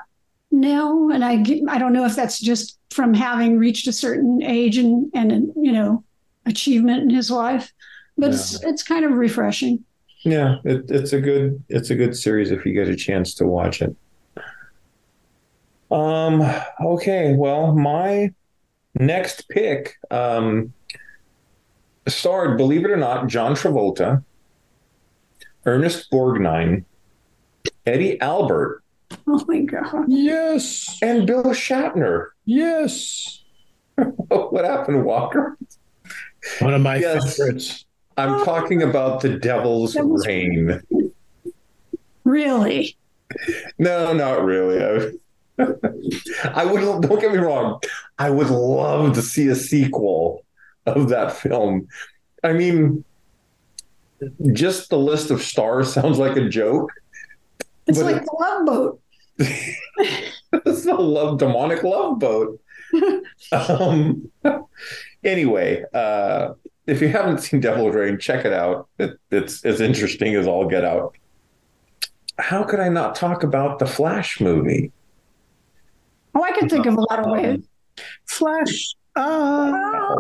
now 0.59 1.09
and 1.09 1.23
i 1.23 1.43
i 1.69 1.77
don't 1.77 1.93
know 1.93 2.05
if 2.05 2.15
that's 2.15 2.39
just 2.39 2.79
from 2.89 3.13
having 3.13 3.57
reached 3.57 3.87
a 3.87 3.93
certain 3.93 4.41
age 4.41 4.77
and 4.77 5.11
and 5.13 5.51
you 5.55 5.71
know 5.71 6.03
achievement 6.45 7.03
in 7.03 7.09
his 7.09 7.29
life 7.29 7.73
but 8.17 8.31
it's 8.31 8.63
it's 8.63 8.83
kind 8.83 9.03
of 9.03 9.11
refreshing 9.11 9.83
yeah, 10.25 10.57
it, 10.63 10.89
it's 10.89 11.13
a 11.13 11.21
good 11.21 11.63
it's 11.69 11.91
a 11.91 11.95
good 11.95 12.17
series 12.17 12.49
if 12.49 12.65
you 12.65 12.73
get 12.73 12.89
a 12.89 12.95
chance 12.95 13.35
to 13.35 13.45
watch 13.45 13.81
it. 13.81 13.95
Um. 15.91 16.41
Okay. 16.83 17.35
Well, 17.35 17.75
my 17.75 18.33
next 18.95 19.47
pick 19.49 19.97
um, 20.09 20.73
starred, 22.07 22.57
believe 22.57 22.83
it 22.83 22.89
or 22.89 22.97
not, 22.97 23.27
John 23.27 23.53
Travolta, 23.53 24.23
Ernest 25.63 26.09
Borgnine, 26.09 26.85
Eddie 27.85 28.19
Albert, 28.19 28.83
oh 29.27 29.43
my 29.47 29.61
god 29.61 30.05
Yes. 30.07 30.97
and 31.01 31.27
Bill 31.27 31.43
Shatner. 31.45 32.29
Yes. 32.45 33.43
what 33.95 34.65
happened, 34.65 35.05
Walker? 35.05 35.57
One 36.59 36.73
of 36.73 36.81
my 36.81 36.97
Yes. 36.97 37.37
favorites. 37.37 37.85
I'm 38.17 38.35
oh. 38.35 38.45
talking 38.45 38.81
about 38.81 39.21
the 39.21 39.29
Devil's 39.37 39.93
Devil's 39.93 40.25
Rain. 40.25 40.81
really 42.23 42.97
No, 43.77 44.13
not 44.13 44.43
really. 44.43 44.83
I, 44.83 45.11
I 46.53 46.65
would. 46.65 47.01
Don't 47.01 47.19
get 47.21 47.31
me 47.31 47.37
wrong. 47.37 47.79
I 48.17 48.29
would 48.29 48.49
love 48.49 49.13
to 49.15 49.21
see 49.21 49.47
a 49.47 49.55
sequel 49.55 50.45
of 50.85 51.09
that 51.09 51.33
film. 51.33 51.87
I 52.43 52.53
mean, 52.53 53.03
just 54.53 54.89
the 54.89 54.97
list 54.97 55.31
of 55.31 55.41
stars 55.41 55.93
sounds 55.93 56.19
like 56.19 56.37
a 56.37 56.47
joke. 56.47 56.91
It's 57.87 57.99
But 57.99 58.05
like 58.05 58.15
it- 58.17 58.25
the 58.25 58.37
love 58.39 58.65
boat 58.65 59.01
It's 60.65 60.85
a 60.85 60.93
love 60.93 61.37
demonic 61.39 61.83
love 61.83 62.19
boat. 62.19 62.59
um, 63.51 64.31
anyway, 65.23 65.83
uh, 65.93 66.53
if 66.87 67.01
you 67.01 67.09
haven't 67.09 67.39
seen 67.39 67.59
Devil's 67.59 67.93
Rain, 67.93 68.17
check 68.17 68.45
it 68.45 68.53
out. 68.53 68.87
It, 68.97 69.19
it's 69.31 69.65
as 69.65 69.81
interesting 69.81 70.35
as 70.35 70.47
all 70.47 70.67
get 70.67 70.85
out. 70.85 71.15
How 72.37 72.63
could 72.63 72.79
I 72.79 72.87
not 72.89 73.15
talk 73.15 73.43
about 73.43 73.79
the 73.79 73.85
Flash 73.85 74.39
movie? 74.39 74.91
oh 76.37 76.43
i 76.43 76.51
could 76.51 76.69
think 76.69 76.85
of 76.85 76.95
a 76.95 77.01
lot 77.01 77.19
of 77.19 77.27
ways 77.31 77.59
Flash. 78.27 78.95
Uh, 79.15 80.15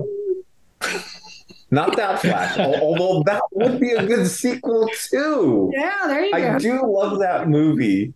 Not 1.71 1.95
that 1.97 2.21
Flash, 2.21 2.57
although 2.59 3.23
that 3.25 3.41
would 3.53 3.79
be 3.79 3.91
a 3.91 4.05
good 4.05 4.27
sequel 4.27 4.89
too. 5.09 5.71
yeah 5.75 6.03
there 6.07 6.23
you 6.25 6.31
I 6.33 6.41
go 6.41 6.47
I 6.55 6.57
do 6.59 6.85
love 6.85 7.19
that 7.19 7.49
movie. 7.49 8.13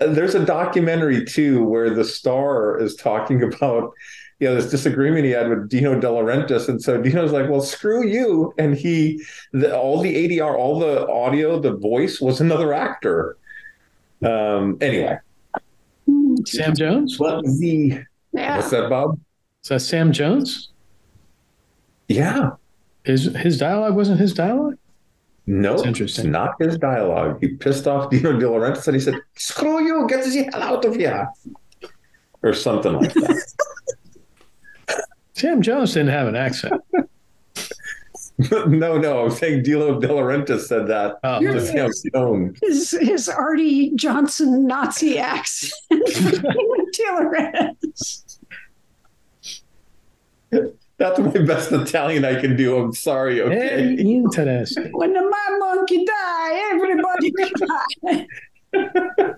Uh, 0.00 0.06
There's 0.08 0.34
a 0.34 0.44
documentary 0.44 1.24
too 1.24 1.64
where 1.64 1.90
the 1.94 2.04
star 2.04 2.78
is 2.80 2.96
talking 2.96 3.42
about 3.54 3.92
you 4.40 4.48
know 4.48 4.54
this 4.54 4.70
disagreement 4.70 5.24
he 5.24 5.30
had 5.30 5.48
with 5.48 5.68
Dino 5.68 5.98
De 5.98 6.06
Laurentiis, 6.06 6.68
and 6.68 6.82
so 6.82 7.00
Dino's 7.00 7.32
like, 7.32 7.48
"Well, 7.48 7.62
screw 7.62 8.06
you," 8.06 8.52
and 8.58 8.74
he 8.76 9.22
the, 9.52 9.74
all 9.78 10.00
the 10.02 10.14
ADR, 10.14 10.54
all 10.56 10.78
the 10.78 11.06
audio, 11.08 11.58
the 11.58 11.72
voice 11.74 12.20
was 12.20 12.40
another 12.40 12.74
actor. 12.74 13.36
Um, 14.22 14.76
anyway, 14.82 15.18
Sam 16.46 16.74
Jones? 16.74 17.18
what 17.18 17.42
the 17.44 18.02
Yeah. 18.32 18.56
what's 18.56 18.70
that, 18.70 18.90
Bob? 18.90 19.18
Is 19.64 19.68
that 19.70 19.80
Sam 19.80 20.12
Jones? 20.12 20.70
Yeah, 22.08 22.50
His 23.06 23.24
his 23.36 23.56
dialogue 23.58 23.94
wasn't 23.94 24.18
his 24.20 24.34
dialogue. 24.34 24.76
no, 25.46 25.74
That's 25.76 25.86
interesting. 25.86 26.26
It's 26.26 26.32
not 26.32 26.54
his 26.58 26.76
dialogue. 26.76 27.38
He 27.40 27.48
pissed 27.54 27.86
off 27.86 28.10
Dino 28.10 28.32
De 28.38 28.44
Laurentiis 28.46 28.86
and 28.88 28.96
he 28.96 29.00
said, 29.00 29.14
"Screw 29.36 29.80
you, 29.82 30.06
get 30.08 30.24
the 30.24 30.42
hell 30.52 30.62
out 30.62 30.84
of 30.84 30.96
here," 30.96 31.28
or 32.42 32.52
something 32.52 32.94
like 32.94 33.14
that. 33.14 33.42
Sam 35.34 35.62
Jones 35.62 35.92
didn't 35.94 36.08
have 36.08 36.26
an 36.28 36.34
accent. 36.34 36.82
no, 38.66 38.98
no, 38.98 39.24
I'm 39.24 39.30
saying 39.30 39.62
Dino 39.62 40.00
De 40.00 40.08
Laurentiis 40.08 40.62
said 40.66 40.86
that 40.88 41.18
Oh, 41.22 41.40
to 41.40 41.60
Sam 41.64 41.90
Jones. 42.12 42.58
His, 42.62 42.90
his 42.90 43.28
Arte 43.28 43.92
Johnson 43.94 44.66
Nazi 44.66 45.18
accent. 45.18 45.72
Taylor 46.92 47.30
Reds. 47.30 48.40
That's 50.98 51.18
my 51.18 51.30
best 51.30 51.72
Italian 51.72 52.24
I 52.24 52.40
can 52.40 52.56
do. 52.56 52.78
I'm 52.78 52.92
sorry. 52.94 53.36
Very 53.40 53.54
Okay. 53.56 54.02
interesting. 54.02 54.90
When 54.92 55.12
the 55.12 55.20
my 55.22 55.56
monkey 55.58 56.04
die, 56.04 56.70
everybody 56.72 57.32
die. 58.72 59.36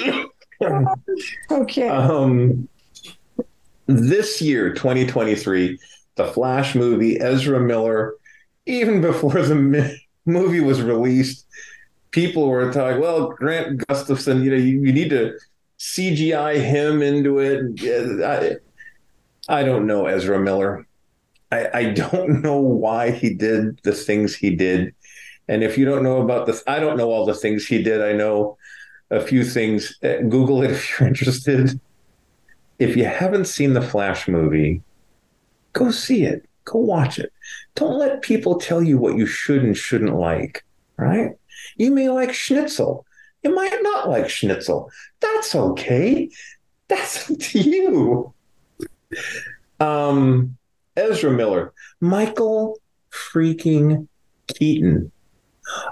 Okay. 1.50 1.88
um, 1.88 2.68
this 3.86 4.40
year, 4.40 4.72
2023, 4.72 5.78
the 6.16 6.26
Flash 6.26 6.74
movie, 6.74 7.20
Ezra 7.20 7.60
Miller, 7.60 8.14
even 8.66 9.00
before 9.00 9.42
the 9.42 9.54
mi- 9.54 10.00
movie 10.26 10.60
was 10.60 10.80
released, 10.80 11.46
people 12.12 12.48
were 12.48 12.72
talking, 12.72 13.00
well, 13.00 13.28
Grant 13.30 13.86
Gustafson, 13.86 14.42
you 14.42 14.50
know, 14.50 14.56
you, 14.56 14.80
you 14.84 14.92
need 14.92 15.10
to 15.10 15.38
CGI 15.78 16.56
him 16.60 17.02
into 17.02 17.38
it. 17.40 17.80
Yeah, 17.82 18.26
I, 18.26 18.56
I 19.48 19.62
don't 19.62 19.86
know 19.86 20.06
Ezra 20.06 20.38
Miller. 20.38 20.86
I, 21.52 21.68
I 21.74 21.84
don't 21.90 22.42
know 22.42 22.58
why 22.58 23.10
he 23.10 23.34
did 23.34 23.80
the 23.82 23.92
things 23.92 24.34
he 24.34 24.54
did. 24.54 24.94
And 25.48 25.62
if 25.62 25.76
you 25.76 25.84
don't 25.84 26.02
know 26.02 26.22
about 26.22 26.46
this, 26.46 26.62
I 26.66 26.80
don't 26.80 26.96
know 26.96 27.10
all 27.10 27.26
the 27.26 27.34
things 27.34 27.66
he 27.66 27.82
did. 27.82 28.00
I 28.00 28.12
know 28.12 28.56
a 29.10 29.20
few 29.20 29.44
things. 29.44 29.98
Uh, 30.02 30.22
Google 30.28 30.62
it 30.62 30.70
if 30.72 30.98
you're 30.98 31.08
interested. 31.08 31.78
If 32.78 32.96
you 32.96 33.04
haven't 33.04 33.46
seen 33.46 33.74
the 33.74 33.82
Flash 33.82 34.26
movie, 34.26 34.82
go 35.72 35.90
see 35.90 36.24
it. 36.24 36.48
Go 36.64 36.78
watch 36.78 37.18
it. 37.18 37.32
Don't 37.74 37.98
let 37.98 38.22
people 38.22 38.58
tell 38.58 38.82
you 38.82 38.98
what 38.98 39.16
you 39.16 39.26
should 39.26 39.62
and 39.62 39.76
shouldn't 39.76 40.16
like, 40.16 40.64
right? 40.96 41.32
You 41.76 41.90
may 41.90 42.08
like 42.08 42.32
schnitzel. 42.32 43.06
You 43.42 43.54
might 43.54 43.78
not 43.82 44.08
like 44.08 44.30
schnitzel. 44.30 44.90
That's 45.20 45.54
okay. 45.54 46.30
That's 46.88 47.30
up 47.30 47.38
to 47.38 47.58
you. 47.58 48.34
Um, 49.80 50.56
Ezra 50.96 51.30
Miller, 51.30 51.72
Michael 52.00 52.78
freaking 53.10 54.08
Keaton, 54.48 55.10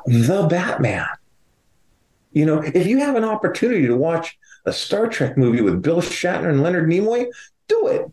the 0.06 0.46
Batman. 0.48 1.06
You 2.32 2.46
know, 2.46 2.60
if 2.62 2.86
you 2.86 2.98
have 2.98 3.16
an 3.16 3.24
opportunity 3.24 3.86
to 3.86 3.96
watch 3.96 4.38
a 4.64 4.72
Star 4.72 5.06
Trek 5.08 5.36
movie 5.36 5.60
with 5.60 5.82
Bill 5.82 6.00
Shatner 6.00 6.48
and 6.48 6.62
Leonard 6.62 6.88
Nimoy, 6.88 7.26
do 7.68 7.88
it. 7.88 8.10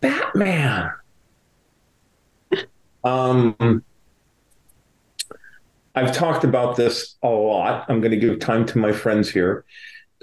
Batman. 0.00 0.90
Um, 3.02 3.82
I've 5.94 6.12
talked 6.12 6.44
about 6.44 6.76
this 6.76 7.16
a 7.22 7.28
lot. 7.28 7.86
I'm 7.88 8.00
going 8.00 8.10
to 8.10 8.18
give 8.18 8.38
time 8.38 8.66
to 8.66 8.78
my 8.78 8.92
friends 8.92 9.30
here. 9.30 9.64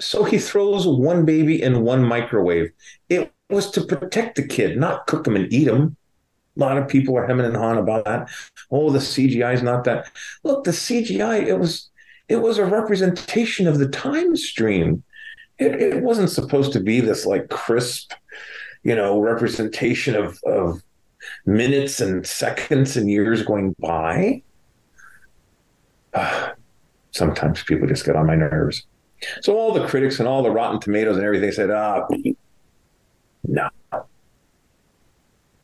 So 0.00 0.24
he 0.24 0.38
throws 0.38 0.86
one 0.86 1.24
baby 1.24 1.62
in 1.62 1.84
one 1.84 2.02
microwave. 2.02 2.72
It 3.08 3.32
was 3.50 3.70
to 3.72 3.84
protect 3.84 4.36
the 4.36 4.46
kid, 4.46 4.78
not 4.78 5.06
cook 5.06 5.26
him 5.26 5.36
and 5.36 5.52
eat 5.52 5.68
him. 5.68 5.96
A 6.56 6.60
lot 6.60 6.78
of 6.78 6.88
people 6.88 7.16
are 7.16 7.26
hemming 7.26 7.46
and 7.46 7.56
hawing 7.56 7.78
about 7.78 8.04
that. 8.04 8.28
Oh, 8.70 8.90
the 8.90 8.98
CGI 8.98 9.54
is 9.54 9.62
not 9.62 9.84
that. 9.84 10.10
Look, 10.42 10.64
the 10.64 10.70
CGI, 10.70 11.46
it 11.46 11.58
was 11.58 11.90
it 12.28 12.36
was 12.36 12.58
a 12.58 12.64
representation 12.64 13.66
of 13.66 13.78
the 13.78 13.88
time 13.88 14.36
stream. 14.36 15.02
It, 15.58 15.74
it 15.80 16.02
wasn't 16.02 16.30
supposed 16.30 16.72
to 16.72 16.80
be 16.80 17.00
this 17.00 17.26
like 17.26 17.48
crisp, 17.50 18.12
you 18.82 18.94
know, 18.94 19.20
representation 19.20 20.16
of, 20.16 20.38
of 20.44 20.82
minutes 21.46 22.00
and 22.00 22.26
seconds 22.26 22.96
and 22.96 23.10
years 23.10 23.42
going 23.42 23.74
by. 23.78 24.42
Sometimes 27.10 27.62
people 27.62 27.86
just 27.86 28.04
get 28.04 28.16
on 28.16 28.26
my 28.26 28.34
nerves. 28.34 28.84
So 29.42 29.56
all 29.56 29.72
the 29.72 29.86
critics 29.86 30.18
and 30.18 30.28
all 30.28 30.42
the 30.42 30.50
Rotten 30.50 30.80
Tomatoes 30.80 31.16
and 31.16 31.24
everything 31.24 31.52
said, 31.52 31.70
ah, 31.70 32.06
no. 33.44 33.68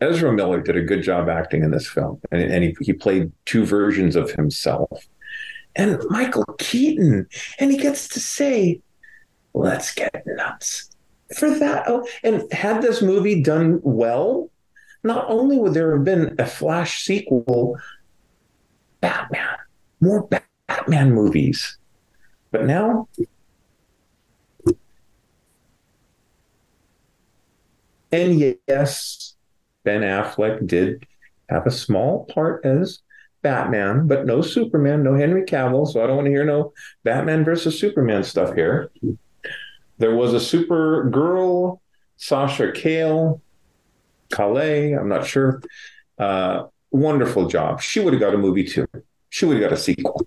Ezra 0.00 0.32
Miller 0.32 0.60
did 0.60 0.76
a 0.76 0.82
good 0.82 1.02
job 1.02 1.28
acting 1.28 1.62
in 1.62 1.70
this 1.70 1.86
film, 1.86 2.20
and, 2.30 2.42
and 2.42 2.64
he, 2.64 2.76
he 2.80 2.92
played 2.92 3.30
two 3.44 3.66
versions 3.66 4.16
of 4.16 4.30
himself. 4.30 5.06
And 5.76 6.02
Michael 6.08 6.46
Keaton, 6.58 7.26
and 7.58 7.70
he 7.70 7.76
gets 7.76 8.08
to 8.08 8.20
say, 8.20 8.80
let's 9.52 9.92
get 9.94 10.22
nuts 10.26 10.90
for 11.36 11.50
that. 11.50 11.84
Oh, 11.86 12.06
and 12.22 12.50
had 12.52 12.82
this 12.82 13.02
movie 13.02 13.42
done 13.42 13.80
well, 13.82 14.50
not 15.04 15.26
only 15.28 15.58
would 15.58 15.74
there 15.74 15.94
have 15.94 16.04
been 16.04 16.34
a 16.38 16.46
Flash 16.46 17.02
sequel, 17.02 17.76
Batman, 19.00 19.56
more 20.00 20.28
Batman 20.68 21.12
movies. 21.12 21.78
But 22.50 22.64
now, 22.64 23.08
and 28.12 28.58
yes, 28.66 29.34
Ben 29.84 30.02
Affleck 30.02 30.66
did 30.66 31.06
have 31.48 31.66
a 31.66 31.70
small 31.70 32.24
part 32.26 32.64
as 32.64 33.00
Batman, 33.42 34.06
but 34.06 34.26
no 34.26 34.42
Superman, 34.42 35.02
no 35.02 35.14
Henry 35.14 35.44
Cavill. 35.44 35.86
So 35.86 36.02
I 36.02 36.06
don't 36.06 36.16
want 36.16 36.26
to 36.26 36.32
hear 36.32 36.44
no 36.44 36.72
Batman 37.04 37.44
versus 37.44 37.78
Superman 37.78 38.22
stuff 38.22 38.54
here. 38.54 38.90
There 39.98 40.14
was 40.14 40.32
a 40.34 40.36
Supergirl, 40.36 41.80
Sasha 42.16 42.72
Cale, 42.72 43.40
Calais, 44.30 44.92
I'm 44.92 45.08
not 45.08 45.26
sure. 45.26 45.62
Uh, 46.18 46.64
wonderful 46.90 47.48
job. 47.48 47.80
She 47.80 48.00
would 48.00 48.12
have 48.12 48.20
got 48.20 48.34
a 48.34 48.38
movie 48.38 48.64
too. 48.64 48.86
She 49.28 49.44
would 49.46 49.60
have 49.60 49.70
got 49.70 49.78
a 49.78 49.80
sequel. 49.80 50.26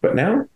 But 0.00 0.14
now, 0.14 0.46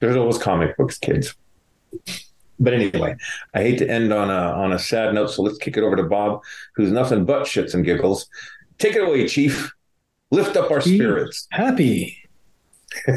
there's 0.00 0.16
always 0.16 0.38
comic 0.38 0.76
books, 0.76 0.98
kids. 0.98 1.34
But 2.60 2.74
anyway, 2.74 3.16
I 3.54 3.62
hate 3.62 3.78
to 3.78 3.88
end 3.88 4.12
on 4.12 4.30
a 4.30 4.32
on 4.32 4.72
a 4.72 4.78
sad 4.78 5.14
note, 5.14 5.30
so 5.30 5.42
let's 5.42 5.58
kick 5.58 5.76
it 5.76 5.84
over 5.84 5.96
to 5.96 6.02
Bob, 6.02 6.42
who's 6.74 6.90
nothing 6.90 7.24
but 7.24 7.44
shits 7.44 7.74
and 7.74 7.84
giggles. 7.84 8.28
Take 8.78 8.96
it 8.96 9.02
away, 9.02 9.28
Chief. 9.28 9.72
Lift 10.30 10.56
up 10.56 10.70
our 10.70 10.80
spirits. 10.80 11.46
Happy. 11.50 12.16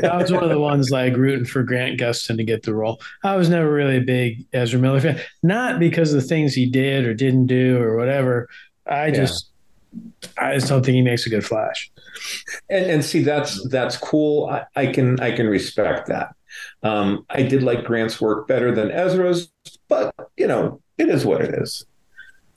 I 0.03 0.17
was 0.17 0.31
one 0.31 0.43
of 0.43 0.49
the 0.49 0.59
ones 0.59 0.91
like 0.91 1.15
rooting 1.15 1.45
for 1.45 1.63
Grant 1.63 1.99
Gustin 1.99 2.37
to 2.37 2.43
get 2.43 2.63
the 2.63 2.73
role. 2.73 3.01
I 3.23 3.35
was 3.35 3.49
never 3.49 3.71
really 3.71 3.97
a 3.97 4.01
big 4.01 4.45
Ezra 4.53 4.79
Miller 4.79 4.99
fan, 4.99 5.19
not 5.43 5.79
because 5.79 6.13
of 6.13 6.21
the 6.21 6.27
things 6.27 6.53
he 6.53 6.65
did 6.65 7.05
or 7.05 7.13
didn't 7.13 7.47
do 7.47 7.81
or 7.81 7.97
whatever. 7.97 8.49
I 8.85 9.11
just, 9.11 9.49
I 10.37 10.55
just 10.55 10.67
don't 10.67 10.85
think 10.85 10.95
he 10.95 11.01
makes 11.01 11.25
a 11.25 11.29
good 11.29 11.45
Flash. 11.45 11.91
And 12.69 12.85
and 12.85 13.03
see, 13.03 13.21
that's 13.23 13.67
that's 13.69 13.97
cool. 13.97 14.49
I, 14.49 14.65
I 14.75 14.87
can 14.87 15.19
I 15.19 15.31
can 15.35 15.47
respect 15.47 16.07
that. 16.07 16.35
Um, 16.83 17.25
I 17.29 17.43
did 17.43 17.63
like 17.63 17.83
Grant's 17.85 18.19
work 18.21 18.47
better 18.47 18.73
than 18.73 18.91
Ezra's, 18.91 19.51
but 19.87 20.13
you 20.37 20.47
know, 20.47 20.81
it 20.97 21.09
is 21.09 21.25
what 21.25 21.41
it 21.41 21.53
is. 21.55 21.85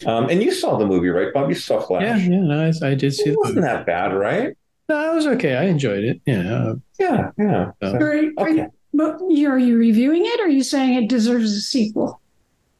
Um, 0.06 0.28
and 0.28 0.42
you 0.42 0.52
saw 0.52 0.76
the 0.76 0.86
movie, 0.86 1.08
right, 1.08 1.32
Bob? 1.32 1.48
You 1.48 1.54
saw 1.54 1.80
Flash. 1.80 2.02
Yeah, 2.02 2.16
yeah, 2.16 2.40
no, 2.40 2.60
I, 2.82 2.86
I 2.90 2.94
did 2.94 3.14
see 3.14 3.30
It 3.30 3.38
wasn't 3.38 3.56
movie. 3.56 3.68
that 3.68 3.86
bad, 3.86 4.12
right? 4.14 4.56
No, 4.88 5.12
it 5.12 5.14
was 5.14 5.26
okay. 5.28 5.56
I 5.56 5.64
enjoyed 5.64 6.04
it. 6.04 6.20
Yeah. 6.26 6.40
uh, 6.54 6.74
Yeah, 6.98 7.30
yeah. 7.38 7.70
So- 7.82 7.94
Are, 7.94 8.10
are, 8.38 8.48
Okay. 8.50 8.66
but 8.92 9.20
you- 9.30 9.48
are 9.48 9.58
you 9.58 9.78
reviewing 9.78 10.22
it 10.26 10.40
or 10.40 10.44
are 10.44 10.48
you 10.48 10.62
saying 10.64 11.02
it 11.02 11.08
deserves 11.08 11.52
a 11.52 11.60
sequel? 11.60 12.20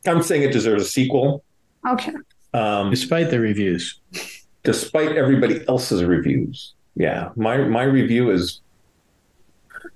I'm 0.06 0.22
saying 0.22 0.42
it 0.42 0.52
deserves 0.52 0.82
a 0.82 0.86
sequel, 0.88 1.44
Okay. 1.88 2.12
um, 2.52 2.90
despite 2.90 3.30
the 3.30 3.40
reviews. 3.40 4.00
despite 4.64 5.16
everybody 5.16 5.60
else's 5.68 6.02
reviews. 6.04 6.74
Yeah, 6.96 7.30
my 7.36 7.58
my 7.58 7.82
review 7.84 8.30
is. 8.30 8.60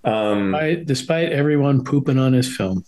Um, 0.05 0.53
Despite, 0.53 0.86
despite 0.86 1.32
everyone 1.32 1.84
pooping 1.84 2.18
on 2.18 2.32
his 2.32 2.55
film. 2.57 2.84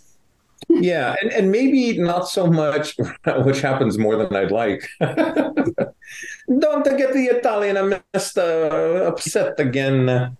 Yeah, 0.68 1.16
and, 1.20 1.32
and 1.32 1.50
maybe 1.50 1.98
not 1.98 2.28
so 2.28 2.46
much, 2.46 2.96
which 3.44 3.60
happens 3.60 3.98
more 3.98 4.16
than 4.16 4.34
I'd 4.36 4.52
like. 4.52 4.88
Don't 5.00 6.84
get 6.84 7.12
the 7.12 7.26
Italian 7.30 7.76
I'm 7.76 7.92
uh, 7.94 9.06
upset 9.06 9.58
again. 9.58 10.08
Uh, 10.08 10.30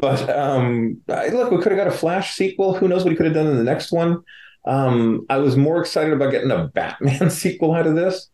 but 0.00 0.28
um, 0.36 1.00
I- 1.08 1.28
look, 1.28 1.50
we 1.52 1.58
could 1.58 1.72
have 1.72 1.78
got 1.78 1.86
a 1.86 1.96
Flash 1.96 2.34
sequel. 2.34 2.74
Who 2.74 2.88
knows 2.88 3.04
what 3.04 3.10
he 3.10 3.16
could 3.16 3.26
have 3.26 3.34
done 3.34 3.46
in 3.46 3.56
the 3.56 3.64
next 3.64 3.92
one? 3.92 4.22
Um, 4.64 5.24
I 5.30 5.38
was 5.38 5.56
more 5.56 5.80
excited 5.80 6.12
about 6.12 6.32
getting 6.32 6.50
a 6.50 6.66
Batman 6.68 7.30
sequel 7.42 7.74
out 7.74 7.86
of 7.86 7.94
this 7.94 8.28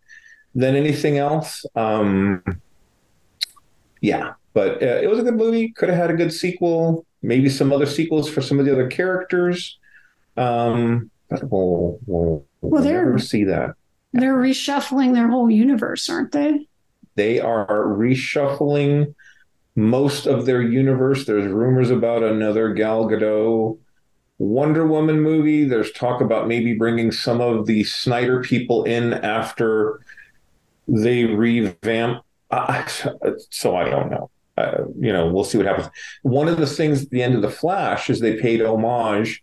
than 0.54 0.74
anything 0.74 1.18
else. 1.18 1.66
Um, 1.76 2.42
yeah, 4.00 4.34
but 4.54 4.82
uh, 4.82 4.86
it 5.02 5.10
was 5.10 5.18
a 5.18 5.22
good 5.22 5.34
movie. 5.36 5.70
Could 5.72 5.90
have 5.90 5.98
had 5.98 6.10
a 6.10 6.14
good 6.14 6.32
sequel. 6.32 7.04
Maybe 7.22 7.48
some 7.48 7.72
other 7.72 7.86
sequels 7.86 8.28
for 8.30 8.40
some 8.40 8.58
of 8.58 8.64
the 8.66 8.72
other 8.72 8.88
characters. 8.88 9.78
Um, 10.36 11.10
but 11.28 11.42
we'll 11.50 11.98
we'll, 12.06 12.44
Well, 12.62 12.82
they're- 12.82 13.04
never 13.04 13.18
see 13.18 13.44
that. 13.44 13.74
They're 14.12 14.34
reshuffling 14.36 15.12
their 15.12 15.28
whole 15.28 15.50
universe, 15.50 16.08
aren't 16.08 16.30
they? 16.32 16.68
They 17.16 17.40
are 17.40 17.66
reshuffling 17.66 19.14
most 19.74 20.26
of 20.26 20.46
their 20.46 20.62
universe. 20.62 21.24
There's 21.26 21.50
rumors 21.50 21.90
about 21.90 22.22
another 22.22 22.72
Gal 22.74 23.06
Gadot 23.08 23.76
Wonder 24.38 24.86
Woman 24.86 25.20
movie. 25.20 25.64
There's 25.64 25.90
talk 25.92 26.20
about 26.20 26.46
maybe 26.46 26.74
bringing 26.74 27.10
some 27.10 27.40
of 27.40 27.66
the 27.66 27.82
Snyder 27.84 28.40
people 28.40 28.84
in 28.84 29.14
after 29.14 30.00
they 30.86 31.24
revamp. 31.24 32.22
Uh, 32.50 32.84
so 33.50 33.74
I 33.74 33.88
don't 33.88 34.10
know. 34.10 34.30
Uh, 34.56 34.84
you 34.98 35.12
know, 35.12 35.26
we'll 35.26 35.44
see 35.44 35.58
what 35.58 35.66
happens. 35.66 35.88
One 36.22 36.48
of 36.48 36.58
the 36.58 36.66
things 36.66 37.02
at 37.02 37.10
the 37.10 37.22
end 37.22 37.34
of 37.34 37.42
the 37.42 37.50
Flash 37.50 38.08
is 38.08 38.20
they 38.20 38.36
paid 38.36 38.62
homage 38.62 39.42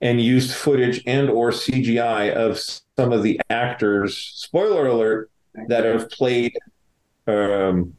and 0.00 0.20
used 0.20 0.54
footage 0.54 1.02
and 1.06 1.28
or 1.28 1.50
CGI 1.50 2.32
of 2.32 2.58
some 2.58 3.12
of 3.12 3.22
the 3.22 3.40
actors. 3.50 4.16
Spoiler 4.16 4.86
alert: 4.86 5.30
that 5.66 5.84
have 5.84 6.10
played 6.10 6.56
um, 7.26 7.94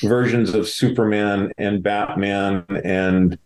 versions 0.00 0.54
of 0.54 0.68
Superman 0.68 1.52
and 1.58 1.82
Batman 1.82 2.64
and 2.84 3.38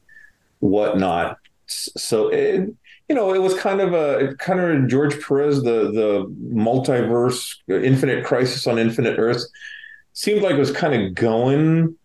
whatnot. 0.60 1.38
So 1.66 2.28
it, 2.28 2.72
you 3.08 3.14
know, 3.14 3.34
it 3.34 3.42
was 3.42 3.58
kind 3.58 3.80
of 3.80 3.92
a 3.92 4.34
kind 4.36 4.60
of 4.60 4.88
George 4.88 5.20
Perez, 5.20 5.62
the 5.62 5.90
the 5.92 6.34
multiverse, 6.52 7.56
Infinite 7.68 8.24
Crisis 8.24 8.66
on 8.66 8.78
Infinite 8.78 9.18
Earths. 9.18 9.48
Seemed 10.12 10.42
like 10.42 10.54
it 10.54 10.58
was 10.58 10.72
kind 10.72 10.94
of 10.94 11.14
going 11.14 11.96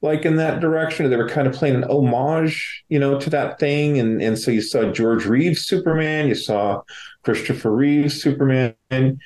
like 0.00 0.24
in 0.24 0.36
that 0.36 0.60
direction. 0.60 1.08
They 1.10 1.16
were 1.16 1.28
kind 1.28 1.46
of 1.46 1.54
playing 1.54 1.76
an 1.76 1.84
homage, 1.84 2.84
you 2.88 2.98
know, 2.98 3.18
to 3.18 3.30
that 3.30 3.58
thing. 3.58 3.98
And 3.98 4.22
and 4.22 4.38
so 4.38 4.50
you 4.50 4.62
saw 4.62 4.90
George 4.92 5.26
Reeves 5.26 5.64
Superman, 5.64 6.28
you 6.28 6.34
saw 6.34 6.82
Christopher 7.22 7.74
Reeves 7.74 8.20
Superman 8.20 8.74
uh, 8.90 9.18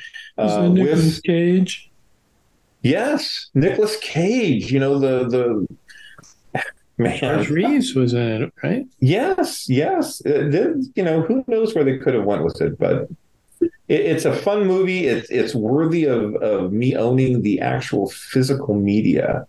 it 0.64 0.68
Nicolas 0.70 1.04
with 1.04 1.22
Cage? 1.24 1.90
yes, 2.82 3.50
Nicolas 3.54 3.96
Cage. 3.98 4.72
You 4.72 4.80
know 4.80 4.98
the 4.98 5.28
the 5.28 6.62
man. 6.98 7.18
George 7.18 7.50
Reeves 7.50 7.94
was 7.94 8.14
in 8.14 8.42
it, 8.42 8.52
right? 8.62 8.86
Yes, 9.00 9.68
yes. 9.68 10.24
Uh, 10.24 10.48
then, 10.48 10.90
you 10.94 11.02
know, 11.02 11.22
who 11.22 11.44
knows 11.46 11.74
where 11.74 11.84
they 11.84 11.98
could 11.98 12.14
have 12.14 12.24
went 12.24 12.44
with 12.44 12.60
it, 12.60 12.78
but 12.78 13.08
it's 13.88 14.24
a 14.24 14.34
fun 14.34 14.66
movie. 14.66 15.06
It's 15.06 15.28
it's 15.30 15.54
worthy 15.54 16.04
of 16.04 16.34
of 16.36 16.72
me 16.72 16.96
owning 16.96 17.42
the 17.42 17.60
actual 17.60 18.08
physical 18.10 18.74
media. 18.74 19.46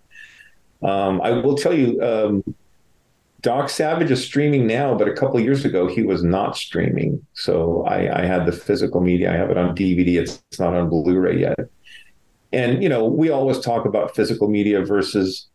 Um, 0.83 1.21
I 1.21 1.31
will 1.31 1.55
tell 1.55 1.73
you, 1.73 2.01
um, 2.01 2.55
Doc 3.41 3.69
Savage 3.69 4.09
is 4.09 4.23
streaming 4.23 4.67
now, 4.67 4.95
but 4.95 5.07
a 5.07 5.13
couple 5.13 5.37
of 5.37 5.43
years 5.43 5.65
ago 5.65 5.87
he 5.87 6.03
was 6.03 6.23
not 6.23 6.55
streaming. 6.55 7.25
So 7.33 7.83
I, 7.85 8.21
I 8.21 8.25
had 8.25 8.45
the 8.45 8.53
physical 8.53 9.01
media. 9.01 9.33
I 9.33 9.35
have 9.35 9.49
it 9.49 9.57
on 9.57 9.75
DVD. 9.75 10.21
It's, 10.21 10.41
it's 10.49 10.59
not 10.59 10.73
on 10.73 10.89
Blu-ray 10.89 11.39
yet. 11.39 11.59
And 12.53 12.81
you 12.81 12.87
know, 12.87 13.05
we 13.05 13.29
always 13.29 13.59
talk 13.59 13.85
about 13.85 14.15
physical 14.15 14.47
media 14.47 14.81
versus 14.81 15.47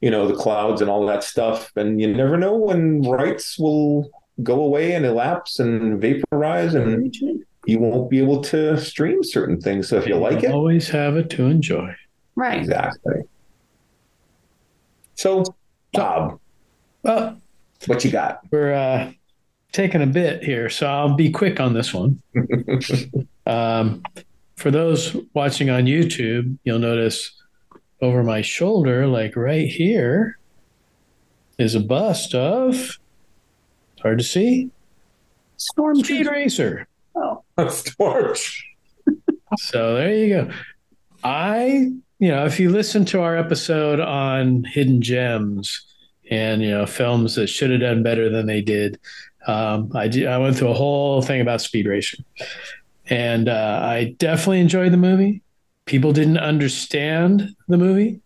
you 0.00 0.10
know 0.10 0.28
the 0.28 0.34
clouds 0.34 0.80
and 0.80 0.90
all 0.90 1.06
that 1.06 1.24
stuff 1.24 1.72
and 1.76 2.00
you 2.00 2.12
never 2.12 2.36
know 2.36 2.54
when 2.54 3.02
rights 3.02 3.58
will 3.58 4.10
go 4.42 4.62
away 4.62 4.92
and 4.92 5.06
elapse 5.06 5.58
and 5.58 6.00
vaporize 6.00 6.74
and 6.74 7.16
you 7.64 7.78
won't 7.78 8.10
be 8.10 8.18
able 8.18 8.42
to 8.42 8.78
stream 8.78 9.24
certain 9.24 9.58
things 9.58 9.88
so 9.88 9.96
if 9.96 10.06
you 10.06 10.14
like 10.16 10.44
it 10.44 10.50
always 10.50 10.88
have 10.90 11.16
it 11.16 11.30
to 11.30 11.46
enjoy. 11.46 11.94
Right. 12.34 12.60
exactly 12.60 13.22
so 15.16 15.44
bob 15.92 16.38
Well, 17.02 17.40
what 17.86 18.04
you 18.04 18.10
got 18.10 18.40
we're 18.50 18.72
uh, 18.72 19.12
taking 19.76 20.00
a 20.00 20.06
bit 20.06 20.42
here, 20.42 20.70
so 20.70 20.86
I'll 20.86 21.14
be 21.14 21.30
quick 21.30 21.60
on 21.60 21.74
this 21.74 21.92
one. 21.92 22.22
um, 23.46 24.02
for 24.56 24.70
those 24.70 25.14
watching 25.34 25.68
on 25.68 25.84
YouTube, 25.84 26.56
you'll 26.64 26.78
notice 26.78 27.30
over 28.00 28.22
my 28.22 28.40
shoulder, 28.40 29.06
like 29.06 29.36
right 29.36 29.68
here, 29.68 30.38
is 31.58 31.74
a 31.74 31.80
bust 31.80 32.34
of. 32.34 32.98
Hard 34.00 34.18
to 34.18 34.24
see. 34.24 34.70
Storm 35.58 36.02
Speed 36.02 36.26
Racer. 36.26 36.88
Oh, 37.14 37.42
Storch. 37.58 38.62
So 39.58 39.94
there 39.94 40.14
you 40.14 40.28
go. 40.28 40.50
I, 41.26 41.90
you 42.20 42.28
know, 42.28 42.46
if 42.46 42.60
you 42.60 42.70
listen 42.70 43.04
to 43.06 43.20
our 43.20 43.36
episode 43.36 43.98
on 43.98 44.62
hidden 44.62 45.02
gems 45.02 45.84
and 46.30 46.62
you 46.62 46.70
know 46.70 46.86
films 46.86 47.34
that 47.34 47.48
should 47.48 47.70
have 47.72 47.80
done 47.80 48.04
better 48.04 48.30
than 48.30 48.46
they 48.46 48.60
did, 48.62 49.00
um, 49.48 49.90
I 49.92 50.06
did, 50.06 50.28
I 50.28 50.38
went 50.38 50.56
through 50.56 50.68
a 50.68 50.74
whole 50.74 51.22
thing 51.22 51.40
about 51.40 51.60
Speed 51.60 51.86
Racer, 51.86 52.18
and 53.10 53.48
uh, 53.48 53.80
I 53.82 54.14
definitely 54.18 54.60
enjoyed 54.60 54.92
the 54.92 54.98
movie. 54.98 55.42
People 55.84 56.12
didn't 56.12 56.38
understand 56.38 57.56
the 57.66 57.76
movie. 57.76 58.20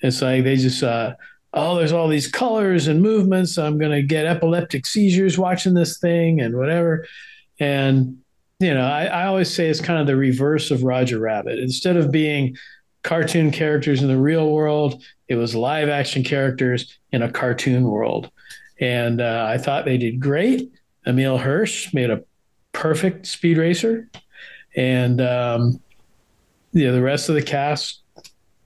It's 0.00 0.22
like 0.22 0.44
they 0.44 0.56
just, 0.56 0.82
uh, 0.82 1.16
oh, 1.52 1.76
there's 1.76 1.92
all 1.92 2.08
these 2.08 2.26
colors 2.26 2.86
and 2.86 3.02
movements. 3.02 3.58
I'm 3.58 3.76
gonna 3.76 4.02
get 4.02 4.24
epileptic 4.24 4.86
seizures 4.86 5.36
watching 5.36 5.74
this 5.74 5.98
thing 5.98 6.40
and 6.40 6.56
whatever. 6.56 7.06
And 7.58 8.19
you 8.60 8.74
know, 8.74 8.84
I, 8.84 9.06
I 9.06 9.26
always 9.26 9.52
say 9.52 9.68
it's 9.68 9.80
kind 9.80 9.98
of 9.98 10.06
the 10.06 10.16
reverse 10.16 10.70
of 10.70 10.84
Roger 10.84 11.18
Rabbit. 11.18 11.58
Instead 11.58 11.96
of 11.96 12.12
being 12.12 12.56
cartoon 13.02 13.50
characters 13.50 14.02
in 14.02 14.08
the 14.08 14.18
real 14.18 14.50
world, 14.50 15.02
it 15.28 15.36
was 15.36 15.54
live 15.54 15.88
action 15.88 16.22
characters 16.22 16.98
in 17.10 17.22
a 17.22 17.32
cartoon 17.32 17.84
world. 17.84 18.30
And 18.78 19.22
uh, 19.22 19.46
I 19.48 19.56
thought 19.56 19.86
they 19.86 19.96
did 19.96 20.20
great. 20.20 20.70
Emile 21.06 21.38
Hirsch 21.38 21.94
made 21.94 22.10
a 22.10 22.22
perfect 22.72 23.26
speed 23.26 23.56
racer. 23.56 24.10
And, 24.76 25.22
um, 25.22 25.80
you 26.72 26.86
know, 26.86 26.92
the 26.92 27.02
rest 27.02 27.30
of 27.30 27.36
the 27.36 27.42
cast 27.42 28.02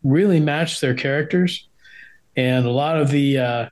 really 0.02 0.40
matched 0.40 0.80
their 0.80 0.94
characters. 0.94 1.68
And 2.36 2.66
a 2.66 2.70
lot 2.70 3.00
of 3.00 3.10
the, 3.10 3.38
uh, 3.38 3.68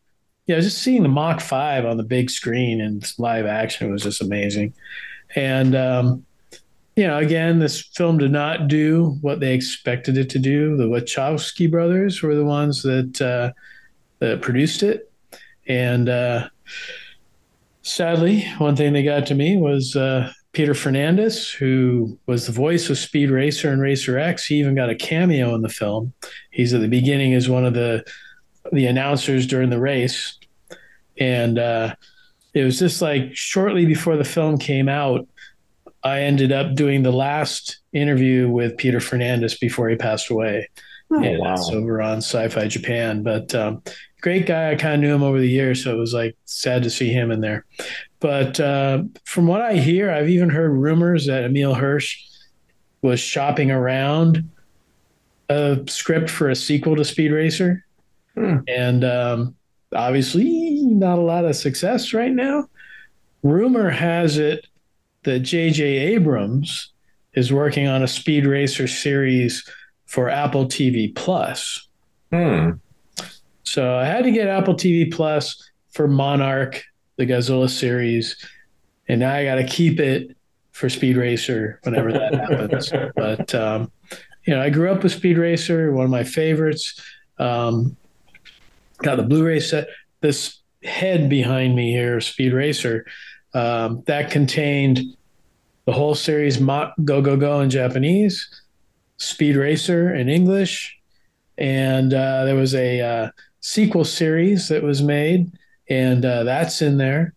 yeah, 0.46 0.60
just 0.60 0.78
seeing 0.78 1.02
the 1.02 1.08
Mach 1.08 1.40
5 1.40 1.84
on 1.84 1.96
the 1.96 2.04
big 2.04 2.30
screen 2.30 2.80
and 2.80 3.04
live 3.18 3.46
action 3.46 3.90
was 3.90 4.04
just 4.04 4.22
amazing. 4.22 4.72
And, 5.34 5.74
um, 5.74 6.24
you 6.96 7.06
know, 7.06 7.18
again, 7.18 7.58
this 7.58 7.80
film 7.80 8.18
did 8.18 8.30
not 8.30 8.68
do 8.68 9.16
what 9.20 9.40
they 9.40 9.54
expected 9.54 10.18
it 10.18 10.28
to 10.30 10.38
do. 10.38 10.76
The 10.76 10.84
Wachowski 10.84 11.70
brothers 11.70 12.22
were 12.22 12.34
the 12.34 12.44
ones 12.44 12.82
that, 12.82 13.20
uh, 13.20 13.52
that 14.18 14.42
produced 14.42 14.82
it. 14.82 15.10
And 15.66 16.08
uh, 16.08 16.48
sadly, 17.82 18.44
one 18.58 18.76
thing 18.76 18.92
they 18.92 19.02
got 19.02 19.26
to 19.26 19.34
me 19.34 19.56
was 19.56 19.96
uh, 19.96 20.32
Peter 20.52 20.74
Fernandez, 20.74 21.50
who 21.50 22.18
was 22.26 22.46
the 22.46 22.52
voice 22.52 22.90
of 22.90 22.98
Speed 22.98 23.30
Racer 23.30 23.70
and 23.70 23.80
Racer 23.80 24.18
X. 24.18 24.46
He 24.46 24.56
even 24.56 24.74
got 24.74 24.90
a 24.90 24.94
cameo 24.94 25.54
in 25.54 25.62
the 25.62 25.68
film. 25.68 26.12
He's 26.50 26.74
at 26.74 26.82
the 26.82 26.88
beginning 26.88 27.34
as 27.34 27.48
one 27.48 27.64
of 27.64 27.74
the 27.74 28.04
the 28.70 28.86
announcers 28.86 29.46
during 29.46 29.70
the 29.70 29.80
race, 29.80 30.38
and 31.18 31.58
uh, 31.58 31.94
it 32.54 32.64
was 32.64 32.78
just 32.78 33.00
like 33.02 33.34
shortly 33.34 33.86
before 33.86 34.16
the 34.16 34.24
film 34.24 34.58
came 34.58 34.88
out. 34.88 35.26
I 36.04 36.20
ended 36.22 36.50
up 36.52 36.74
doing 36.74 37.02
the 37.02 37.12
last 37.12 37.78
interview 37.92 38.48
with 38.48 38.76
Peter 38.76 39.00
Fernandez 39.00 39.56
before 39.58 39.88
he 39.88 39.96
passed 39.96 40.30
away. 40.30 40.68
Oh, 41.10 41.22
and 41.22 41.38
wow. 41.40 41.56
over 41.72 42.00
on 42.00 42.18
Sci-Fi 42.18 42.68
Japan. 42.68 43.22
But 43.22 43.54
um, 43.54 43.82
great 44.22 44.46
guy. 44.46 44.70
I 44.70 44.74
kind 44.76 44.94
of 44.94 45.00
knew 45.00 45.14
him 45.14 45.22
over 45.22 45.38
the 45.38 45.48
years, 45.48 45.84
so 45.84 45.94
it 45.94 45.98
was 45.98 46.14
like 46.14 46.36
sad 46.46 46.82
to 46.84 46.90
see 46.90 47.10
him 47.12 47.30
in 47.30 47.40
there. 47.40 47.64
But 48.18 48.58
uh, 48.58 49.04
from 49.24 49.46
what 49.46 49.60
I 49.60 49.74
hear, 49.74 50.10
I've 50.10 50.28
even 50.30 50.48
heard 50.48 50.70
rumors 50.70 51.26
that 51.26 51.44
Emile 51.44 51.74
Hirsch 51.74 52.18
was 53.02 53.20
shopping 53.20 53.70
around 53.70 54.48
a 55.48 55.80
script 55.86 56.30
for 56.30 56.48
a 56.50 56.56
sequel 56.56 56.96
to 56.96 57.04
Speed 57.04 57.30
Racer, 57.32 57.84
Hmm. 58.34 58.58
and 58.66 59.04
um, 59.04 59.54
obviously 59.94 60.82
not 60.82 61.18
a 61.18 61.22
lot 61.22 61.44
of 61.44 61.56
success 61.56 62.12
right 62.12 62.32
now. 62.32 62.68
Rumor 63.42 63.90
has 63.90 64.38
it 64.38 64.66
that 65.24 65.40
J.J. 65.40 65.82
Abrams 65.84 66.92
is 67.34 67.52
working 67.52 67.86
on 67.86 68.02
a 68.02 68.08
Speed 68.08 68.46
Racer 68.46 68.86
series 68.86 69.68
for 70.06 70.28
Apple 70.28 70.66
TV 70.66 71.14
Plus. 71.14 71.88
Hmm. 72.30 72.72
So 73.62 73.96
I 73.96 74.04
had 74.04 74.24
to 74.24 74.30
get 74.30 74.48
Apple 74.48 74.74
TV 74.74 75.12
Plus 75.12 75.70
for 75.90 76.06
Monarch, 76.08 76.82
the 77.16 77.26
Godzilla 77.26 77.70
series, 77.70 78.36
and 79.08 79.20
now 79.20 79.34
I 79.34 79.44
got 79.44 79.56
to 79.56 79.66
keep 79.66 80.00
it 80.00 80.36
for 80.72 80.88
Speed 80.88 81.16
Racer 81.16 81.80
whenever 81.82 82.12
that 82.12 82.34
happens. 82.50 82.92
But 83.14 83.54
um, 83.54 83.90
you 84.46 84.54
know, 84.54 84.60
I 84.60 84.70
grew 84.70 84.90
up 84.90 85.02
with 85.02 85.12
Speed 85.12 85.38
Racer, 85.38 85.92
one 85.92 86.04
of 86.04 86.10
my 86.10 86.24
favorites. 86.24 87.00
Um, 87.38 87.96
got 89.02 89.16
the 89.16 89.22
Blu-ray 89.22 89.60
set. 89.60 89.88
This 90.20 90.60
head 90.84 91.28
behind 91.28 91.74
me 91.74 91.92
here, 91.92 92.20
Speed 92.20 92.52
Racer, 92.52 93.06
um, 93.54 94.02
that 94.06 94.30
contained 94.30 95.00
the 95.84 95.92
whole 95.92 96.14
series 96.14 96.60
Mach 96.60 96.94
Go 97.04 97.20
Go 97.20 97.36
Go 97.36 97.60
in 97.60 97.70
Japanese, 97.70 98.48
Speed 99.18 99.56
Racer 99.56 100.14
in 100.14 100.28
English, 100.28 100.98
and 101.58 102.14
uh, 102.14 102.44
there 102.44 102.56
was 102.56 102.74
a 102.74 103.00
uh, 103.00 103.30
sequel 103.60 104.04
series 104.04 104.68
that 104.68 104.82
was 104.82 105.02
made, 105.02 105.50
and 105.88 106.24
uh, 106.24 106.44
that's 106.44 106.82
in 106.82 106.96
there. 106.96 107.34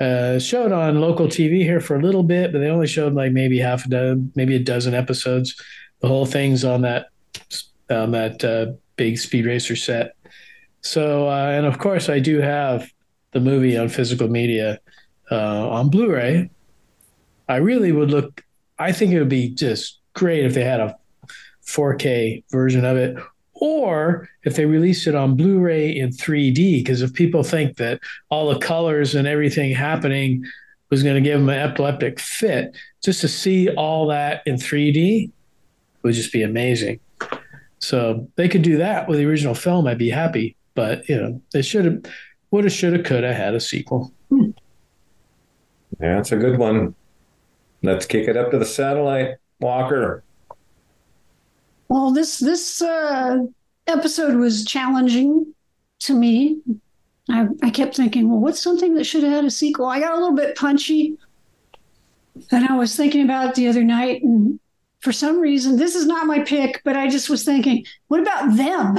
Uh, 0.00 0.38
showed 0.38 0.72
on 0.72 1.00
local 1.00 1.28
TV 1.28 1.62
here 1.62 1.80
for 1.80 1.96
a 1.96 2.02
little 2.02 2.24
bit, 2.24 2.50
but 2.50 2.58
they 2.58 2.68
only 2.68 2.88
showed 2.88 3.14
like 3.14 3.30
maybe 3.32 3.58
half 3.58 3.86
a 3.86 3.88
dozen, 3.88 4.32
maybe 4.34 4.56
a 4.56 4.58
dozen 4.58 4.94
episodes. 4.94 5.54
The 6.00 6.08
whole 6.08 6.26
thing's 6.26 6.64
on 6.64 6.80
that 6.82 7.06
on 7.88 8.10
that 8.12 8.42
uh, 8.44 8.72
big 8.96 9.18
speed 9.18 9.46
racer 9.46 9.76
set. 9.76 10.16
So, 10.82 11.28
uh, 11.28 11.50
and 11.50 11.66
of 11.66 11.78
course, 11.78 12.08
I 12.08 12.18
do 12.18 12.40
have 12.40 12.90
the 13.32 13.40
movie 13.40 13.76
on 13.76 13.88
physical 13.88 14.28
media 14.28 14.80
uh, 15.30 15.68
on 15.68 15.90
Blu-ray. 15.90 16.50
I 17.48 17.56
really 17.56 17.92
would 17.92 18.10
look. 18.10 18.44
I 18.78 18.92
think 18.92 19.12
it 19.12 19.18
would 19.18 19.28
be 19.28 19.48
just 19.48 20.00
great 20.14 20.44
if 20.44 20.54
they 20.54 20.64
had 20.64 20.80
a 20.80 20.96
4K 21.66 22.44
version 22.50 22.84
of 22.84 22.96
it, 22.96 23.16
or 23.54 24.28
if 24.44 24.56
they 24.56 24.66
released 24.66 25.06
it 25.06 25.14
on 25.14 25.36
Blu-ray 25.36 25.90
in 25.90 26.10
3D. 26.10 26.80
Because 26.80 27.00
if 27.00 27.12
people 27.14 27.42
think 27.42 27.76
that 27.76 28.00
all 28.28 28.52
the 28.52 28.58
colors 28.58 29.14
and 29.14 29.26
everything 29.26 29.72
happening 29.72 30.44
was 30.90 31.02
going 31.02 31.14
to 31.14 31.20
give 31.20 31.38
them 31.40 31.48
an 31.48 31.58
epileptic 31.58 32.18
fit, 32.18 32.76
just 33.02 33.20
to 33.20 33.28
see 33.28 33.70
all 33.70 34.08
that 34.08 34.42
in 34.46 34.56
3D 34.56 35.30
would 36.02 36.14
just 36.14 36.32
be 36.32 36.42
amazing. 36.42 37.00
So 37.78 38.28
they 38.36 38.48
could 38.48 38.62
do 38.62 38.76
that 38.78 39.08
with 39.08 39.18
the 39.18 39.26
original 39.26 39.54
film. 39.54 39.86
I'd 39.86 39.98
be 39.98 40.10
happy, 40.10 40.56
but 40.74 41.08
you 41.08 41.16
know 41.16 41.40
they 41.52 41.62
should 41.62 41.84
have, 41.84 42.04
would 42.50 42.64
have, 42.64 42.72
should 42.72 42.92
have, 42.92 43.04
could 43.04 43.24
have 43.24 43.36
had 43.36 43.54
a 43.54 43.60
sequel. 43.60 44.12
Yeah, 46.00 46.16
that's 46.16 46.32
a 46.32 46.36
good 46.36 46.58
one. 46.58 46.94
Let's 47.82 48.06
kick 48.06 48.28
it 48.28 48.36
up 48.36 48.50
to 48.50 48.58
the 48.58 48.64
satellite, 48.64 49.36
Walker. 49.60 50.24
Well, 51.88 52.10
this 52.10 52.38
this 52.38 52.80
uh, 52.80 53.38
episode 53.86 54.36
was 54.36 54.64
challenging 54.64 55.54
to 56.00 56.14
me. 56.14 56.60
I, 57.28 57.48
I 57.62 57.70
kept 57.70 57.96
thinking, 57.96 58.28
well, 58.28 58.40
what's 58.40 58.60
something 58.60 58.94
that 58.94 59.04
should 59.04 59.22
have 59.22 59.32
had 59.32 59.44
a 59.44 59.50
sequel? 59.50 59.86
I 59.86 60.00
got 60.00 60.12
a 60.12 60.20
little 60.20 60.34
bit 60.34 60.56
punchy, 60.56 61.16
and 62.50 62.66
I 62.66 62.76
was 62.76 62.96
thinking 62.96 63.24
about 63.24 63.50
it 63.50 63.54
the 63.54 63.68
other 63.68 63.84
night, 63.84 64.22
and 64.22 64.58
for 65.00 65.12
some 65.12 65.38
reason, 65.38 65.76
this 65.76 65.94
is 65.94 66.06
not 66.06 66.26
my 66.26 66.40
pick, 66.40 66.80
but 66.84 66.96
I 66.96 67.08
just 67.08 67.28
was 67.28 67.44
thinking, 67.44 67.84
what 68.08 68.20
about 68.20 68.56
them? 68.56 68.98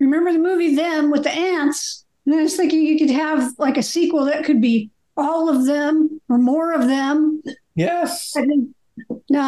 Remember 0.00 0.32
the 0.32 0.38
movie 0.38 0.74
Them 0.74 1.10
with 1.10 1.24
the 1.24 1.32
ants? 1.32 2.04
And 2.26 2.34
I 2.36 2.42
was 2.42 2.56
thinking 2.56 2.82
you 2.82 2.98
could 2.98 3.10
have 3.10 3.52
like 3.58 3.76
a 3.76 3.82
sequel 3.82 4.24
that 4.26 4.44
could 4.44 4.60
be 4.60 4.90
all 5.16 5.48
of 5.48 5.66
them 5.66 6.20
or 6.28 6.38
more 6.38 6.72
of 6.72 6.86
them. 6.86 7.42
Yes. 7.74 8.34
No, 8.36 8.74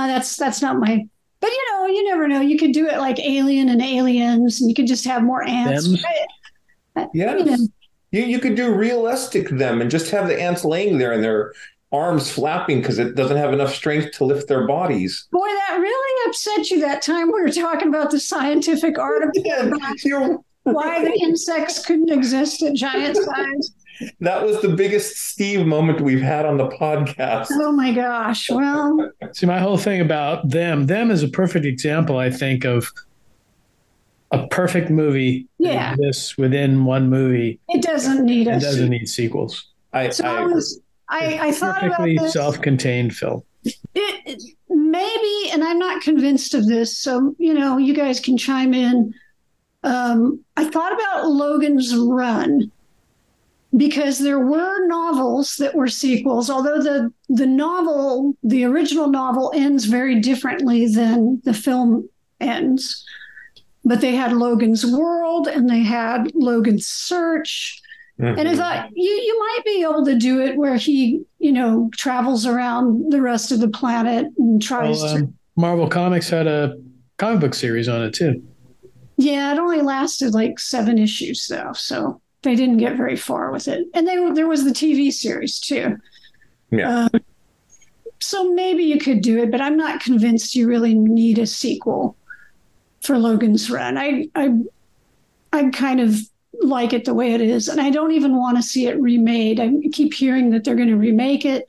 that's 0.06 0.36
that's 0.36 0.62
not 0.62 0.78
my. 0.78 1.06
But 1.40 1.50
you 1.50 1.66
know, 1.72 1.86
you 1.86 2.04
never 2.08 2.28
know. 2.28 2.40
You 2.40 2.58
could 2.58 2.72
do 2.72 2.86
it 2.86 2.98
like 2.98 3.18
Alien 3.18 3.68
and 3.68 3.80
Aliens, 3.82 4.60
and 4.60 4.68
you 4.68 4.74
could 4.74 4.86
just 4.86 5.04
have 5.06 5.22
more 5.22 5.42
ants. 5.42 5.86
Them? 5.88 5.98
I- 6.04 6.26
I- 7.02 7.06
Yes. 7.14 7.38
you 7.38 7.44
know, 7.46 7.66
You, 8.12 8.22
you 8.24 8.38
could 8.40 8.56
do 8.56 8.74
realistic 8.74 9.48
them 9.48 9.80
and 9.80 9.90
just 9.90 10.10
have 10.10 10.26
the 10.26 10.40
ants 10.40 10.64
laying 10.64 10.98
there 10.98 11.12
and 11.12 11.22
their 11.22 11.52
arms 11.92 12.30
flapping 12.30 12.80
because 12.80 12.98
it 12.98 13.14
doesn't 13.16 13.36
have 13.36 13.52
enough 13.52 13.74
strength 13.74 14.12
to 14.12 14.24
lift 14.24 14.46
their 14.48 14.66
bodies. 14.66 15.26
boy, 15.32 15.46
that 15.68 15.76
really 15.80 16.28
upset 16.30 16.70
you 16.70 16.80
that 16.80 17.02
time 17.02 17.26
we 17.32 17.40
were 17.42 17.50
talking 17.50 17.88
about 17.88 18.10
the 18.10 18.20
scientific 18.20 18.98
article 18.98 19.42
about 19.60 20.04
You're- 20.04 20.36
why 20.64 21.02
the 21.04 21.12
insects 21.20 21.84
couldn't 21.84 22.10
exist 22.10 22.62
at 22.62 22.74
giant 22.74 23.16
size. 23.16 23.72
that 24.20 24.44
was 24.46 24.60
the 24.62 24.68
biggest 24.68 25.16
Steve 25.16 25.66
moment 25.66 26.00
we've 26.00 26.20
had 26.22 26.46
on 26.46 26.58
the 26.58 26.68
podcast. 26.68 27.48
Oh 27.52 27.72
my 27.72 27.92
gosh. 27.92 28.48
Well, 28.50 29.10
See, 29.32 29.46
my 29.46 29.58
whole 29.58 29.76
thing 29.78 30.00
about 30.00 30.48
them, 30.48 30.86
them 30.86 31.10
is 31.10 31.22
a 31.22 31.28
perfect 31.28 31.64
example, 31.66 32.18
I 32.18 32.30
think, 32.30 32.64
of 32.64 32.92
a 34.30 34.46
perfect 34.48 34.90
movie. 34.90 35.48
Yeah. 35.58 35.94
exists 35.94 36.38
within 36.38 36.84
one 36.84 37.10
movie. 37.10 37.58
it 37.68 37.82
doesn't 37.82 38.24
need 38.24 38.46
It 38.46 38.54
us. 38.54 38.62
doesn't 38.62 38.88
need 38.90 39.08
sequels. 39.08 39.66
I, 39.92 40.10
So 40.10 40.24
I 40.24 40.42
I 40.42 40.46
was, 40.46 40.80
I, 41.10 41.38
I 41.48 41.52
thought 41.52 41.78
about 41.84 41.98
Perfectly 41.98 42.18
this. 42.18 42.32
self-contained 42.32 43.14
film. 43.14 43.42
It, 43.64 43.74
it- 43.94 44.42
maybe, 44.68 45.50
and 45.52 45.62
I'm 45.64 45.78
not 45.78 46.02
convinced 46.02 46.54
of 46.54 46.66
this. 46.66 46.96
So 46.98 47.34
you 47.38 47.52
know, 47.54 47.76
you 47.78 47.94
guys 47.94 48.20
can 48.20 48.36
chime 48.38 48.72
in. 48.74 49.12
Um, 49.82 50.44
I 50.56 50.64
thought 50.68 50.92
about 50.92 51.26
Logan's 51.28 51.94
Run 51.96 52.70
because 53.76 54.18
there 54.18 54.38
were 54.40 54.86
novels 54.88 55.56
that 55.56 55.74
were 55.74 55.88
sequels, 55.88 56.50
although 56.50 56.82
the 56.82 57.12
the 57.28 57.46
novel, 57.46 58.36
the 58.42 58.64
original 58.64 59.08
novel, 59.08 59.52
ends 59.54 59.84
very 59.86 60.20
differently 60.20 60.86
than 60.86 61.40
the 61.44 61.54
film 61.54 62.08
ends. 62.40 63.04
But 63.84 64.00
they 64.02 64.14
had 64.14 64.32
Logan's 64.32 64.84
World 64.84 65.48
and 65.48 65.68
they 65.68 65.80
had 65.82 66.34
Logan's 66.34 66.86
Search. 66.86 67.79
And 68.22 68.48
I 68.48 68.54
thought 68.54 68.88
you 68.94 69.10
you 69.10 69.38
might 69.38 69.60
be 69.64 69.82
able 69.82 70.04
to 70.04 70.14
do 70.16 70.40
it 70.40 70.56
where 70.56 70.76
he, 70.76 71.22
you 71.38 71.52
know, 71.52 71.90
travels 71.96 72.44
around 72.46 73.10
the 73.12 73.20
rest 73.22 73.50
of 73.52 73.60
the 73.60 73.68
planet 73.68 74.26
and 74.38 74.60
tries 74.62 75.02
Well, 75.02 75.16
to. 75.16 75.22
um, 75.24 75.34
Marvel 75.56 75.88
Comics 75.88 76.28
had 76.28 76.46
a 76.46 76.76
comic 77.18 77.40
book 77.40 77.54
series 77.54 77.88
on 77.88 78.02
it 78.02 78.12
too. 78.14 78.42
Yeah, 79.16 79.52
it 79.52 79.58
only 79.58 79.82
lasted 79.82 80.32
like 80.34 80.58
seven 80.58 80.98
issues 80.98 81.46
though, 81.46 81.72
so 81.74 82.20
they 82.42 82.56
didn't 82.56 82.78
get 82.78 82.96
very 82.96 83.16
far 83.16 83.50
with 83.52 83.68
it. 83.68 83.86
And 83.94 84.06
they 84.08 84.16
there 84.32 84.48
was 84.48 84.64
the 84.64 84.70
TV 84.70 85.12
series 85.12 85.58
too. 85.58 85.96
Yeah. 86.70 87.06
Uh, 87.12 87.18
so 88.20 88.52
maybe 88.52 88.82
you 88.84 88.98
could 88.98 89.22
do 89.22 89.38
it, 89.38 89.50
but 89.50 89.60
I'm 89.60 89.76
not 89.76 90.00
convinced 90.00 90.54
you 90.54 90.68
really 90.68 90.94
need 90.94 91.38
a 91.38 91.46
sequel 91.46 92.16
for 93.00 93.18
Logan's 93.18 93.70
Run. 93.70 93.96
I 93.98 94.28
I 94.34 94.54
I 95.52 95.70
kind 95.70 96.00
of 96.00 96.16
like 96.60 96.92
it 96.92 97.04
the 97.04 97.14
way 97.14 97.32
it 97.32 97.40
is, 97.40 97.68
and 97.68 97.80
I 97.80 97.90
don't 97.90 98.12
even 98.12 98.36
want 98.36 98.56
to 98.56 98.62
see 98.62 98.86
it 98.86 99.00
remade. 99.00 99.60
I 99.60 99.70
keep 99.92 100.14
hearing 100.14 100.50
that 100.50 100.64
they're 100.64 100.74
going 100.74 100.88
to 100.88 100.96
remake 100.96 101.44
it. 101.44 101.66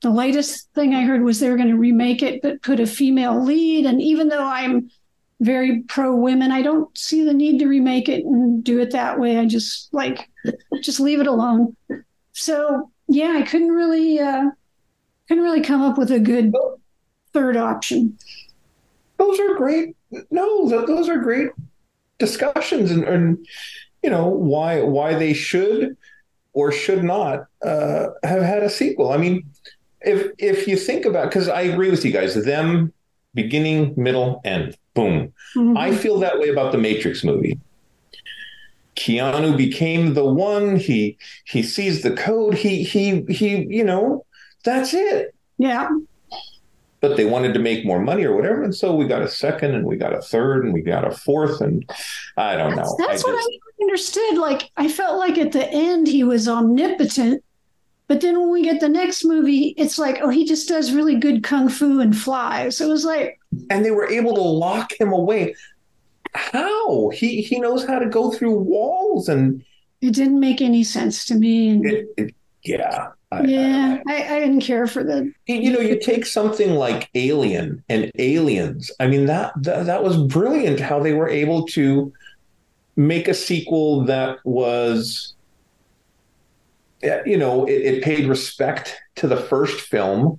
The 0.00 0.10
latest 0.10 0.68
thing 0.74 0.94
I 0.94 1.04
heard 1.04 1.22
was 1.22 1.38
they 1.38 1.50
were 1.50 1.56
going 1.56 1.68
to 1.68 1.76
remake 1.76 2.22
it, 2.22 2.42
but 2.42 2.62
put 2.62 2.80
a 2.80 2.86
female 2.86 3.42
lead. 3.42 3.86
And 3.86 4.00
even 4.02 4.28
though 4.28 4.44
I'm 4.44 4.90
very 5.40 5.82
pro 5.82 6.14
women, 6.14 6.50
I 6.50 6.62
don't 6.62 6.96
see 6.96 7.24
the 7.24 7.34
need 7.34 7.58
to 7.58 7.66
remake 7.66 8.08
it 8.08 8.24
and 8.24 8.64
do 8.64 8.80
it 8.80 8.92
that 8.92 9.18
way. 9.18 9.38
I 9.38 9.46
just 9.46 9.92
like 9.92 10.28
just 10.82 10.98
leave 10.98 11.20
it 11.20 11.26
alone. 11.26 11.76
So 12.32 12.90
yeah, 13.08 13.34
I 13.36 13.42
couldn't 13.42 13.72
really 13.72 14.18
uh, 14.18 14.50
couldn't 15.28 15.44
really 15.44 15.60
come 15.60 15.82
up 15.82 15.98
with 15.98 16.10
a 16.10 16.18
good 16.18 16.54
third 17.32 17.56
option. 17.56 18.18
those 19.18 19.38
are 19.40 19.54
great. 19.54 19.96
No, 20.30 20.68
those 20.68 21.08
are 21.08 21.18
great 21.18 21.50
discussions, 22.18 22.90
and, 22.90 23.04
and 23.04 23.46
you 24.02 24.10
know 24.10 24.26
why 24.28 24.80
why 24.82 25.14
they 25.14 25.32
should 25.32 25.96
or 26.54 26.70
should 26.72 27.02
not 27.02 27.46
uh, 27.64 28.08
have 28.24 28.42
had 28.42 28.62
a 28.62 28.68
sequel. 28.70 29.12
I 29.12 29.16
mean, 29.16 29.44
if 30.00 30.32
if 30.38 30.66
you 30.68 30.76
think 30.76 31.04
about, 31.06 31.28
because 31.30 31.48
I 31.48 31.62
agree 31.62 31.90
with 31.90 32.04
you 32.04 32.12
guys, 32.12 32.34
them 32.44 32.92
beginning, 33.34 33.94
middle, 33.96 34.40
end, 34.44 34.76
boom. 34.94 35.32
Mhm. 35.56 35.78
I 35.78 35.94
feel 35.94 36.18
that 36.20 36.38
way 36.38 36.48
about 36.50 36.72
the 36.72 36.78
Matrix 36.78 37.24
movie. 37.24 37.58
Keanu 38.96 39.56
became 39.56 40.14
the 40.14 40.24
one. 40.24 40.76
He 40.76 41.16
he 41.44 41.62
sees 41.62 42.02
the 42.02 42.10
code. 42.14 42.54
He 42.54 42.82
he 42.82 43.22
he. 43.28 43.64
You 43.68 43.84
know, 43.84 44.26
that's 44.64 44.92
it. 44.92 45.34
yeah, 45.58 45.88
But 47.00 47.16
they 47.16 47.24
wanted 47.24 47.54
to 47.54 47.58
make 47.60 47.86
more 47.86 48.00
money 48.00 48.24
or 48.24 48.36
whatever, 48.36 48.62
and 48.62 48.74
so 48.74 48.94
we 48.94 49.06
got 49.06 49.22
a 49.22 49.28
second, 49.28 49.74
and 49.74 49.86
we 49.86 49.96
got 49.96 50.12
a 50.14 50.20
third, 50.20 50.64
and 50.64 50.74
we 50.74 50.82
got 50.82 51.06
a 51.06 51.10
fourth, 51.10 51.60
and 51.62 51.88
I 52.36 52.56
don't 52.56 52.74
that's, 52.76 52.90
know. 52.90 52.96
that's 53.06 53.24
I 53.24 53.28
what 53.30 53.36
just- 53.36 53.48
I 53.48 53.58
understood. 53.82 54.38
Like 54.38 54.70
I 54.76 54.88
felt 54.88 55.18
like 55.18 55.38
at 55.38 55.52
the 55.52 55.68
end 55.70 56.06
he 56.06 56.24
was 56.24 56.48
omnipotent, 56.48 57.42
but 58.08 58.20
then 58.20 58.38
when 58.38 58.50
we 58.50 58.62
get 58.62 58.80
the 58.80 58.88
next 58.88 59.24
movie, 59.24 59.74
it's 59.76 59.98
like 59.98 60.18
oh 60.22 60.28
he 60.30 60.44
just 60.44 60.68
does 60.68 60.92
really 60.92 61.16
good 61.16 61.42
kung 61.42 61.68
fu 61.68 62.00
and 62.00 62.16
flies. 62.16 62.80
It 62.80 62.88
was 62.88 63.04
like 63.04 63.38
and 63.70 63.84
they 63.84 63.90
were 63.90 64.08
able 64.08 64.34
to 64.34 64.40
lock 64.42 64.92
him 64.98 65.12
away. 65.12 65.54
How 66.34 67.10
he 67.10 67.42
he 67.42 67.60
knows 67.60 67.86
how 67.86 67.98
to 67.98 68.06
go 68.08 68.30
through 68.30 68.58
walls 68.58 69.28
and 69.28 69.62
it 70.00 70.14
didn't 70.14 70.40
make 70.40 70.60
any 70.62 70.82
sense 70.82 71.26
to 71.26 71.34
me. 71.34 71.68
And 71.70 71.86
it, 71.86 72.06
it, 72.16 72.34
yeah. 72.64 73.08
I- 73.30 73.42
yeah, 73.44 74.02
I, 74.06 74.36
I 74.36 74.40
didn't 74.40 74.60
care 74.60 74.86
for 74.86 75.02
the 75.02 75.32
you 75.46 75.72
know 75.72 75.80
you 75.80 75.98
take 75.98 76.26
something 76.26 76.72
like 76.74 77.08
alien 77.14 77.82
and 77.88 78.12
aliens 78.18 78.90
i 79.00 79.06
mean 79.06 79.24
that, 79.24 79.54
that 79.62 79.86
that 79.86 80.02
was 80.04 80.18
brilliant 80.24 80.78
how 80.78 81.00
they 81.00 81.14
were 81.14 81.30
able 81.30 81.64
to 81.68 82.12
make 82.96 83.28
a 83.28 83.34
sequel 83.34 84.04
that 84.04 84.38
was 84.44 85.34
eh, 87.02 87.20
you 87.26 87.36
know 87.36 87.64
it, 87.66 87.72
it 87.82 88.02
paid 88.04 88.26
respect 88.28 88.98
to 89.16 89.26
the 89.26 89.36
first 89.36 89.80
film 89.80 90.38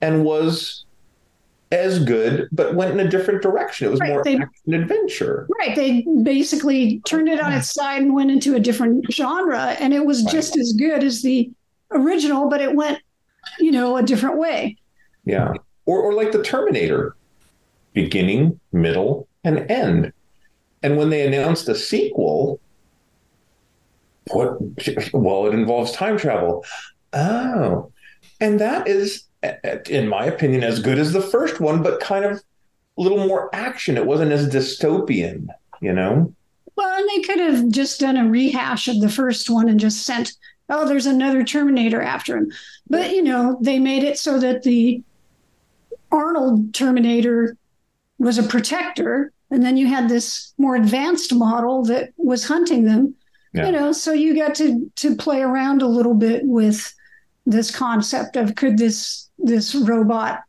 and 0.00 0.24
was 0.24 0.84
as 1.72 1.98
good 2.04 2.48
but 2.52 2.74
went 2.74 2.92
in 2.92 3.04
a 3.04 3.08
different 3.10 3.42
direction 3.42 3.88
it 3.88 3.90
was 3.90 4.00
Right, 4.00 4.10
more 4.10 4.24
they- 4.24 4.36
action 4.36 4.74
adventure 4.74 5.48
Right. 5.58 5.74
They 5.74 6.06
basically 6.22 7.00
turned 7.06 7.28
it 7.28 7.40
on 7.40 7.52
its 7.52 7.72
side 7.74 8.02
and 8.02 8.14
went 8.14 8.30
into 8.30 8.54
a 8.54 8.60
different 8.60 9.04
genre. 9.12 9.76
And 9.80 9.92
it 9.92 10.04
was 10.06 10.22
Right. 10.24 10.32
just 10.32 10.56
as 10.56 10.72
good 10.74 11.02
as 11.02 11.22
the 11.22 11.50
original, 11.90 12.48
but 12.48 12.60
it 12.60 12.74
went, 12.76 13.00
you 13.58 13.72
know, 13.72 13.96
a 13.96 14.02
different 14.02 14.38
way. 14.38 14.76
yeah 15.24 15.52
or, 15.86 16.00
or 16.02 16.12
like 16.14 16.30
the 16.32 16.42
terminator 16.42 17.16
beginning 17.94 18.58
middle 18.72 19.26
and 19.44 19.68
end 19.70 20.12
And 20.86 20.96
when 20.96 21.10
they 21.10 21.26
announced 21.26 21.68
a 21.68 21.74
sequel, 21.74 22.60
what? 24.30 24.56
Well, 25.12 25.46
it 25.46 25.52
involves 25.52 25.90
time 25.90 26.16
travel. 26.16 26.64
Oh, 27.12 27.90
and 28.40 28.60
that 28.60 28.86
is, 28.86 29.24
in 29.90 30.06
my 30.06 30.26
opinion, 30.26 30.62
as 30.62 30.78
good 30.78 31.00
as 31.00 31.12
the 31.12 31.20
first 31.20 31.58
one, 31.58 31.82
but 31.82 31.98
kind 31.98 32.24
of 32.24 32.36
a 32.36 33.02
little 33.02 33.26
more 33.26 33.52
action. 33.52 33.96
It 33.96 34.06
wasn't 34.06 34.30
as 34.30 34.48
dystopian, 34.48 35.48
you 35.80 35.92
know. 35.92 36.32
Well, 36.76 36.96
and 36.96 37.08
they 37.08 37.22
could 37.22 37.40
have 37.40 37.68
just 37.70 37.98
done 37.98 38.16
a 38.16 38.28
rehash 38.28 38.86
of 38.86 39.00
the 39.00 39.08
first 39.08 39.50
one 39.50 39.68
and 39.68 39.80
just 39.80 40.06
sent, 40.06 40.34
oh, 40.68 40.86
there's 40.86 41.06
another 41.06 41.42
Terminator 41.42 42.00
after 42.00 42.36
him. 42.36 42.52
But, 42.88 43.10
you 43.10 43.24
know, 43.24 43.58
they 43.60 43.80
made 43.80 44.04
it 44.04 44.20
so 44.20 44.38
that 44.38 44.62
the 44.62 45.02
Arnold 46.12 46.74
Terminator 46.74 47.56
was 48.20 48.38
a 48.38 48.44
protector. 48.44 49.32
And 49.50 49.64
then 49.64 49.76
you 49.76 49.86
had 49.86 50.08
this 50.08 50.52
more 50.58 50.76
advanced 50.76 51.34
model 51.34 51.84
that 51.84 52.12
was 52.16 52.44
hunting 52.44 52.84
them. 52.84 53.14
Yeah. 53.52 53.66
You 53.66 53.72
know, 53.72 53.92
so 53.92 54.12
you 54.12 54.36
got 54.36 54.54
to 54.56 54.90
to 54.96 55.16
play 55.16 55.40
around 55.40 55.82
a 55.82 55.86
little 55.86 56.14
bit 56.14 56.42
with 56.44 56.92
this 57.46 57.74
concept 57.74 58.36
of 58.36 58.54
could 58.54 58.76
this 58.76 59.30
this 59.38 59.74
robot, 59.74 60.42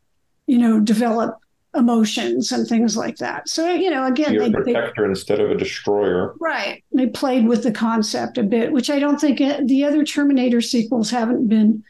you 0.46 0.58
know, 0.58 0.80
develop 0.80 1.38
emotions 1.74 2.50
and 2.52 2.66
things 2.66 2.96
like 2.96 3.16
that. 3.16 3.48
So 3.48 3.72
you 3.72 3.88
know, 3.88 4.06
again, 4.06 4.36
they, 4.36 4.48
a 4.48 4.50
protector 4.50 5.02
they, 5.02 5.08
instead 5.08 5.40
of 5.40 5.50
a 5.50 5.54
destroyer. 5.56 6.34
Right. 6.40 6.84
They 6.92 7.06
played 7.06 7.46
with 7.46 7.62
the 7.62 7.72
concept 7.72 8.36
a 8.36 8.42
bit, 8.42 8.72
which 8.72 8.90
I 8.90 8.98
don't 8.98 9.18
think 9.18 9.40
it, 9.40 9.66
the 9.68 9.84
other 9.84 10.04
Terminator 10.04 10.60
sequels 10.60 11.10
haven't 11.10 11.48
been 11.48 11.84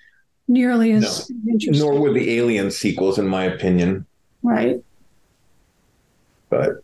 nearly 0.46 0.92
as 0.92 1.28
no. 1.30 1.52
interesting. 1.52 1.84
Nor 1.84 2.00
were 2.00 2.12
the 2.12 2.36
Alien 2.36 2.70
sequels, 2.70 3.18
in 3.18 3.26
my 3.26 3.44
opinion. 3.44 4.06
Right. 4.42 4.82
But 6.51 6.82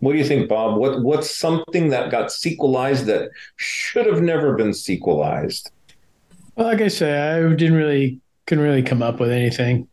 what 0.00 0.12
do 0.12 0.18
you 0.18 0.24
think, 0.24 0.48
Bob? 0.48 0.78
What 0.78 1.02
what's 1.02 1.34
something 1.34 1.90
that 1.90 2.10
got 2.10 2.32
sequelized 2.32 3.06
that 3.06 3.30
should 3.56 4.06
have 4.06 4.22
never 4.22 4.54
been 4.54 4.72
sequelized? 4.72 5.70
Well, 6.56 6.66
like 6.66 6.80
I 6.80 6.88
say, 6.88 7.18
I 7.18 7.40
didn't 7.54 7.74
really 7.74 8.18
couldn't 8.46 8.64
really 8.64 8.82
come 8.82 9.02
up 9.02 9.20
with 9.20 9.30
anything. 9.30 9.86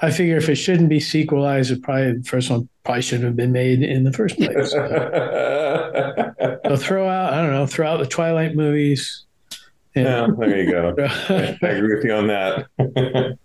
I 0.00 0.12
figure 0.12 0.36
if 0.36 0.48
it 0.48 0.54
shouldn't 0.54 0.88
be 0.88 1.00
sequelized, 1.00 1.72
it 1.72 1.82
probably 1.82 2.12
the 2.12 2.22
first 2.22 2.50
one 2.50 2.68
probably 2.84 3.02
shouldn't 3.02 3.24
have 3.24 3.36
been 3.36 3.50
made 3.50 3.82
in 3.82 4.04
the 4.04 4.12
first 4.12 4.36
place. 4.36 4.70
so 4.70 4.78
throw 6.76 7.08
out, 7.08 7.32
I 7.32 7.42
don't 7.42 7.50
know, 7.50 7.66
throw 7.66 7.88
out 7.88 7.98
the 7.98 8.06
Twilight 8.06 8.54
movies. 8.54 9.24
Yeah, 9.96 10.28
there 10.38 10.62
you 10.62 10.70
go. 10.70 10.94
I 11.28 11.56
agree 11.62 11.96
with 11.96 12.04
you 12.04 12.12
on 12.12 12.28
that. 12.28 12.68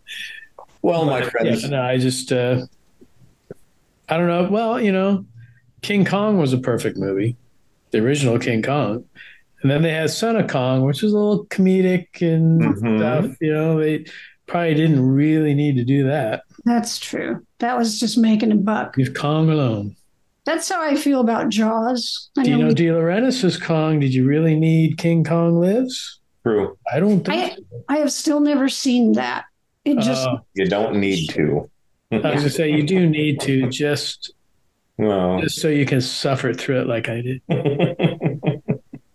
well, 0.83 1.05
my 1.05 1.23
friends. 1.23 1.63
Yeah, 1.63 1.69
no, 1.69 1.81
I 1.81 1.97
just, 1.97 2.31
uh, 2.31 2.67
I 4.09 4.17
don't 4.17 4.27
know. 4.27 4.49
Well, 4.49 4.81
you 4.81 4.91
know, 4.91 5.25
King 5.81 6.05
Kong 6.05 6.37
was 6.37 6.53
a 6.53 6.57
perfect 6.57 6.97
movie, 6.97 7.37
the 7.91 7.99
original 7.99 8.39
King 8.39 8.61
Kong. 8.61 9.05
And 9.61 9.71
then 9.71 9.81
they 9.81 9.91
had 9.91 10.09
Son 10.09 10.35
of 10.35 10.49
Kong, 10.49 10.83
which 10.83 11.01
was 11.01 11.13
a 11.13 11.17
little 11.17 11.45
comedic 11.45 12.21
and 12.21 12.61
mm-hmm. 12.61 12.97
stuff. 12.97 13.37
You 13.39 13.53
know, 13.53 13.79
they 13.79 14.05
probably 14.45 14.75
didn't 14.75 15.01
really 15.01 15.53
need 15.53 15.77
to 15.77 15.85
do 15.85 16.03
that. 16.07 16.43
That's 16.65 16.99
true. 16.99 17.45
That 17.59 17.77
was 17.77 17.99
just 17.99 18.17
making 18.17 18.51
a 18.51 18.55
buck. 18.55 18.97
Leave 18.97 19.13
Kong 19.13 19.49
alone. 19.49 19.95
That's 20.45 20.67
how 20.67 20.81
I 20.81 20.95
feel 20.97 21.21
about 21.21 21.47
Jaws. 21.47 22.29
I 22.37 22.43
Dino 22.43 22.57
know 22.57 22.73
De 22.73 22.87
Laurentiis' 22.87 23.61
Kong. 23.61 24.01
Did 24.01 24.13
you 24.13 24.25
really 24.25 24.59
need 24.59 24.97
King 24.97 25.23
Kong 25.23 25.59
Lives? 25.59 26.19
True. 26.43 26.77
I 26.91 26.99
don't 26.99 27.21
think. 27.21 27.53
I, 27.53 27.55
so. 27.55 27.83
I 27.87 27.97
have 27.99 28.11
still 28.11 28.41
never 28.41 28.67
seen 28.67 29.13
that. 29.13 29.45
It 29.85 29.99
just 29.99 30.27
uh, 30.27 30.37
you 30.53 30.65
don't 30.65 30.97
need 30.97 31.29
to. 31.29 31.69
I 32.13 32.31
was 32.31 32.41
gonna 32.41 32.49
say 32.49 32.71
you 32.71 32.83
do 32.83 33.07
need 33.07 33.39
to 33.41 33.69
just 33.69 34.33
well, 34.97 35.39
just 35.41 35.59
so 35.59 35.67
you 35.67 35.85
can 35.85 36.01
suffer 36.01 36.53
through 36.53 36.81
it 36.81 36.87
like 36.87 37.09
I 37.09 37.21
did. 37.21 37.41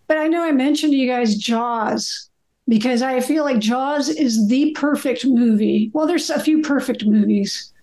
but 0.07 0.17
I 0.17 0.27
know 0.27 0.43
I 0.43 0.51
mentioned 0.51 0.91
to 0.91 0.97
you 0.97 1.07
guys 1.07 1.35
Jaws 1.35 2.29
because 2.67 3.01
I 3.01 3.19
feel 3.21 3.43
like 3.43 3.59
Jaws 3.59 4.09
is 4.09 4.47
the 4.47 4.71
perfect 4.71 5.25
movie. 5.25 5.89
Well, 5.93 6.07
there's 6.07 6.29
a 6.29 6.39
few 6.39 6.61
perfect 6.61 7.05
movies, 7.05 7.73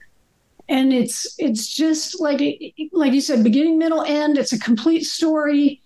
and 0.69 0.93
it's 0.93 1.35
it's 1.39 1.75
just 1.75 2.21
like 2.21 2.41
like 2.93 3.13
you 3.13 3.21
said, 3.21 3.43
beginning, 3.43 3.79
middle, 3.79 4.03
end. 4.03 4.39
It's 4.39 4.53
a 4.53 4.59
complete 4.59 5.05
story. 5.05 5.81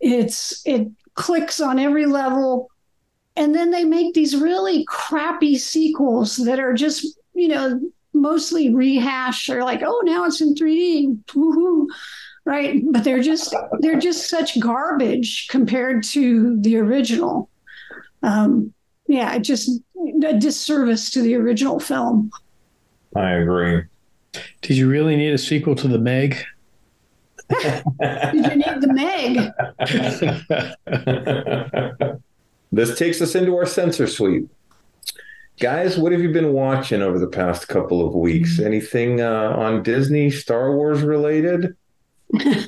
It's 0.00 0.62
it 0.66 0.88
clicks 1.14 1.60
on 1.60 1.78
every 1.78 2.06
level 2.06 2.70
and 3.36 3.54
then 3.54 3.70
they 3.70 3.84
make 3.84 4.14
these 4.14 4.36
really 4.36 4.84
crappy 4.88 5.56
sequels 5.56 6.36
that 6.36 6.58
are 6.58 6.72
just 6.72 7.18
you 7.34 7.48
know 7.48 7.80
mostly 8.16 8.74
rehash. 8.74 9.48
Or 9.48 9.62
like 9.62 9.82
oh 9.84 10.02
now 10.04 10.24
it's 10.24 10.40
in 10.40 10.54
3d 10.54 11.34
Woo-hoo. 11.34 11.88
right? 12.44 12.82
But 12.90 13.04
they're 13.04 13.22
just 13.22 13.54
they're 13.80 13.98
just 13.98 14.28
such 14.28 14.58
garbage 14.60 15.48
compared 15.48 16.02
to 16.04 16.60
the 16.60 16.76
original. 16.78 17.48
Um 18.22 18.72
yeah 19.06 19.38
just 19.38 19.80
a 20.24 20.38
disservice 20.38 21.10
to 21.10 21.22
the 21.22 21.34
original 21.34 21.78
film. 21.78 22.30
I 23.14 23.32
agree. 23.32 23.84
Did 24.62 24.76
you 24.76 24.88
really 24.88 25.16
need 25.16 25.32
a 25.32 25.38
sequel 25.38 25.74
to 25.76 25.88
the 25.88 25.98
meg? 25.98 26.36
Did 27.48 27.84
you 28.34 28.56
need 28.56 28.80
the 28.80 28.92
meg? 28.92 29.52
This 32.72 32.98
takes 32.98 33.22
us 33.22 33.34
into 33.34 33.56
our 33.56 33.64
Sensor 33.64 34.06
Sweep. 34.06 34.50
Guys, 35.58 35.96
what 35.96 36.12
have 36.12 36.20
you 36.20 36.30
been 36.30 36.52
watching 36.52 37.00
over 37.00 37.18
the 37.18 37.28
past 37.28 37.68
couple 37.68 38.06
of 38.06 38.14
weeks? 38.14 38.56
Mm-hmm. 38.56 38.66
Anything 38.66 39.20
uh, 39.22 39.54
on 39.56 39.82
Disney, 39.82 40.30
Star 40.30 40.76
Wars 40.76 41.02
related? 41.02 41.74
you 42.32 42.60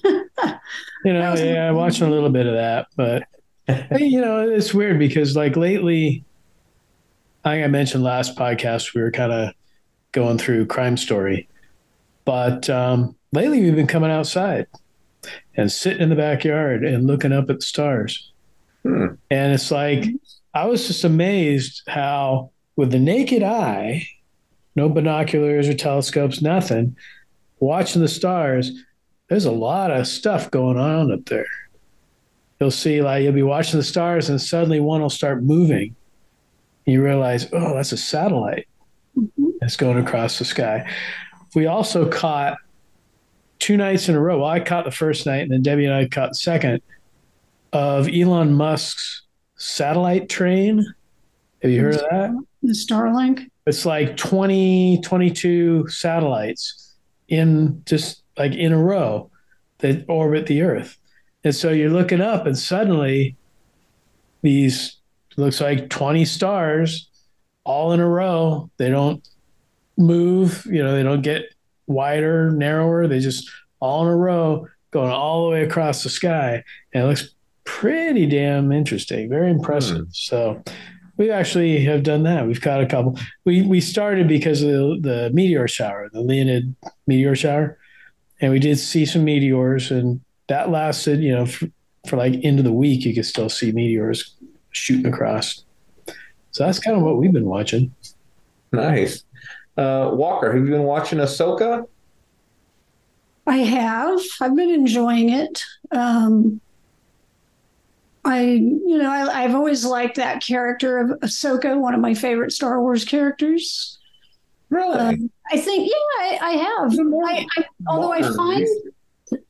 know, 1.04 1.34
yeah, 1.34 1.68
I'm 1.68 1.74
watching 1.74 2.06
a 2.06 2.10
little 2.10 2.30
bit 2.30 2.46
of 2.46 2.54
that, 2.54 2.86
but 2.96 3.24
you 4.00 4.20
know, 4.20 4.48
it's 4.48 4.72
weird 4.72 4.98
because 4.98 5.36
like 5.36 5.56
lately, 5.56 6.24
I 7.44 7.54
think 7.54 7.64
I 7.64 7.68
mentioned 7.68 8.04
last 8.04 8.36
podcast 8.36 8.94
we 8.94 9.02
were 9.02 9.10
kind 9.10 9.32
of 9.32 9.52
going 10.12 10.38
through 10.38 10.66
Crime 10.66 10.96
Story, 10.96 11.48
but 12.24 12.70
um, 12.70 13.14
lately 13.32 13.60
we've 13.60 13.76
been 13.76 13.86
coming 13.86 14.10
outside 14.10 14.66
and 15.56 15.70
sitting 15.70 16.02
in 16.02 16.08
the 16.08 16.16
backyard 16.16 16.84
and 16.84 17.06
looking 17.06 17.32
up 17.32 17.50
at 17.50 17.56
the 17.56 17.66
stars. 17.66 18.32
Hmm. 18.82 19.06
And 19.30 19.52
it's 19.52 19.70
like, 19.70 20.06
I 20.54 20.64
was 20.66 20.86
just 20.86 21.04
amazed 21.04 21.82
how, 21.86 22.50
with 22.78 22.92
the 22.92 22.98
naked 23.00 23.42
eye, 23.42 24.06
no 24.76 24.88
binoculars 24.88 25.68
or 25.68 25.74
telescopes, 25.74 26.40
nothing, 26.40 26.96
watching 27.58 28.00
the 28.00 28.06
stars, 28.06 28.70
there's 29.28 29.46
a 29.46 29.50
lot 29.50 29.90
of 29.90 30.06
stuff 30.06 30.48
going 30.52 30.78
on 30.78 31.12
up 31.12 31.24
there. 31.24 31.44
You'll 32.60 32.70
see, 32.70 33.02
like, 33.02 33.24
you'll 33.24 33.32
be 33.32 33.42
watching 33.42 33.80
the 33.80 33.84
stars, 33.84 34.30
and 34.30 34.40
suddenly 34.40 34.78
one 34.78 35.02
will 35.02 35.10
start 35.10 35.42
moving. 35.42 35.96
You 36.86 37.02
realize, 37.02 37.48
oh, 37.52 37.74
that's 37.74 37.90
a 37.90 37.96
satellite 37.96 38.68
that's 39.58 39.76
going 39.76 39.98
across 39.98 40.38
the 40.38 40.44
sky. 40.44 40.88
We 41.56 41.66
also 41.66 42.08
caught 42.08 42.58
two 43.58 43.76
nights 43.76 44.08
in 44.08 44.14
a 44.14 44.20
row. 44.20 44.38
Well, 44.38 44.50
I 44.50 44.60
caught 44.60 44.84
the 44.84 44.92
first 44.92 45.26
night, 45.26 45.40
and 45.40 45.50
then 45.50 45.62
Debbie 45.62 45.86
and 45.86 45.94
I 45.94 46.06
caught 46.06 46.30
the 46.30 46.36
second 46.36 46.80
of 47.72 48.08
Elon 48.08 48.54
Musk's 48.54 49.22
satellite 49.56 50.28
train. 50.28 50.86
Have 51.60 51.72
you 51.72 51.80
heard 51.80 51.96
of 51.96 52.02
that? 52.02 52.44
The 52.68 52.74
Starlink? 52.74 53.50
It's 53.66 53.86
like 53.86 54.18
20, 54.18 55.00
22 55.00 55.88
satellites 55.88 56.96
in 57.28 57.82
just 57.86 58.22
like 58.36 58.52
in 58.52 58.74
a 58.74 58.78
row 58.78 59.30
that 59.78 60.04
orbit 60.06 60.46
the 60.46 60.60
Earth. 60.60 60.98
And 61.44 61.54
so 61.54 61.70
you're 61.70 61.88
looking 61.88 62.20
up, 62.20 62.44
and 62.44 62.58
suddenly 62.58 63.36
these 64.42 64.96
looks 65.38 65.62
like 65.62 65.88
20 65.88 66.26
stars 66.26 67.08
all 67.64 67.92
in 67.92 68.00
a 68.00 68.08
row. 68.08 68.70
They 68.76 68.90
don't 68.90 69.26
move, 69.96 70.66
you 70.66 70.82
know, 70.82 70.94
they 70.94 71.02
don't 71.02 71.22
get 71.22 71.54
wider, 71.86 72.50
narrower. 72.50 73.08
They 73.08 73.18
just 73.18 73.50
all 73.80 74.06
in 74.06 74.12
a 74.12 74.16
row 74.16 74.66
going 74.90 75.10
all 75.10 75.46
the 75.46 75.52
way 75.52 75.62
across 75.64 76.02
the 76.02 76.10
sky. 76.10 76.62
And 76.92 77.04
it 77.04 77.06
looks 77.06 77.34
pretty 77.64 78.26
damn 78.26 78.72
interesting, 78.72 79.30
very 79.30 79.50
impressive. 79.50 80.08
Mm. 80.08 80.16
So 80.16 80.62
we 81.18 81.30
actually 81.30 81.84
have 81.84 82.04
done 82.04 82.22
that. 82.22 82.46
We've 82.46 82.60
caught 82.60 82.80
a 82.80 82.86
couple. 82.86 83.18
We 83.44 83.62
we 83.62 83.80
started 83.80 84.28
because 84.28 84.62
of 84.62 84.70
the, 84.70 84.98
the 85.00 85.30
meteor 85.34 85.68
shower, 85.68 86.08
the 86.12 86.20
Leonid 86.22 86.74
meteor 87.06 87.34
shower, 87.34 87.78
and 88.40 88.52
we 88.52 88.60
did 88.60 88.78
see 88.78 89.04
some 89.04 89.24
meteors, 89.24 89.90
and 89.90 90.20
that 90.46 90.70
lasted, 90.70 91.20
you 91.20 91.34
know, 91.34 91.44
for, 91.44 91.66
for 92.06 92.16
like 92.16 92.34
into 92.34 92.62
the 92.62 92.72
week. 92.72 93.04
You 93.04 93.14
could 93.14 93.26
still 93.26 93.48
see 93.48 93.72
meteors 93.72 94.36
shooting 94.70 95.12
across. 95.12 95.64
So 96.52 96.64
that's 96.64 96.78
kind 96.78 96.96
of 96.96 97.02
what 97.02 97.18
we've 97.18 97.32
been 97.32 97.46
watching. 97.46 97.94
Nice. 98.72 99.24
Uh, 99.76 100.10
Walker, 100.12 100.52
have 100.52 100.64
you 100.64 100.70
been 100.70 100.84
watching 100.84 101.18
Ahsoka? 101.18 101.86
I 103.46 103.58
have. 103.58 104.20
I've 104.40 104.54
been 104.54 104.70
enjoying 104.70 105.30
it. 105.30 105.62
Um, 105.90 106.60
I, 108.28 108.42
you 108.42 108.98
know, 108.98 109.10
I, 109.10 109.40
have 109.40 109.54
always 109.54 109.86
liked 109.86 110.16
that 110.16 110.42
character 110.42 110.98
of 110.98 111.10
Ahsoka, 111.20 111.80
one 111.80 111.94
of 111.94 112.00
my 112.00 112.12
favorite 112.12 112.52
Star 112.52 112.80
Wars 112.82 113.06
characters. 113.06 113.98
Really? 114.68 114.98
Um, 114.98 115.30
I 115.50 115.56
think, 115.56 115.88
yeah, 115.88 115.94
I, 116.20 116.38
I 116.42 116.50
have. 116.50 116.92
I, 116.92 117.46
I, 117.56 117.64
although 117.88 118.12
I 118.12 118.20
find, 118.20 118.66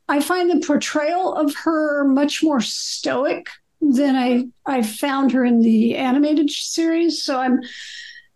I 0.08 0.20
find 0.20 0.48
the 0.48 0.64
portrayal 0.64 1.34
of 1.34 1.52
her 1.56 2.04
much 2.04 2.40
more 2.42 2.60
stoic 2.60 3.48
than 3.80 4.14
I 4.14 4.46
I 4.64 4.82
found 4.82 5.32
her 5.32 5.44
in 5.44 5.60
the 5.60 5.96
animated 5.96 6.50
series. 6.50 7.22
So 7.22 7.38
I'm 7.38 7.60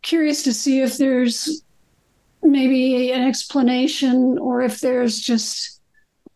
curious 0.02 0.42
to 0.42 0.52
see 0.52 0.80
if 0.80 0.98
there's 0.98 1.62
maybe 2.42 3.12
an 3.12 3.22
explanation 3.22 4.38
or 4.38 4.62
if 4.62 4.80
there's 4.80 5.20
just 5.20 5.80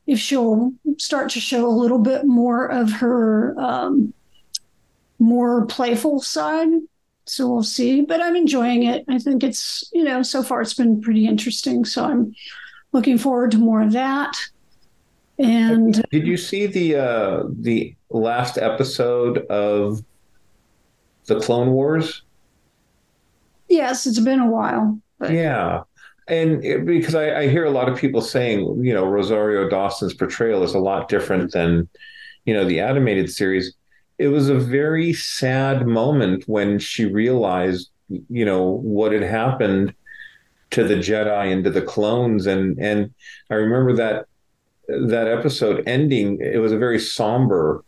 if 0.07 0.18
she'll 0.18 0.72
start 0.98 1.30
to 1.30 1.40
show 1.40 1.66
a 1.66 1.68
little 1.68 1.98
bit 1.98 2.24
more 2.24 2.66
of 2.66 2.92
her 2.92 3.59
um, 3.59 4.12
more 5.18 5.66
playful 5.66 6.20
side. 6.20 6.68
So 7.24 7.48
we'll 7.48 7.64
see. 7.64 8.02
But 8.02 8.22
I'm 8.22 8.36
enjoying 8.36 8.84
it. 8.84 9.04
I 9.09 9.18
think 9.18 9.42
it's, 9.42 9.90
you 9.92 10.04
know, 10.04 10.22
so 10.22 10.42
far 10.42 10.62
it's 10.62 10.74
been 10.74 11.00
pretty 11.00 11.26
interesting. 11.26 11.84
So 11.84 12.04
I'm 12.04 12.34
looking 12.92 13.18
forward 13.18 13.50
to 13.52 13.59
more 13.59 13.82
of 13.82 13.92
that. 13.92 14.36
And 15.38 16.02
did 16.11 16.26
you 16.26 16.36
see 16.36 16.66
the 16.66 16.96
uh 16.96 17.42
the 17.61 17.94
last 18.09 18.57
episode 18.57 19.38
of 19.46 20.02
the 21.26 21.38
Clone 21.40 21.72
Wars? 21.72 22.22
Yes, 23.68 24.07
it's 24.07 24.20
been 24.20 24.40
a 24.40 24.48
while. 24.48 24.98
But. 25.18 25.32
Yeah. 25.32 25.82
And 26.29 26.64
it, 26.64 26.85
because 26.85 27.14
I, 27.14 27.43
I, 27.43 27.49
hear 27.49 27.64
a 27.64 27.70
lot 27.70 27.89
of 27.89 27.97
people 27.97 28.20
saying, 28.20 28.85
you 28.85 28.93
know, 28.93 29.07
Rosario 29.07 29.68
Dawson's 29.68 30.14
portrayal 30.14 30.64
is 30.64 30.74
a 30.74 30.81
lot 30.81 31.09
different 31.09 31.53
than, 31.53 31.89
you 32.45 32.53
know, 32.53 32.64
the 32.64 32.81
animated 32.81 33.31
series. 33.31 33.74
It 34.18 34.29
was 34.29 34.49
a 34.49 34.59
very 34.59 35.12
sad 35.12 35.87
moment 35.87 36.45
when 36.49 36.81
she 36.81 37.05
realized, 37.05 37.91
you 38.09 38.45
know, 38.45 38.62
what 38.64 39.12
had 39.12 39.22
happened 39.22 39.95
to 40.70 40.83
the 40.83 40.97
Jedi 40.97 41.53
and 41.53 41.62
to 41.64 41.70
the 41.70 41.83
clones. 41.83 42.47
And 42.47 42.79
and 42.81 43.14
I 43.51 43.55
remember 43.55 43.93
that 43.95 44.27
that 44.89 45.29
episode 45.29 45.85
ending, 45.87 46.41
it 46.41 46.59
was 46.59 46.72
a 46.72 46.79
very 46.79 46.99
somber 46.99 47.85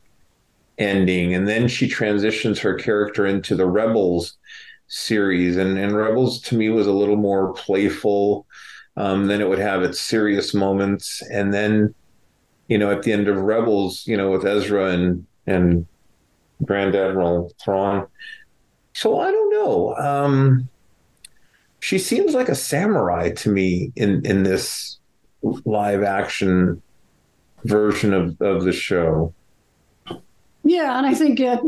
ending. 0.79 1.35
And 1.35 1.49
then 1.49 1.69
she 1.69 1.89
transitions 1.89 2.61
her 2.61 2.75
character 2.75 3.27
into 3.27 3.55
the 3.55 3.67
Rebels 3.67 4.38
series. 4.89 5.57
And, 5.57 5.79
and 5.79 5.97
Rebels 5.97 6.41
to 6.43 6.57
me 6.57 6.69
was 6.71 6.87
a 6.87 6.93
little 6.93 7.17
more 7.17 7.53
playful. 7.55 8.47
Um, 8.97 9.31
it 9.31 9.49
would 9.49 9.59
have 9.61 9.83
its 9.83 10.01
serious 10.01 10.55
moments. 10.55 11.23
And 11.31 11.55
then, 11.55 11.95
you 12.67 12.79
know, 12.79 12.91
at 12.91 13.03
the 13.03 13.13
end 13.13 13.29
of 13.29 13.37
Rebels, 13.37 14.07
you 14.07 14.17
know, 14.17 14.31
with 14.31 14.45
Ezra 14.45 14.91
and, 14.91 15.27
and 15.47 15.87
Grand 16.65 16.97
Admiral 16.97 17.53
Thrawn. 17.63 18.07
So 18.95 19.21
I 19.21 19.31
don't 19.31 19.51
know. 19.51 19.95
Um, 19.97 20.69
she 21.81 21.99
seems 21.99 22.35
like 22.35 22.49
a 22.49 22.55
samurai 22.57 23.31
to 23.31 23.49
me 23.49 23.93
in, 23.95 24.27
in 24.27 24.43
this 24.43 24.99
live 25.65 26.03
action 26.03 26.83
version 27.65 28.13
of, 28.13 28.41
of 28.41 28.65
the 28.65 28.73
show. 28.73 29.33
Yeah, 30.65 30.99
and 30.99 31.07
I 31.07 31.15
think 31.15 31.39
it, 31.39 31.61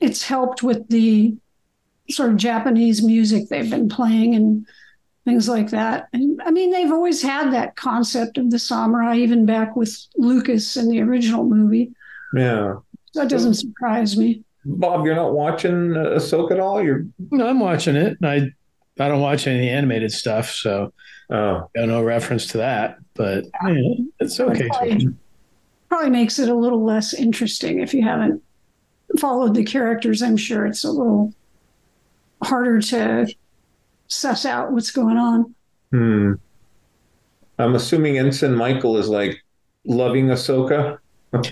it's 0.00 0.22
helped 0.22 0.62
with 0.62 0.86
the 0.88 1.34
sort 2.10 2.30
of 2.30 2.36
Japanese 2.36 3.02
music 3.02 3.48
they've 3.48 3.70
been 3.70 3.88
playing 3.88 4.34
and 4.34 4.66
things 5.24 5.48
like 5.48 5.70
that. 5.70 6.08
And, 6.12 6.40
I 6.42 6.50
mean, 6.50 6.70
they've 6.70 6.92
always 6.92 7.22
had 7.22 7.52
that 7.52 7.76
concept 7.76 8.36
of 8.38 8.50
the 8.50 8.58
samurai, 8.58 9.16
even 9.16 9.46
back 9.46 9.74
with 9.74 9.96
Lucas 10.16 10.76
in 10.76 10.90
the 10.90 11.00
original 11.00 11.44
movie. 11.44 11.92
Yeah. 12.34 12.76
That 13.14 13.28
doesn't 13.28 13.54
surprise 13.54 14.16
me. 14.16 14.42
Bob, 14.64 15.04
you're 15.04 15.14
not 15.14 15.34
watching 15.34 15.90
Ahsoka 15.90 16.52
at 16.52 16.60
all? 16.60 16.82
You're 16.82 17.06
no, 17.30 17.46
I'm 17.46 17.60
watching 17.60 17.96
it. 17.96 18.16
I 18.22 18.50
I 18.98 19.08
don't 19.08 19.20
watch 19.20 19.46
any 19.46 19.68
animated 19.68 20.12
stuff, 20.12 20.50
so 20.50 20.92
oh. 21.30 21.68
got 21.74 21.88
no 21.88 22.02
reference 22.02 22.46
to 22.48 22.58
that. 22.58 22.98
But 23.14 23.44
yeah, 23.66 23.94
it's 24.20 24.38
okay. 24.40 24.68
Probably, 24.68 25.08
probably 25.88 26.10
makes 26.10 26.38
it 26.38 26.48
a 26.48 26.54
little 26.54 26.82
less 26.82 27.12
interesting 27.12 27.80
if 27.80 27.92
you 27.92 28.02
haven't 28.02 28.42
followed 29.18 29.54
the 29.54 29.64
characters. 29.64 30.22
I'm 30.22 30.36
sure 30.36 30.66
it's 30.66 30.84
a 30.84 30.90
little 30.90 31.32
harder 32.44 32.80
to 32.80 33.34
suss 34.08 34.44
out 34.44 34.72
what's 34.72 34.90
going 34.90 35.16
on. 35.16 35.54
Hmm. 35.90 36.32
I'm 37.58 37.74
assuming 37.74 38.18
Ensign 38.18 38.54
Michael 38.54 38.96
is 38.96 39.08
like 39.08 39.42
loving 39.84 40.26
Ahsoka. 40.26 40.98
I 41.34 41.42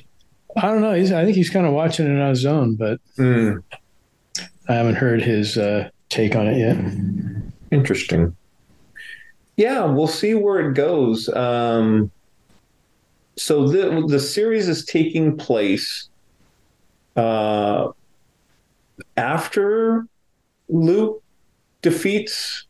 don't 0.62 0.80
know. 0.80 0.95
He's. 0.95 1.12
I 1.12 1.24
think 1.24 1.36
he's 1.36 1.51
kind 1.51 1.66
of 1.66 1.72
watching 1.72 2.07
it 2.07 2.20
on 2.20 2.28
his 2.28 2.45
own, 2.45 2.74
but 2.74 3.01
hmm. 3.16 3.59
I 4.68 4.74
haven't 4.74 4.97
heard 4.97 5.22
his 5.22 5.57
uh, 5.57 5.90
take 6.09 6.36
on 6.36 6.47
it 6.47 6.59
yet. 6.59 6.76
Interesting. 7.70 8.36
Yeah, 9.57 9.84
we'll 9.84 10.07
see 10.07 10.34
where 10.34 10.61
it 10.61 10.74
goes. 10.74 11.28
Um, 11.30 12.11
so 13.36 13.68
the 13.68 14.05
the 14.09 14.20
series 14.20 14.68
is 14.68 14.84
taking 14.84 15.36
place 15.36 16.09
uh, 17.16 17.88
after 19.16 20.07
Luke 20.73 21.23
defeats 21.83 22.66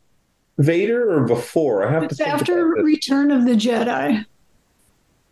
Vader 0.59 1.11
or 1.11 1.25
before? 1.25 1.87
I 1.87 1.93
have 1.93 2.03
it's 2.03 2.17
to. 2.17 2.29
after 2.29 2.67
Return 2.67 3.31
of 3.31 3.47
the 3.47 3.53
Jedi. 3.53 4.27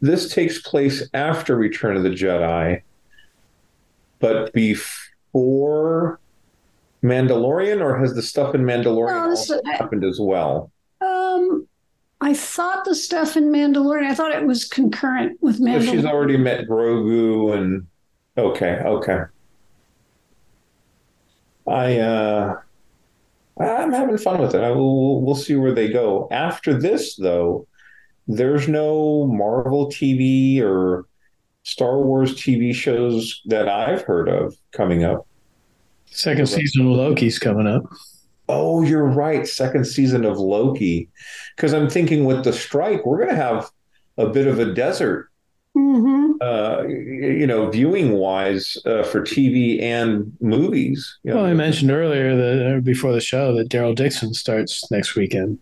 This 0.01 0.33
takes 0.33 0.63
place 0.63 1.07
after 1.13 1.57
Return 1.57 1.97
of 1.97 2.05
the 2.05 2.11
Jedi, 2.11 2.81
but 4.19 4.53
before 4.55 6.21
Mandalorian, 7.03 7.83
or 7.83 7.99
has 7.99 8.15
the 8.15 8.23
stuff 8.23 8.55
in 8.55 8.63
Mandalorian 8.63 9.51
no, 9.51 9.73
happened 9.73 10.05
as 10.05 10.19
well? 10.19 10.71
Um, 11.03 11.67
I 12.23 12.33
thought 12.33 12.87
the 12.87 12.95
stuff 12.95 13.37
in 13.37 13.53
Mandalorian. 13.53 14.05
I 14.05 14.15
thought 14.15 14.33
it 14.33 14.47
was 14.47 14.65
concurrent 14.65 15.39
with 15.43 15.61
Mandalorian. 15.61 15.85
So 15.85 15.93
she's 15.93 16.05
already 16.07 16.39
met 16.39 16.67
Grogu, 16.67 17.55
and 17.55 17.87
okay, 18.39 18.81
okay. 18.85 19.21
I 21.67 21.99
uh, 21.99 22.57
I'm 23.59 23.93
having 23.93 24.19
fun 24.19 24.41
with 24.41 24.55
it. 24.55 24.63
I 24.63 24.71
will, 24.71 25.23
we'll 25.23 25.35
see 25.35 25.57
where 25.57 25.75
they 25.75 25.89
go. 25.89 26.29
After 26.31 26.79
this, 26.79 27.17
though, 27.17 27.67
there's 28.27 28.69
no 28.69 29.27
Marvel 29.27 29.89
TV 29.89 30.61
or 30.61 31.07
Star 31.63 32.01
Wars 32.01 32.35
TV 32.35 32.75
shows 32.75 33.43
that 33.47 33.69
I've 33.69 34.03
heard 34.03 34.29
of 34.29 34.57
coming 34.73 35.05
up. 35.05 35.27
Second 36.07 36.47
season 36.47 36.87
of 36.87 36.97
Loki's 36.97 37.39
coming 37.39 37.67
up. 37.67 37.85
Oh, 38.49 38.83
you're 38.83 39.07
right. 39.07 39.47
Second 39.47 39.87
season 39.87 40.25
of 40.25 40.39
Loki. 40.39 41.09
Because 41.55 41.73
I'm 41.73 41.89
thinking 41.89 42.25
with 42.25 42.43
the 42.43 42.53
strike, 42.53 43.07
we're 43.07 43.19
going 43.19 43.29
to 43.31 43.37
have 43.37 43.71
a 44.19 44.27
bit 44.27 44.47
of 44.47 44.59
a 44.59 44.73
desert 44.75 45.31
Mm-hmm. 45.77 46.20
Uh, 46.41 46.85
you 46.87 47.47
know, 47.47 47.69
viewing 47.69 48.13
wise 48.13 48.79
uh, 48.87 49.03
for 49.03 49.21
TV 49.21 49.83
and 49.83 50.33
movies. 50.41 51.19
You 51.23 51.33
know, 51.33 51.37
well, 51.37 51.47
I 51.47 51.53
mentioned 51.53 51.91
earlier 51.91 52.35
that 52.35 52.77
uh, 52.77 52.81
before 52.81 53.13
the 53.13 53.21
show 53.21 53.55
that 53.57 53.69
Daryl 53.69 53.95
Dixon 53.95 54.33
starts 54.33 54.91
next 54.91 55.17
weekend. 55.17 55.59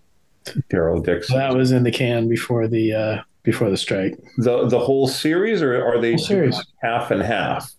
Daryl 0.70 1.04
Dixon. 1.04 1.36
that 1.36 1.54
was 1.54 1.72
in 1.72 1.82
the 1.82 1.90
can 1.90 2.28
before 2.28 2.68
the 2.68 2.94
uh, 2.94 3.22
before 3.42 3.70
the 3.70 3.76
strike. 3.76 4.16
The 4.36 4.68
the 4.68 4.78
whole 4.78 5.08
series, 5.08 5.62
or 5.62 5.84
are 5.84 6.00
they 6.00 6.16
series 6.16 6.62
half 6.80 7.10
and 7.10 7.22
half? 7.22 7.70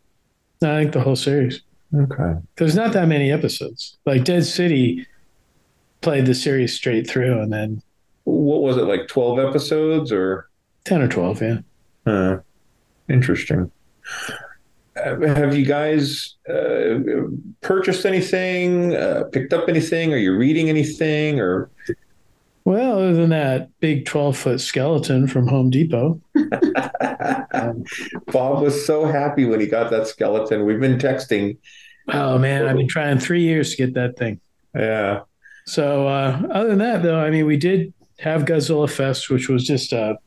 No, 0.62 0.76
I 0.76 0.82
think 0.82 0.94
the 0.94 1.02
whole 1.02 1.16
series. 1.16 1.62
Okay. 1.96 2.34
There's 2.58 2.76
not 2.76 2.94
that 2.94 3.08
many 3.08 3.32
episodes. 3.32 3.98
Like 4.06 4.24
Dead 4.24 4.46
City 4.46 5.08
played 6.02 6.26
the 6.26 6.36
series 6.36 6.76
straight 6.76 7.10
through, 7.10 7.40
and 7.40 7.52
then 7.52 7.82
what 8.26 8.62
was 8.62 8.78
it 8.78 8.84
like? 8.84 9.08
Twelve 9.08 9.40
episodes 9.40 10.12
or 10.12 10.50
ten 10.84 11.02
or 11.02 11.08
twelve? 11.08 11.42
Yeah. 11.42 11.60
Uh, 12.06 12.40
interesting. 13.10 13.72
Uh, 14.96 15.20
have 15.22 15.56
you 15.56 15.66
guys 15.66 16.36
uh, 16.50 17.00
purchased 17.62 18.06
anything? 18.06 18.96
Uh, 18.96 19.24
picked 19.32 19.54
up 19.54 19.70
anything? 19.70 20.14
Are 20.14 20.18
you 20.18 20.36
reading 20.36 20.70
anything? 20.70 21.40
Or 21.40 21.70
well, 22.66 23.00
other 23.00 23.14
than 23.14 23.30
that 23.30 23.70
big 23.80 24.06
twelve 24.06 24.38
foot 24.38 24.60
skeleton 24.60 25.28
from 25.28 25.48
Home 25.48 25.70
Depot. 25.70 26.20
um, 27.54 27.84
Bob 28.28 28.62
was 28.62 28.86
so 28.86 29.06
happy 29.06 29.46
when 29.46 29.60
he 29.60 29.68
got 29.68 29.90
that 29.92 30.08
skeleton. 30.08 30.66
We've 30.66 30.80
been 30.80 30.98
texting. 30.98 31.58
Oh 32.10 32.38
man, 32.38 32.66
I've 32.66 32.78
been 32.78 32.88
trying 32.88 33.20
three 33.20 33.44
years 33.44 33.72
to 33.72 33.78
get 33.78 33.94
that 33.94 34.18
thing. 34.18 34.40
Yeah. 34.76 35.22
So 35.66 36.08
uh, 36.08 36.42
other 36.52 36.70
than 36.70 36.80
that, 36.80 37.04
though, 37.04 37.20
I 37.20 37.30
mean, 37.30 37.46
we 37.46 37.58
did 37.58 37.94
have 38.20 38.44
Godzilla 38.46 38.90
Fest, 38.90 39.30
which 39.30 39.48
was 39.48 39.66
just 39.66 39.94
a 39.94 40.18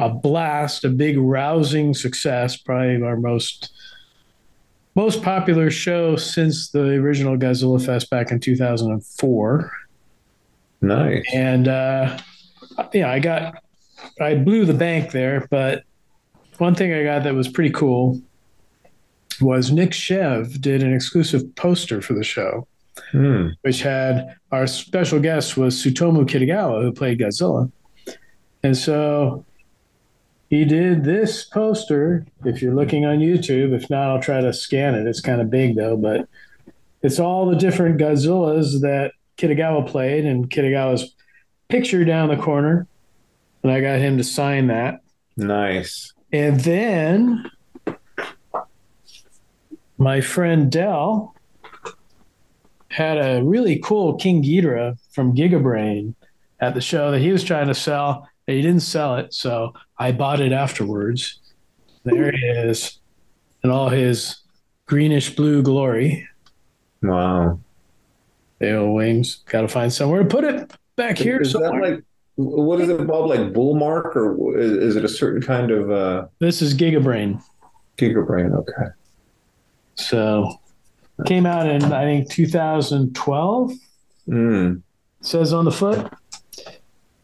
a 0.00 0.08
blast, 0.08 0.84
a 0.84 0.88
big 0.88 1.18
rousing 1.18 1.92
success, 1.94 2.56
probably 2.56 3.02
our 3.02 3.16
most 3.16 3.70
most 4.96 5.22
popular 5.22 5.70
show 5.70 6.16
since 6.16 6.70
the 6.70 6.94
original 6.94 7.36
Godzilla 7.36 7.84
Fest 7.84 8.10
back 8.10 8.32
in 8.32 8.40
2004. 8.40 9.72
Nice. 10.80 11.24
And 11.32 11.68
uh, 11.68 12.18
yeah, 12.92 13.10
I 13.10 13.18
got 13.20 13.62
I 14.20 14.34
blew 14.34 14.64
the 14.64 14.74
bank 14.74 15.12
there, 15.12 15.46
but 15.50 15.84
one 16.58 16.74
thing 16.74 16.92
I 16.92 17.04
got 17.04 17.22
that 17.24 17.34
was 17.34 17.48
pretty 17.48 17.70
cool 17.70 18.20
was 19.40 19.70
Nick 19.70 19.92
Chev 19.92 20.60
did 20.60 20.82
an 20.82 20.94
exclusive 20.94 21.54
poster 21.56 22.00
for 22.00 22.14
the 22.14 22.24
show, 22.24 22.66
hmm. 23.12 23.48
which 23.62 23.82
had 23.82 24.34
our 24.50 24.66
special 24.66 25.20
guest 25.20 25.58
was 25.58 25.76
Tsutomu 25.76 26.24
Kitagawa, 26.24 26.82
who 26.82 26.92
played 26.92 27.18
Godzilla. 27.18 27.70
And 28.62 28.76
so 28.76 29.44
he 30.50 30.64
did 30.64 31.04
this 31.04 31.44
poster. 31.44 32.26
If 32.44 32.60
you're 32.60 32.74
looking 32.74 33.06
on 33.06 33.20
YouTube, 33.20 33.72
if 33.72 33.88
not, 33.88 34.10
I'll 34.10 34.20
try 34.20 34.40
to 34.40 34.52
scan 34.52 34.96
it. 34.96 35.06
It's 35.06 35.20
kind 35.20 35.40
of 35.40 35.48
big 35.48 35.76
though, 35.76 35.96
but 35.96 36.28
it's 37.02 37.20
all 37.20 37.48
the 37.48 37.56
different 37.56 37.98
Godzillas 37.98 38.80
that 38.82 39.12
Kitagawa 39.38 39.86
played, 39.88 40.26
and 40.26 40.50
Kitagawa's 40.50 41.14
picture 41.68 42.04
down 42.04 42.28
the 42.28 42.36
corner. 42.36 42.86
And 43.62 43.72
I 43.72 43.80
got 43.80 44.00
him 44.00 44.18
to 44.18 44.24
sign 44.24 44.66
that. 44.66 45.00
Nice. 45.36 46.12
And 46.32 46.60
then 46.60 47.50
my 49.98 50.20
friend 50.20 50.70
Dell 50.70 51.34
had 52.88 53.18
a 53.18 53.42
really 53.42 53.78
cool 53.78 54.16
King 54.16 54.42
Ghidorah 54.42 54.98
from 55.12 55.36
Gigabrain 55.36 56.14
at 56.58 56.74
the 56.74 56.80
show 56.80 57.12
that 57.12 57.20
he 57.20 57.32
was 57.32 57.44
trying 57.44 57.68
to 57.68 57.74
sell. 57.74 58.28
He 58.50 58.62
didn't 58.62 58.80
sell 58.80 59.16
it, 59.16 59.34
so 59.34 59.74
I 59.98 60.12
bought 60.12 60.40
it 60.40 60.52
afterwards. 60.52 61.40
There 62.04 62.32
he 62.32 62.38
is, 62.38 62.98
in 63.62 63.70
all 63.70 63.88
his 63.88 64.40
greenish 64.86 65.36
blue 65.36 65.62
glory. 65.62 66.26
Wow. 67.02 67.60
Tail 68.60 68.92
wings. 68.92 69.36
Got 69.46 69.62
to 69.62 69.68
find 69.68 69.92
somewhere 69.92 70.22
to 70.22 70.28
put 70.28 70.44
it 70.44 70.72
back 70.96 71.18
here. 71.18 71.40
Is 71.40 71.52
somewhere. 71.52 71.80
that 71.80 71.90
like 71.96 72.04
what 72.36 72.80
is 72.80 72.88
it, 72.88 73.06
Bob? 73.06 73.28
Like 73.28 73.52
bull 73.52 73.74
mark, 73.74 74.16
or 74.16 74.58
is, 74.58 74.72
is 74.72 74.96
it 74.96 75.04
a 75.04 75.08
certain 75.08 75.42
kind 75.42 75.70
of 75.70 75.90
uh, 75.90 76.26
this 76.38 76.62
is 76.62 76.74
Gigabrain. 76.74 77.42
Gigabrain? 77.98 78.54
Okay. 78.54 78.90
So 79.94 80.58
came 81.26 81.46
out 81.46 81.66
in 81.66 81.84
I 81.84 82.04
think 82.04 82.30
2012. 82.30 83.72
Mm. 84.28 84.82
Says 85.22 85.52
on 85.52 85.64
the 85.64 85.70
foot. 85.70 86.10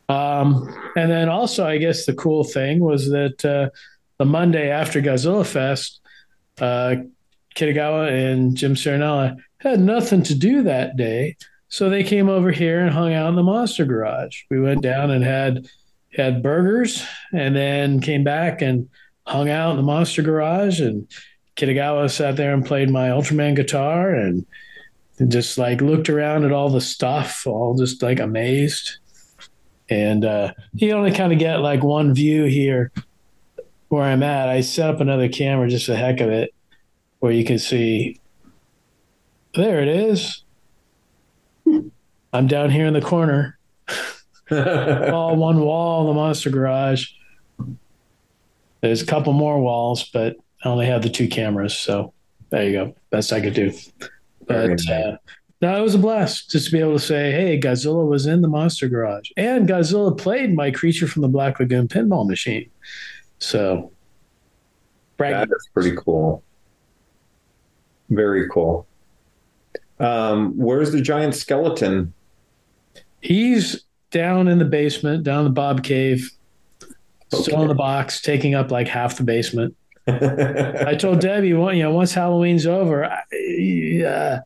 Um, 0.08 0.72
and 0.96 1.10
then 1.10 1.28
also, 1.28 1.66
I 1.66 1.78
guess 1.78 2.06
the 2.06 2.14
cool 2.14 2.44
thing 2.44 2.80
was 2.80 3.08
that 3.10 3.44
uh, 3.44 3.70
the 4.18 4.24
Monday 4.24 4.70
after 4.70 5.00
Godzilla 5.00 5.44
Fest, 5.44 6.00
uh, 6.60 6.96
Kitagawa 7.56 8.10
and 8.10 8.56
Jim 8.56 8.74
Serenella 8.74 9.36
had 9.58 9.80
nothing 9.80 10.22
to 10.24 10.34
do 10.34 10.62
that 10.62 10.96
day, 10.96 11.36
so 11.68 11.90
they 11.90 12.04
came 12.04 12.28
over 12.28 12.52
here 12.52 12.80
and 12.80 12.90
hung 12.90 13.12
out 13.12 13.30
in 13.30 13.34
the 13.34 13.42
Monster 13.42 13.84
Garage. 13.84 14.42
We 14.50 14.60
went 14.60 14.82
down 14.82 15.10
and 15.10 15.24
had 15.24 15.66
had 16.14 16.42
burgers, 16.42 17.04
and 17.32 17.56
then 17.56 18.00
came 18.00 18.24
back 18.24 18.62
and 18.62 18.88
hung 19.26 19.50
out 19.50 19.72
in 19.72 19.76
the 19.76 19.82
Monster 19.82 20.22
Garage. 20.22 20.80
And 20.80 21.08
Kitagawa 21.56 22.10
sat 22.10 22.36
there 22.36 22.54
and 22.54 22.64
played 22.64 22.90
my 22.90 23.08
Ultraman 23.08 23.56
guitar, 23.56 24.14
and 24.14 24.46
just 25.28 25.58
like 25.58 25.80
looked 25.80 26.08
around 26.08 26.44
at 26.44 26.52
all 26.52 26.68
the 26.68 26.80
stuff, 26.80 27.46
all 27.46 27.74
just 27.74 28.02
like 28.02 28.20
amazed. 28.20 28.98
And 29.88 30.24
uh, 30.24 30.52
you 30.74 30.92
only 30.92 31.12
kind 31.12 31.32
of 31.32 31.38
get 31.38 31.56
like 31.60 31.82
one 31.82 32.14
view 32.14 32.44
here 32.44 32.92
where 33.88 34.02
I'm 34.02 34.22
at. 34.22 34.48
I 34.48 34.60
set 34.60 34.90
up 34.90 35.00
another 35.00 35.28
camera 35.28 35.68
just 35.68 35.86
for 35.86 35.92
the 35.92 35.98
heck 35.98 36.20
of 36.20 36.30
it, 36.30 36.52
where 37.20 37.32
you 37.32 37.44
can 37.44 37.58
see. 37.58 38.20
There 39.54 39.80
it 39.80 39.88
is. 39.88 40.42
I'm 42.32 42.46
down 42.46 42.70
here 42.70 42.86
in 42.86 42.92
the 42.92 43.00
corner. 43.00 43.58
all 44.50 45.36
one 45.36 45.60
wall, 45.60 46.06
the 46.06 46.14
monster 46.14 46.50
garage. 46.50 47.10
There's 48.80 49.02
a 49.02 49.06
couple 49.06 49.32
more 49.32 49.60
walls, 49.60 50.08
but 50.12 50.36
I 50.62 50.68
only 50.68 50.86
have 50.86 51.02
the 51.02 51.08
two 51.08 51.28
cameras, 51.28 51.76
so 51.76 52.12
there 52.50 52.64
you 52.64 52.72
go. 52.72 52.94
Best 53.10 53.32
I 53.32 53.40
could 53.40 53.54
do. 53.54 53.72
But 54.46 54.88
uh, 54.88 55.16
no, 55.62 55.78
it 55.78 55.82
was 55.82 55.94
a 55.94 55.98
blast 55.98 56.50
just 56.50 56.66
to 56.66 56.72
be 56.72 56.80
able 56.80 56.92
to 56.92 56.98
say, 56.98 57.32
"Hey, 57.32 57.58
Godzilla 57.58 58.06
was 58.06 58.26
in 58.26 58.42
the 58.42 58.48
monster 58.48 58.88
garage, 58.88 59.30
and 59.36 59.68
Godzilla 59.68 60.16
played 60.16 60.54
my 60.54 60.70
creature 60.70 61.06
from 61.06 61.22
the 61.22 61.28
Black 61.28 61.58
Lagoon 61.58 61.88
pinball 61.88 62.28
machine." 62.28 62.68
So, 63.38 63.92
that 65.18 65.48
is 65.50 65.68
pretty 65.72 65.96
cool. 65.96 66.42
Very 68.10 68.48
cool. 68.48 68.86
Um, 69.98 70.56
where's 70.56 70.92
the 70.92 71.00
giant 71.00 71.34
skeleton? 71.34 72.12
He's 73.20 73.84
down 74.10 74.48
in 74.48 74.58
the 74.58 74.64
basement, 74.64 75.24
down 75.24 75.40
in 75.40 75.44
the 75.44 75.50
Bob 75.50 75.82
Cave, 75.82 76.30
okay. 76.82 77.42
still 77.42 77.62
in 77.62 77.68
the 77.68 77.74
box, 77.74 78.20
taking 78.20 78.54
up 78.54 78.70
like 78.70 78.88
half 78.88 79.16
the 79.16 79.24
basement. 79.24 79.74
I 80.06 80.94
told 80.94 81.20
Debbie, 81.20 81.54
well, 81.54 81.74
you 81.74 81.82
know, 81.82 81.90
once 81.90 82.12
Halloween's 82.12 82.66
over, 82.66 83.04
I, 83.04 84.02
uh, 84.04 84.40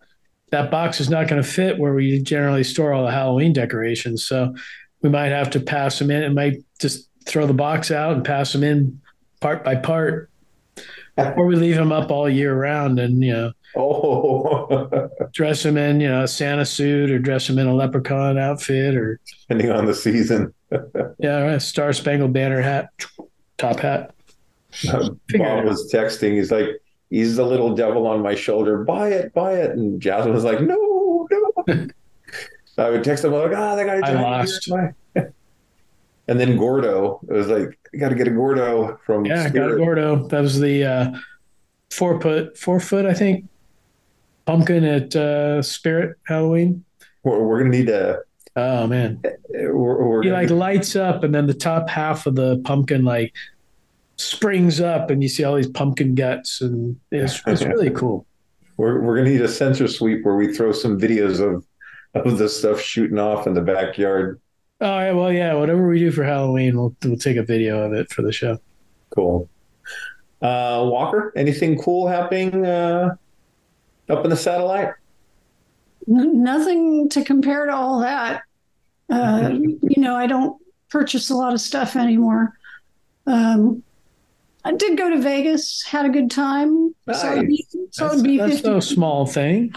that 0.51 0.71
box 0.71 1.01
is 1.01 1.09
not 1.09 1.29
going 1.29 1.43
to 1.43 1.49
fit 1.49 1.79
where 1.79 1.95
we 1.95 2.21
generally 2.21 2.65
store 2.65 2.93
all 2.93 3.05
the 3.05 3.11
Halloween 3.11 3.53
decorations. 3.53 4.27
So 4.27 4.55
we 5.03 5.09
might 5.09 5.29
have 5.29 5.51
to 5.51 5.61
pass 5.61 5.99
them 5.99 6.11
in. 6.11 6.23
It 6.23 6.33
might 6.33 6.59
just 6.81 7.09
throw 7.25 7.47
the 7.47 7.55
box 7.55 7.91
out 7.91 8.15
and 8.15 8.25
pass 8.25 8.53
them 8.53 8.65
in 8.65 9.01
part 9.41 9.65
by 9.65 9.77
part, 9.77 10.31
or 11.17 11.47
we 11.47 11.57
leave 11.57 11.77
them 11.77 11.93
up 11.93 12.11
all 12.11 12.29
year 12.29 12.55
round 12.55 12.99
and 12.99 13.23
you 13.23 13.33
know, 13.33 13.53
oh, 13.77 15.09
dress 15.33 15.63
them 15.63 15.77
in 15.77 16.01
you 16.01 16.09
know 16.09 16.25
a 16.25 16.29
Santa 16.29 16.67
suit 16.67 17.11
or 17.11 17.19
dress 17.19 17.47
them 17.47 17.59
in 17.59 17.67
a 17.67 17.75
leprechaun 17.75 18.39
outfit 18.39 18.95
or 18.95 19.21
depending 19.43 19.71
on 19.71 19.87
the 19.87 19.95
season. 19.95 20.53
yeah, 21.19 21.45
a 21.45 21.61
Star 21.61 21.93
Spangled 21.93 22.33
Banner 22.33 22.61
hat, 22.61 22.91
top 23.59 23.81
hat. 23.81 24.15
Uh, 24.89 25.11
Bob 25.31 25.65
was 25.65 25.93
texting. 25.93 26.35
He's 26.35 26.53
like, 26.53 26.69
"He's 27.11 27.37
the 27.37 27.45
little 27.45 27.75
devil 27.75 28.07
on 28.07 28.23
my 28.23 28.35
shoulder. 28.35 28.85
Buy 28.85 29.09
it, 29.09 29.35
buy 29.35 29.55
it." 29.55 29.73
And 29.73 30.01
Jasmine 30.01 30.33
was 30.33 30.45
like, 30.45 30.61
"No, 30.61 31.29
no." 31.31 31.87
so 32.65 32.79
I 32.79 32.91
would 32.91 33.05
text 33.05 33.25
him 33.25 33.33
like, 33.33 33.53
"Ah, 33.55 33.73
oh, 33.73 33.77
they 33.77 33.85
got 33.85 34.05
I 34.05 34.21
lost." 34.21 34.69
and 35.15 35.33
then 36.41 36.57
Gordo, 36.57 37.21
it 37.29 37.33
was 37.33 37.49
like, 37.49 37.79
"You 37.93 38.01
got 38.01 38.11
to 38.11 38.15
get 38.15 38.29
a 38.29 38.31
Gordo 38.31 38.99
from." 39.05 39.27
Yeah, 39.27 39.49
Spirit. 39.49 39.69
got 39.69 39.75
a 39.75 39.77
Gordo. 39.77 40.29
That 40.29 40.41
was 40.41 40.61
the 40.61 40.85
uh, 40.85 41.19
four 41.91 42.21
foot, 42.21 42.57
four 42.57 42.81
foot, 42.81 43.05
I 43.05 43.15
think, 43.15 43.47
pumpkin 44.47 44.85
at 44.85 45.15
uh, 45.17 45.63
Spirit 45.63 46.17
Halloween. 46.27 46.85
We're, 47.23 47.43
we're 47.43 47.59
gonna 47.59 47.71
need 47.71 47.89
a. 47.89 48.21
Oh 48.57 48.87
man, 48.87 49.23
we're, 49.51 50.05
we're 50.05 50.23
he 50.23 50.33
like 50.33 50.51
lights 50.51 50.97
up, 50.97 51.25
and 51.25 51.35
then 51.35 51.47
the 51.47 51.55
top 51.55 51.89
half 51.89 52.27
of 52.27 52.35
the 52.35 52.59
pumpkin 52.65 53.05
like 53.05 53.35
springs 54.21 54.81
up 54.81 55.11
and 55.11 55.23
you 55.23 55.29
see 55.29 55.45
all 55.45 55.57
these 55.57 55.69
pumpkin 55.69 56.15
guts 56.15 56.61
and 56.61 56.99
it's, 57.11 57.41
it's 57.47 57.63
really 57.63 57.91
cool. 57.95 58.27
We're, 58.77 59.01
we're 59.01 59.17
gonna 59.17 59.31
need 59.31 59.41
a 59.41 59.49
sensor 59.49 59.89
sweep 59.89 60.25
where 60.25 60.37
we 60.37 60.55
throw 60.55 60.73
some 60.73 60.99
videos 60.99 61.41
of 61.41 61.67
of 62.15 62.39
the 62.39 62.49
stuff 62.49 62.81
shooting 62.81 63.19
off 63.19 63.47
in 63.47 63.55
the 63.55 63.61
backyard. 63.61 64.41
Oh 64.81 64.99
yeah 64.99 65.13
well 65.13 65.33
yeah 65.33 65.55
whatever 65.55 65.89
we 65.89 65.99
do 65.99 66.11
for 66.11 66.25
halloween 66.25 66.77
we'll, 66.77 66.95
we'll 67.05 67.17
take 67.17 67.37
a 67.37 67.43
video 67.43 67.83
of 67.83 67.93
it 67.93 68.11
for 68.11 68.23
the 68.23 68.33
show. 68.33 68.59
Cool. 69.11 69.49
Uh 70.43 70.85
walker 70.91 71.33
anything 71.37 71.79
cool 71.79 72.09
happening 72.09 72.65
uh 72.67 73.15
up 74.09 74.25
in 74.25 74.31
the 74.31 74.37
satellite? 74.37 74.95
Nothing 76.07 77.09
to 77.11 77.25
compare 77.25 77.67
to 77.67 77.75
all 77.75 78.01
that. 78.01 78.43
Uh 79.11 79.51
you 79.55 80.03
know 80.03 80.17
i 80.17 80.27
don't 80.27 80.61
purchase 80.91 81.31
a 81.31 81.35
lot 81.35 81.55
of 81.55 81.61
stuff 81.61 81.97
anymore. 81.97 82.53
Um 83.27 83.83
I 84.65 84.73
did 84.73 84.99
go 84.99 85.11
to 85.11 85.21
Vegas, 85.21 85.83
had 85.83 86.07
a 86.07 86.11
good 86.11 86.31
time. 86.31 86.95
Nice. 87.07 87.23
So, 87.23 87.33
it'd 87.33 87.49
be, 87.49 87.67
so 87.91 88.05
that's, 88.05 88.15
it'd 88.15 88.25
be 88.25 88.39
that's 88.39 88.53
50. 88.55 88.69
no 88.69 88.81
small 88.81 89.27
thing. 89.27 89.75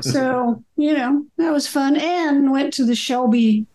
so, 0.00 0.62
you 0.76 0.94
know, 0.94 1.24
that 1.38 1.52
was 1.52 1.66
fun. 1.66 1.96
And 1.96 2.52
went 2.52 2.72
to 2.74 2.84
the 2.84 2.94
Shelby 2.94 3.66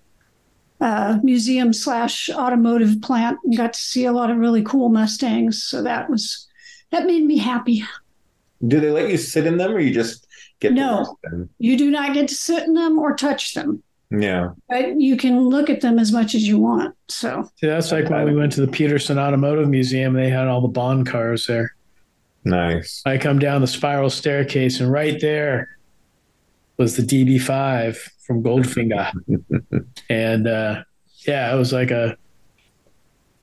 uh, 0.80 1.20
museum 1.24 1.74
slash 1.74 2.30
automotive 2.30 3.02
plant 3.02 3.40
and 3.44 3.58
got 3.58 3.74
to 3.74 3.80
see 3.80 4.06
a 4.06 4.12
lot 4.12 4.30
of 4.30 4.38
really 4.38 4.64
cool 4.64 4.90
Mustangs. 4.90 5.64
So 5.64 5.84
that 5.84 6.10
was, 6.10 6.48
that 6.92 7.06
made 7.06 7.24
me 7.24 7.38
happy. 7.38 7.84
Do 8.66 8.80
they 8.80 8.92
let 8.92 9.10
you 9.10 9.18
sit 9.18 9.46
in 9.46 9.58
them 9.58 9.74
or 9.74 9.80
you 9.80 9.94
just 9.94 10.28
get 10.60 10.74
no, 10.74 11.18
you 11.60 11.78
do 11.78 11.92
not 11.92 12.14
get 12.14 12.28
to 12.30 12.36
sit 12.36 12.64
in 12.64 12.74
them 12.74 12.98
or 12.98 13.16
touch 13.16 13.54
them. 13.54 13.84
Yeah. 14.10 14.52
But 14.70 15.00
you 15.02 15.18
can 15.18 15.50
look 15.50 15.70
at 15.70 15.82
them 15.82 16.00
as 16.00 16.12
much 16.12 16.34
as 16.34 16.48
you 16.48 16.58
want. 16.60 16.96
So 17.10 17.50
See, 17.58 17.68
that's 17.68 17.92
like 17.92 18.10
when 18.10 18.26
we 18.26 18.36
went 18.36 18.54
to 18.54 18.62
the 18.62 18.72
Peterson 18.72 19.20
Automotive 19.20 19.68
Museum, 19.68 20.14
they 20.14 20.30
had 20.30 20.48
all 20.48 20.62
the 20.62 20.68
Bond 20.68 21.08
cars 21.08 21.46
there. 21.46 21.76
Nice. 22.44 23.02
I 23.06 23.18
come 23.18 23.40
down 23.40 23.62
the 23.62 23.68
spiral 23.68 24.10
staircase, 24.10 24.80
and 24.80 24.90
right 24.90 25.20
there 25.20 25.78
was 26.78 26.96
the 26.96 27.04
DB5 27.04 27.98
from 28.26 28.42
Goldfinger. 28.42 29.12
and 30.10 30.48
uh, 30.48 30.84
yeah, 31.28 31.54
it 31.54 31.58
was 31.58 31.74
like 31.74 31.92
a, 31.92 32.16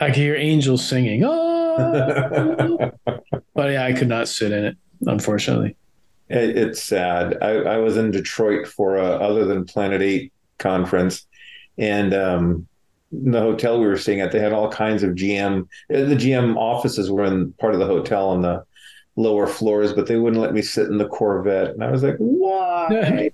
I 0.01 0.07
could 0.07 0.17
hear 0.17 0.37
angels 0.37 0.87
singing. 0.87 1.23
Oh! 1.25 2.91
but 3.55 3.71
yeah, 3.71 3.85
I 3.85 3.93
could 3.93 4.09
not 4.09 4.29
sit 4.29 4.53
in 4.53 4.65
it, 4.65 4.77
unfortunately. 5.03 5.77
It, 6.31 6.57
it's 6.57 6.83
sad. 6.83 7.37
I, 7.43 7.51
I, 7.51 7.77
was 7.79 7.97
in 7.99 8.11
Detroit 8.11 8.67
for 8.67 8.97
a, 8.97 9.05
other 9.05 9.45
than 9.45 9.67
Planet 9.67 10.01
8 10.01 10.33
conference, 10.59 11.27
and 11.79 12.13
um, 12.15 12.67
the 13.13 13.41
hotel 13.41 13.81
we 13.81 13.87
were 13.87 13.97
staying 13.97 14.21
at, 14.21 14.33
they 14.33 14.41
had 14.41 14.53
all 14.53 14.69
kinds 14.71 15.03
of 15.03 15.11
GM. 15.13 15.63
Uh, 15.93 16.05
the 16.05 16.17
GM 16.17 16.57
offices 16.57 17.11
were 17.11 17.25
in 17.25 17.53
part 17.55 17.75
of 17.75 17.81
the 17.81 17.87
hotel 17.87 18.29
on 18.31 18.43
the 18.43 18.65
lower 19.17 19.47
floors, 19.47 19.93
but 19.93 20.07
they 20.07 20.17
wouldn't 20.17 20.43
let 20.43 20.53
me 20.53 20.63
sit 20.63 20.87
in 20.89 20.99
the 20.99 21.07
Corvette, 21.09 21.71
and 21.71 21.85
I 21.85 21.91
was 21.91 22.03
like, 22.03 22.17
why? 22.19 23.31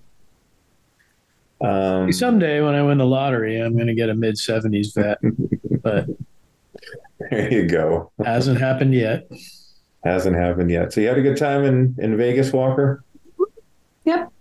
um, 1.60 2.12
Someday 2.12 2.60
when 2.62 2.74
I 2.74 2.82
win 2.82 2.98
the 2.98 3.06
lottery, 3.06 3.58
I'm 3.60 3.74
going 3.74 3.86
to 3.86 3.94
get 3.94 4.08
a 4.10 4.14
mid 4.14 4.36
'70s 4.36 4.94
vet, 4.94 5.18
but 5.82 6.06
There 7.30 7.52
you 7.52 7.66
go. 7.66 8.10
Hasn't 8.24 8.58
happened 8.58 8.94
yet. 8.94 9.28
Hasn't 10.02 10.34
happened 10.36 10.70
yet. 10.70 10.92
So 10.92 11.02
you 11.02 11.08
had 11.08 11.18
a 11.18 11.22
good 11.22 11.36
time 11.36 11.64
in 11.64 11.94
in 11.98 12.16
Vegas, 12.16 12.52
Walker. 12.52 13.04
Yep. 14.04 14.32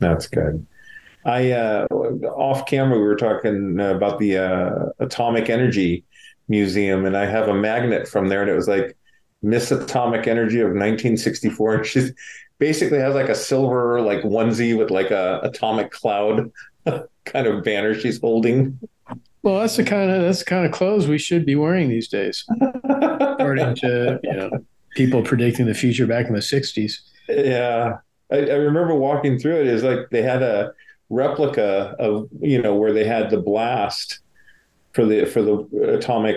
That's 0.00 0.26
good. 0.26 0.66
I 1.28 1.50
uh, 1.50 1.86
off 1.90 2.64
camera 2.66 2.98
we 2.98 3.04
were 3.04 3.14
talking 3.14 3.78
about 3.78 4.18
the 4.18 4.38
uh, 4.38 4.86
Atomic 4.98 5.50
Energy 5.50 6.04
Museum, 6.48 7.04
and 7.04 7.18
I 7.18 7.26
have 7.26 7.48
a 7.48 7.54
magnet 7.54 8.08
from 8.08 8.28
there, 8.28 8.40
and 8.40 8.50
it 8.50 8.54
was 8.54 8.66
like 8.66 8.96
Miss 9.42 9.70
Atomic 9.70 10.26
Energy 10.26 10.60
of 10.60 10.68
1964, 10.68 11.74
and 11.74 11.86
she 11.86 12.08
basically 12.58 12.98
has 12.98 13.14
like 13.14 13.28
a 13.28 13.34
silver 13.34 14.00
like 14.00 14.22
onesie 14.22 14.76
with 14.76 14.90
like 14.90 15.10
a 15.10 15.40
atomic 15.42 15.90
cloud 15.90 16.50
kind 17.26 17.46
of 17.46 17.62
banner 17.62 17.92
she's 17.92 18.18
holding. 18.18 18.78
Well, 19.42 19.60
that's 19.60 19.76
the 19.76 19.84
kind 19.84 20.10
of 20.10 20.22
that's 20.22 20.38
the 20.38 20.46
kind 20.46 20.64
of 20.64 20.72
clothes 20.72 21.08
we 21.08 21.18
should 21.18 21.44
be 21.44 21.56
wearing 21.56 21.90
these 21.90 22.08
days, 22.08 22.42
according 23.20 23.74
to 23.76 24.18
you 24.22 24.32
know 24.32 24.50
people 24.96 25.22
predicting 25.22 25.66
the 25.66 25.74
future 25.74 26.06
back 26.06 26.26
in 26.26 26.32
the 26.32 26.40
'60s. 26.40 27.00
Yeah, 27.28 27.98
I, 28.32 28.36
I 28.36 28.54
remember 28.54 28.94
walking 28.94 29.38
through 29.38 29.60
it. 29.60 29.66
Is 29.66 29.82
like 29.82 30.08
they 30.10 30.22
had 30.22 30.42
a 30.42 30.72
replica 31.10 31.94
of 31.98 32.28
you 32.40 32.60
know 32.60 32.74
where 32.74 32.92
they 32.92 33.04
had 33.04 33.30
the 33.30 33.40
blast 33.40 34.20
for 34.92 35.04
the 35.04 35.24
for 35.24 35.42
the 35.42 35.94
atomic 35.94 36.36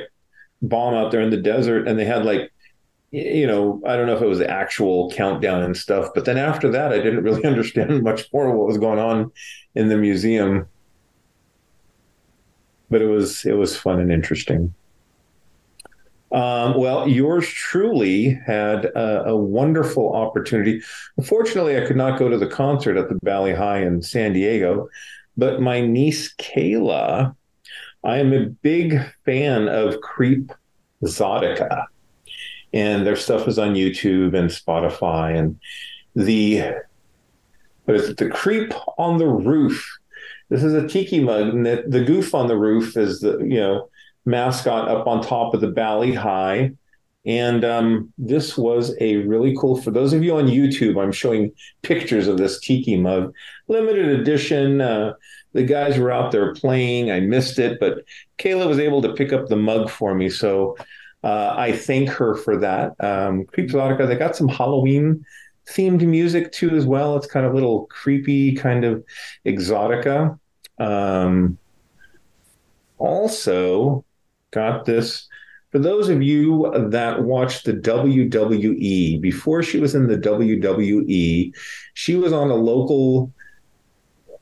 bomb 0.61 0.93
out 0.93 1.11
there 1.11 1.21
in 1.21 1.29
the 1.29 1.37
desert, 1.37 1.87
and 1.87 1.97
they 1.97 2.05
had 2.05 2.25
like 2.25 2.51
you 3.11 3.45
know 3.47 3.81
I 3.85 3.95
don't 3.95 4.07
know 4.07 4.15
if 4.15 4.21
it 4.21 4.27
was 4.27 4.39
the 4.39 4.49
actual 4.49 5.11
countdown 5.11 5.63
and 5.63 5.75
stuff, 5.75 6.09
but 6.13 6.25
then 6.25 6.37
after 6.37 6.69
that, 6.71 6.91
I 6.93 6.97
didn't 6.97 7.23
really 7.23 7.43
understand 7.45 8.03
much 8.03 8.27
more 8.33 8.55
what 8.55 8.67
was 8.67 8.77
going 8.77 8.99
on 8.99 9.31
in 9.75 9.89
the 9.89 9.97
museum. 9.97 10.67
But 12.89 13.01
it 13.01 13.07
was 13.07 13.45
it 13.45 13.53
was 13.53 13.77
fun 13.77 13.99
and 13.99 14.11
interesting. 14.11 14.73
Um, 16.31 16.77
well, 16.77 17.09
yours 17.09 17.45
truly 17.47 18.39
had 18.45 18.85
a, 18.85 19.25
a, 19.25 19.35
wonderful 19.35 20.15
opportunity. 20.15 20.81
Unfortunately, 21.17 21.77
I 21.77 21.85
could 21.85 21.97
not 21.97 22.17
go 22.17 22.29
to 22.29 22.37
the 22.37 22.47
concert 22.47 22.95
at 22.95 23.09
the 23.09 23.19
Bali 23.21 23.53
Hai 23.53 23.79
in 23.79 24.01
San 24.01 24.31
Diego, 24.31 24.87
but 25.35 25.61
my 25.61 25.81
niece 25.81 26.33
Kayla, 26.35 27.35
I 28.05 28.17
am 28.19 28.31
a 28.31 28.45
big 28.45 28.97
fan 29.25 29.67
of 29.67 29.99
Creep 29.99 30.53
Zotica, 31.03 31.85
and 32.71 33.05
their 33.05 33.17
stuff 33.17 33.49
is 33.49 33.59
on 33.59 33.75
YouTube 33.75 34.33
and 34.33 34.49
Spotify. 34.49 35.37
And 35.37 35.59
the 36.15 36.75
what 37.83 37.97
is 37.97 38.07
it? 38.07 38.17
The 38.17 38.29
Creep 38.29 38.73
on 38.97 39.17
the 39.17 39.27
Roof. 39.27 39.85
This 40.47 40.63
is 40.63 40.73
a 40.73 40.87
tiki 40.87 41.19
mug, 41.19 41.49
and 41.49 41.65
the, 41.65 41.83
the 41.87 42.03
goof 42.03 42.33
on 42.33 42.47
the 42.47 42.57
roof 42.57 42.95
is 42.95 43.19
the 43.19 43.37
you 43.39 43.59
know 43.59 43.89
mascot 44.25 44.87
up 44.87 45.07
on 45.07 45.21
top 45.21 45.53
of 45.53 45.61
the 45.61 45.67
Bali 45.67 46.13
Hai. 46.13 46.71
And 47.23 47.63
um, 47.63 48.11
this 48.17 48.57
was 48.57 48.95
a 48.99 49.17
really 49.17 49.55
cool, 49.55 49.79
for 49.79 49.91
those 49.91 50.11
of 50.11 50.23
you 50.23 50.35
on 50.35 50.47
YouTube, 50.47 51.01
I'm 51.01 51.11
showing 51.11 51.51
pictures 51.83 52.27
of 52.27 52.37
this 52.37 52.59
tiki 52.59 52.97
mug, 52.97 53.33
limited 53.67 54.07
edition. 54.07 54.81
Uh, 54.81 55.13
the 55.53 55.63
guys 55.63 55.99
were 55.99 56.11
out 56.11 56.31
there 56.31 56.53
playing. 56.55 57.11
I 57.11 57.19
missed 57.19 57.59
it, 57.59 57.79
but 57.79 58.05
Kayla 58.39 58.67
was 58.67 58.79
able 58.79 59.01
to 59.03 59.13
pick 59.13 59.33
up 59.33 59.49
the 59.49 59.55
mug 59.55 59.89
for 59.89 60.15
me. 60.15 60.29
So 60.29 60.75
uh, 61.23 61.53
I 61.55 61.73
thank 61.73 62.09
her 62.09 62.35
for 62.35 62.57
that. 62.57 62.93
Um, 62.99 63.45
Creepxotica, 63.45 64.07
they 64.07 64.15
got 64.15 64.35
some 64.35 64.47
Halloween 64.47 65.23
themed 65.69 66.01
music 66.01 66.51
too, 66.51 66.71
as 66.71 66.85
well. 66.85 67.15
It's 67.17 67.27
kind 67.27 67.45
of 67.45 67.53
little 67.53 67.85
creepy, 67.85 68.55
kind 68.55 68.83
of 68.83 69.03
exotica. 69.45 70.39
Um, 70.79 71.59
also, 72.97 74.03
got 74.51 74.85
this. 74.85 75.27
For 75.71 75.79
those 75.79 76.09
of 76.09 76.21
you 76.21 76.71
that 76.89 77.23
watched 77.23 77.65
the 77.65 77.73
WWE, 77.73 79.21
before 79.21 79.63
she 79.63 79.79
was 79.79 79.95
in 79.95 80.07
the 80.07 80.17
WWE, 80.17 81.53
she 81.93 82.15
was 82.15 82.33
on 82.33 82.51
a 82.51 82.55
local 82.55 83.31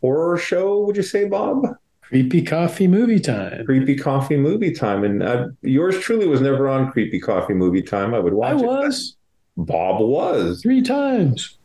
horror 0.02 0.38
show, 0.38 0.84
would 0.86 0.96
you 0.96 1.04
say, 1.04 1.26
Bob? 1.26 1.68
Creepy 2.02 2.42
Coffee 2.42 2.88
Movie 2.88 3.20
Time. 3.20 3.66
Creepy 3.66 3.96
Coffee 3.96 4.38
Movie 4.38 4.72
Time. 4.72 5.04
And 5.04 5.22
uh, 5.22 5.50
yours 5.62 6.00
truly 6.00 6.28
was 6.28 6.42
never 6.42 6.68
on 6.68 6.92
Creepy 6.92 7.20
Coffee 7.20 7.54
Movie 7.54 7.84
Time. 7.84 8.16
I 8.16 8.20
would 8.20 8.34
watch 8.34 8.58
I 8.58 8.64
it. 8.64 8.66
was. 8.66 9.16
Bob 9.56 10.02
was. 10.02 10.64
Three 10.64 10.82
times. 10.82 11.60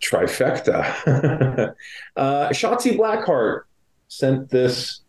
Trifecta. 0.00 1.74
uh, 2.16 2.48
Shotzi 2.50 2.96
Blackheart 2.96 3.62
sent 4.06 4.50
this 4.50 5.00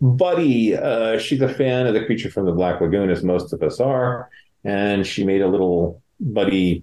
Buddy, 0.00 0.76
uh, 0.76 1.18
she's 1.18 1.40
a 1.40 1.48
fan 1.48 1.86
of 1.86 1.94
the 1.94 2.04
creature 2.04 2.30
from 2.30 2.46
the 2.46 2.52
Black 2.52 2.80
Lagoon, 2.80 3.10
as 3.10 3.22
most 3.22 3.52
of 3.52 3.62
us 3.62 3.80
are, 3.80 4.28
and 4.64 5.06
she 5.06 5.24
made 5.24 5.42
a 5.42 5.48
little 5.48 6.02
Buddy 6.20 6.82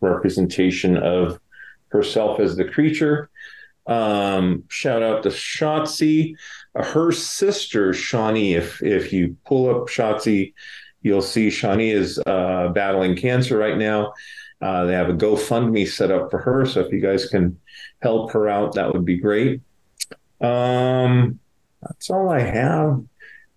representation 0.00 0.96
of 0.96 1.40
herself 1.88 2.40
as 2.40 2.56
the 2.56 2.64
creature. 2.64 3.30
Um, 3.86 4.64
shout 4.68 5.02
out 5.02 5.22
to 5.24 5.28
Shotzi, 5.28 6.34
uh, 6.74 6.84
her 6.84 7.12
sister 7.12 7.92
Shawnee. 7.92 8.54
If 8.54 8.82
if 8.82 9.12
you 9.12 9.36
pull 9.44 9.68
up 9.68 9.88
Shotzi, 9.88 10.54
you'll 11.02 11.22
see 11.22 11.50
Shawnee 11.50 11.90
is 11.90 12.18
uh, 12.26 12.68
battling 12.68 13.16
cancer 13.16 13.58
right 13.58 13.76
now. 13.76 14.14
Uh, 14.60 14.84
they 14.84 14.94
have 14.94 15.10
a 15.10 15.14
GoFundMe 15.14 15.86
set 15.86 16.10
up 16.10 16.30
for 16.30 16.38
her, 16.38 16.64
so 16.64 16.80
if 16.80 16.92
you 16.92 17.00
guys 17.00 17.26
can 17.26 17.58
help 18.00 18.32
her 18.32 18.48
out, 18.48 18.74
that 18.74 18.92
would 18.92 19.04
be 19.04 19.18
great. 19.18 19.60
Um, 20.40 21.38
that's 21.86 22.10
all 22.10 22.30
I 22.30 22.40
have 22.40 23.02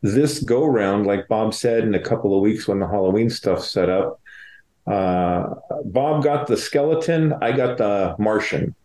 this 0.01 0.39
go 0.39 0.65
round. 0.65 1.07
Like 1.07 1.27
Bob 1.27 1.53
said, 1.53 1.83
in 1.83 1.95
a 1.95 1.99
couple 1.99 2.35
of 2.35 2.41
weeks 2.41 2.67
when 2.67 2.79
the 2.79 2.87
Halloween 2.87 3.29
stuff 3.29 3.63
set 3.63 3.89
up, 3.89 4.19
uh, 4.85 5.55
Bob 5.85 6.23
got 6.23 6.47
the 6.47 6.57
skeleton. 6.57 7.33
I 7.41 7.51
got 7.51 7.77
the 7.77 8.15
Martian. 8.19 8.75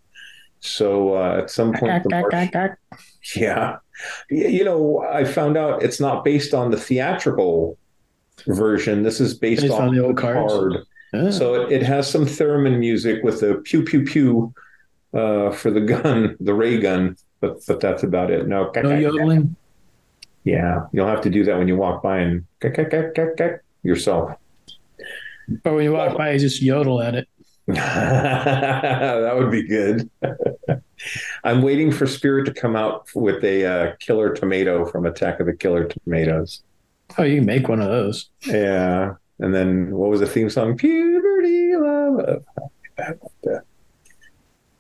So 0.60 1.16
uh, 1.16 1.39
at 1.39 1.51
some 1.51 1.73
point, 1.73 2.05
the 2.05 2.10
Martian, 2.10 2.77
yeah, 3.36 3.77
you 4.31 4.64
know, 4.64 5.01
I 5.01 5.24
found 5.24 5.56
out 5.56 5.82
it's 5.82 6.01
not 6.01 6.24
based 6.24 6.55
on 6.55 6.70
the 6.70 6.77
theatrical 6.77 7.78
version. 8.47 9.02
This 9.02 9.20
is 9.20 9.35
based, 9.35 9.62
based 9.62 9.74
on, 9.74 9.89
on, 9.89 9.94
the 9.94 10.05
old 10.05 10.16
card. 10.16 10.39
Oh. 11.14 11.31
So 11.31 11.55
it, 11.55 11.73
it, 11.73 11.82
has 11.82 12.10
some 12.10 12.24
theremin 12.24 12.78
music 12.78 13.23
with 13.23 13.40
the 13.40 13.56
pew 13.56 13.82
pew 13.82 14.05
pew 14.05 14.55
uh, 15.12 15.51
for 15.51 15.70
the 15.70 15.81
gun, 15.81 16.36
the 16.40 16.55
ray 16.55 16.78
gun 16.78 17.16
but 17.43 17.59
but 17.66 17.81
that's 17.81 18.02
about 18.05 18.31
it. 18.31 18.48
No, 18.48 18.70
no 18.74 18.97
yodeling. 18.97 19.55
Yeah, 20.44 20.86
you'll 20.93 21.09
have 21.09 21.20
to 21.23 21.31
do 21.31 21.44
that 21.44 21.59
when 21.59 21.69
you 21.69 21.77
walk 21.77 22.02
by 22.02 22.19
and 22.19 22.47
yourself. 23.82 24.39
Or 25.64 25.74
when 25.74 25.85
you 25.85 25.93
walk 25.93 26.16
by, 26.16 26.32
you 26.32 26.39
just 26.39 26.62
yodel 26.62 27.02
at 27.02 27.14
it. 27.14 27.28
that 27.66 29.32
would 29.36 29.51
be 29.51 29.62
good. 29.66 30.09
I'm 31.44 31.62
waiting 31.62 31.93
for 31.93 32.06
Spirit 32.06 32.44
to 32.47 32.55
come 32.55 32.77
out 32.77 33.09
with 33.14 33.44
a 33.44 33.66
uh, 33.66 33.97
killer 33.98 34.35
tomato 34.35 34.85
from 34.85 35.05
Attack 35.05 35.40
of 35.40 35.47
the 35.47 35.52
Killer 35.52 35.85
Tomatoes. 35.85 36.62
Oh, 37.19 37.24
you 37.24 37.36
can 37.36 37.47
make 37.47 37.69
one 37.69 37.81
of 37.81 37.89
those. 37.89 38.31
Yeah. 38.47 39.14
And 39.39 39.55
then 39.55 39.94
what 39.94 40.10
was 40.10 40.20
the 40.20 40.27
theme 40.27 40.48
song? 40.48 40.77
Puberty 40.77 41.77
love. 41.77 42.44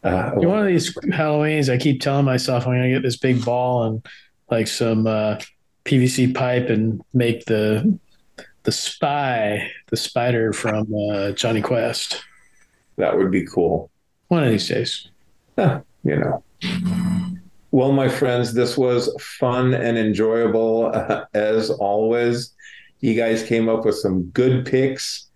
Uh, 0.02 0.32
one 0.32 0.58
of 0.58 0.66
these 0.66 0.94
Halloweens, 0.96 1.72
I 1.72 1.78
keep 1.78 2.00
telling 2.00 2.24
myself 2.24 2.66
I'm 2.66 2.72
going 2.72 2.82
to 2.82 2.90
get 2.90 3.02
this 3.02 3.16
big 3.16 3.44
ball 3.44 3.84
and 3.84 4.06
like 4.50 4.66
some 4.66 5.06
uh, 5.06 5.38
PVC 5.84 6.34
pipe 6.34 6.68
and 6.68 7.02
make 7.14 7.44
the 7.46 7.98
the 8.64 8.72
spy, 8.72 9.68
the 9.90 9.96
spider 9.96 10.52
from 10.52 10.86
uh, 11.10 11.32
Jonny 11.32 11.60
Quest. 11.60 12.22
That 12.96 13.16
would 13.16 13.30
be 13.30 13.44
cool. 13.44 13.90
One 14.28 14.44
of 14.44 14.50
these 14.50 14.68
days. 14.68 15.08
you 15.56 15.82
know. 16.04 16.42
Well, 17.72 17.92
my 17.92 18.08
friends, 18.08 18.52
this 18.52 18.76
was 18.76 19.12
fun 19.20 19.74
and 19.74 19.98
enjoyable 19.98 20.92
uh, 20.94 21.24
as 21.34 21.70
always. 21.70 22.54
You 23.00 23.14
guys 23.14 23.42
came 23.42 23.68
up 23.68 23.84
with 23.84 23.96
some 23.96 24.24
good 24.26 24.64
picks. 24.64 25.28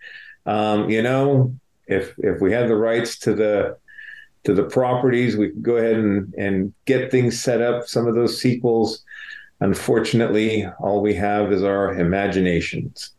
Um, 0.45 0.89
you 0.89 1.03
know, 1.03 1.55
if 1.89 2.15
if 2.19 2.41
we 2.41 2.53
had 2.53 2.69
the 2.69 2.77
rights 2.77 3.19
to 3.21 3.35
the 3.35 3.77
to 4.47 4.55
the 4.55 4.63
properties. 4.63 5.37
We 5.37 5.51
could 5.51 5.63
go 5.63 5.77
ahead 5.77 5.97
and, 5.97 6.33
and 6.35 6.73
get 6.85 7.11
things 7.11 7.39
set 7.39 7.61
up. 7.61 7.89
Some 7.89 8.07
of 8.07 8.15
those 8.15 8.41
sequels, 8.41 9.03
unfortunately, 9.59 10.65
all 10.79 11.03
we 11.03 11.15
have 11.15 11.53
is 11.53 11.65
our 11.65 11.93
imaginations. 11.99 13.11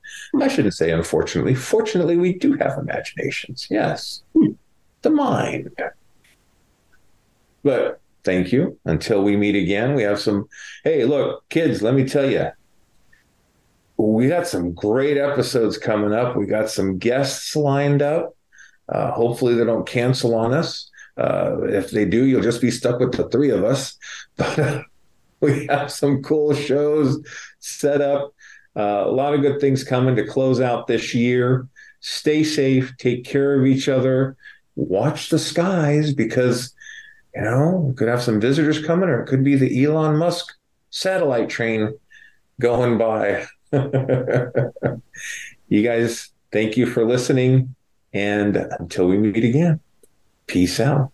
I 0.41 0.48
shouldn't 0.48 0.74
say 0.74 0.90
unfortunately. 0.91 1.54
Fortunately, 1.54 2.16
we 2.16 2.34
do 2.34 2.54
have 2.54 2.78
imaginations. 2.80 3.68
Yes. 3.70 4.24
The 5.02 5.10
mind. 5.10 5.70
But 7.62 7.99
thank 8.24 8.54
you. 8.54 8.80
Until 8.86 9.22
we 9.22 9.36
meet 9.36 9.56
again, 9.56 9.95
we 9.95 10.04
have 10.04 10.22
some. 10.22 10.48
Hey, 10.86 11.04
look, 11.04 11.48
kids, 11.49 11.82
let 11.82 11.94
me 11.94 12.08
tell 12.08 12.32
you, 12.32 12.52
we 13.98 14.30
got 14.30 14.48
some 14.48 14.72
great 14.72 15.18
episodes 15.18 15.78
coming 15.78 16.14
up. 16.14 16.38
We 16.38 16.45
got 16.45 16.70
some 16.70 16.98
guests 16.98 17.54
lined 17.54 18.02
up. 18.02 18.34
Uh, 18.88 19.12
hopefully, 19.12 19.56
they 19.56 19.66
don't 19.66 19.86
cancel 19.86 20.34
on 20.34 20.54
us. 20.54 20.90
Uh, 21.18 21.64
if 21.64 21.91
they 21.91 22.06
do, 22.06 22.26
you'll 22.26 22.41
just 22.41 22.61
be 22.61 22.72
stuck 22.72 22.99
with 22.99 23.14
the 23.14 23.27
three 23.30 23.49
of 23.49 23.64
us. 23.64 23.98
But 25.39 25.52
we 25.52 25.68
have 25.68 25.91
some 25.91 26.23
cool 26.23 26.56
shows 26.56 27.23
set 27.60 28.02
up. 28.02 28.34
Uh, 28.76 29.03
a 29.06 29.11
lot 29.11 29.34
of 29.35 29.41
good 29.41 29.60
things 29.60 29.84
coming 29.84 30.15
to 30.15 30.26
close 30.26 30.60
out 30.60 30.88
this 30.88 31.14
year. 31.14 31.68
Stay 31.99 32.44
safe, 32.44 32.95
take 32.98 33.23
care 33.23 33.60
of 33.60 33.65
each 33.65 33.88
other, 33.88 34.35
watch 34.76 35.30
the 35.30 35.39
skies 35.39 36.14
because, 36.14 36.73
you 37.35 37.41
know, 37.41 37.88
we 37.88 37.94
could 37.95 38.07
have 38.07 38.22
some 38.22 38.39
visitors 38.39 38.84
coming, 38.84 39.10
or 39.10 39.22
it 39.22 39.27
could 39.27 39.44
be 39.44 39.56
the 39.56 39.84
Elon 39.84 40.18
Musk 40.18 40.56
satellite 40.89 41.49
train 41.49 41.98
going 42.60 42.98
by. 42.98 43.45
you 45.68 45.84
guys, 45.84 46.30
thank 46.52 46.77
you 46.77 46.85
for 46.85 47.06
listening. 47.06 47.76
And 48.14 48.56
until 48.80 49.07
we 49.07 49.18
meet 49.18 49.44
again, 49.44 49.80
peace 50.48 50.80
out. 50.80 51.11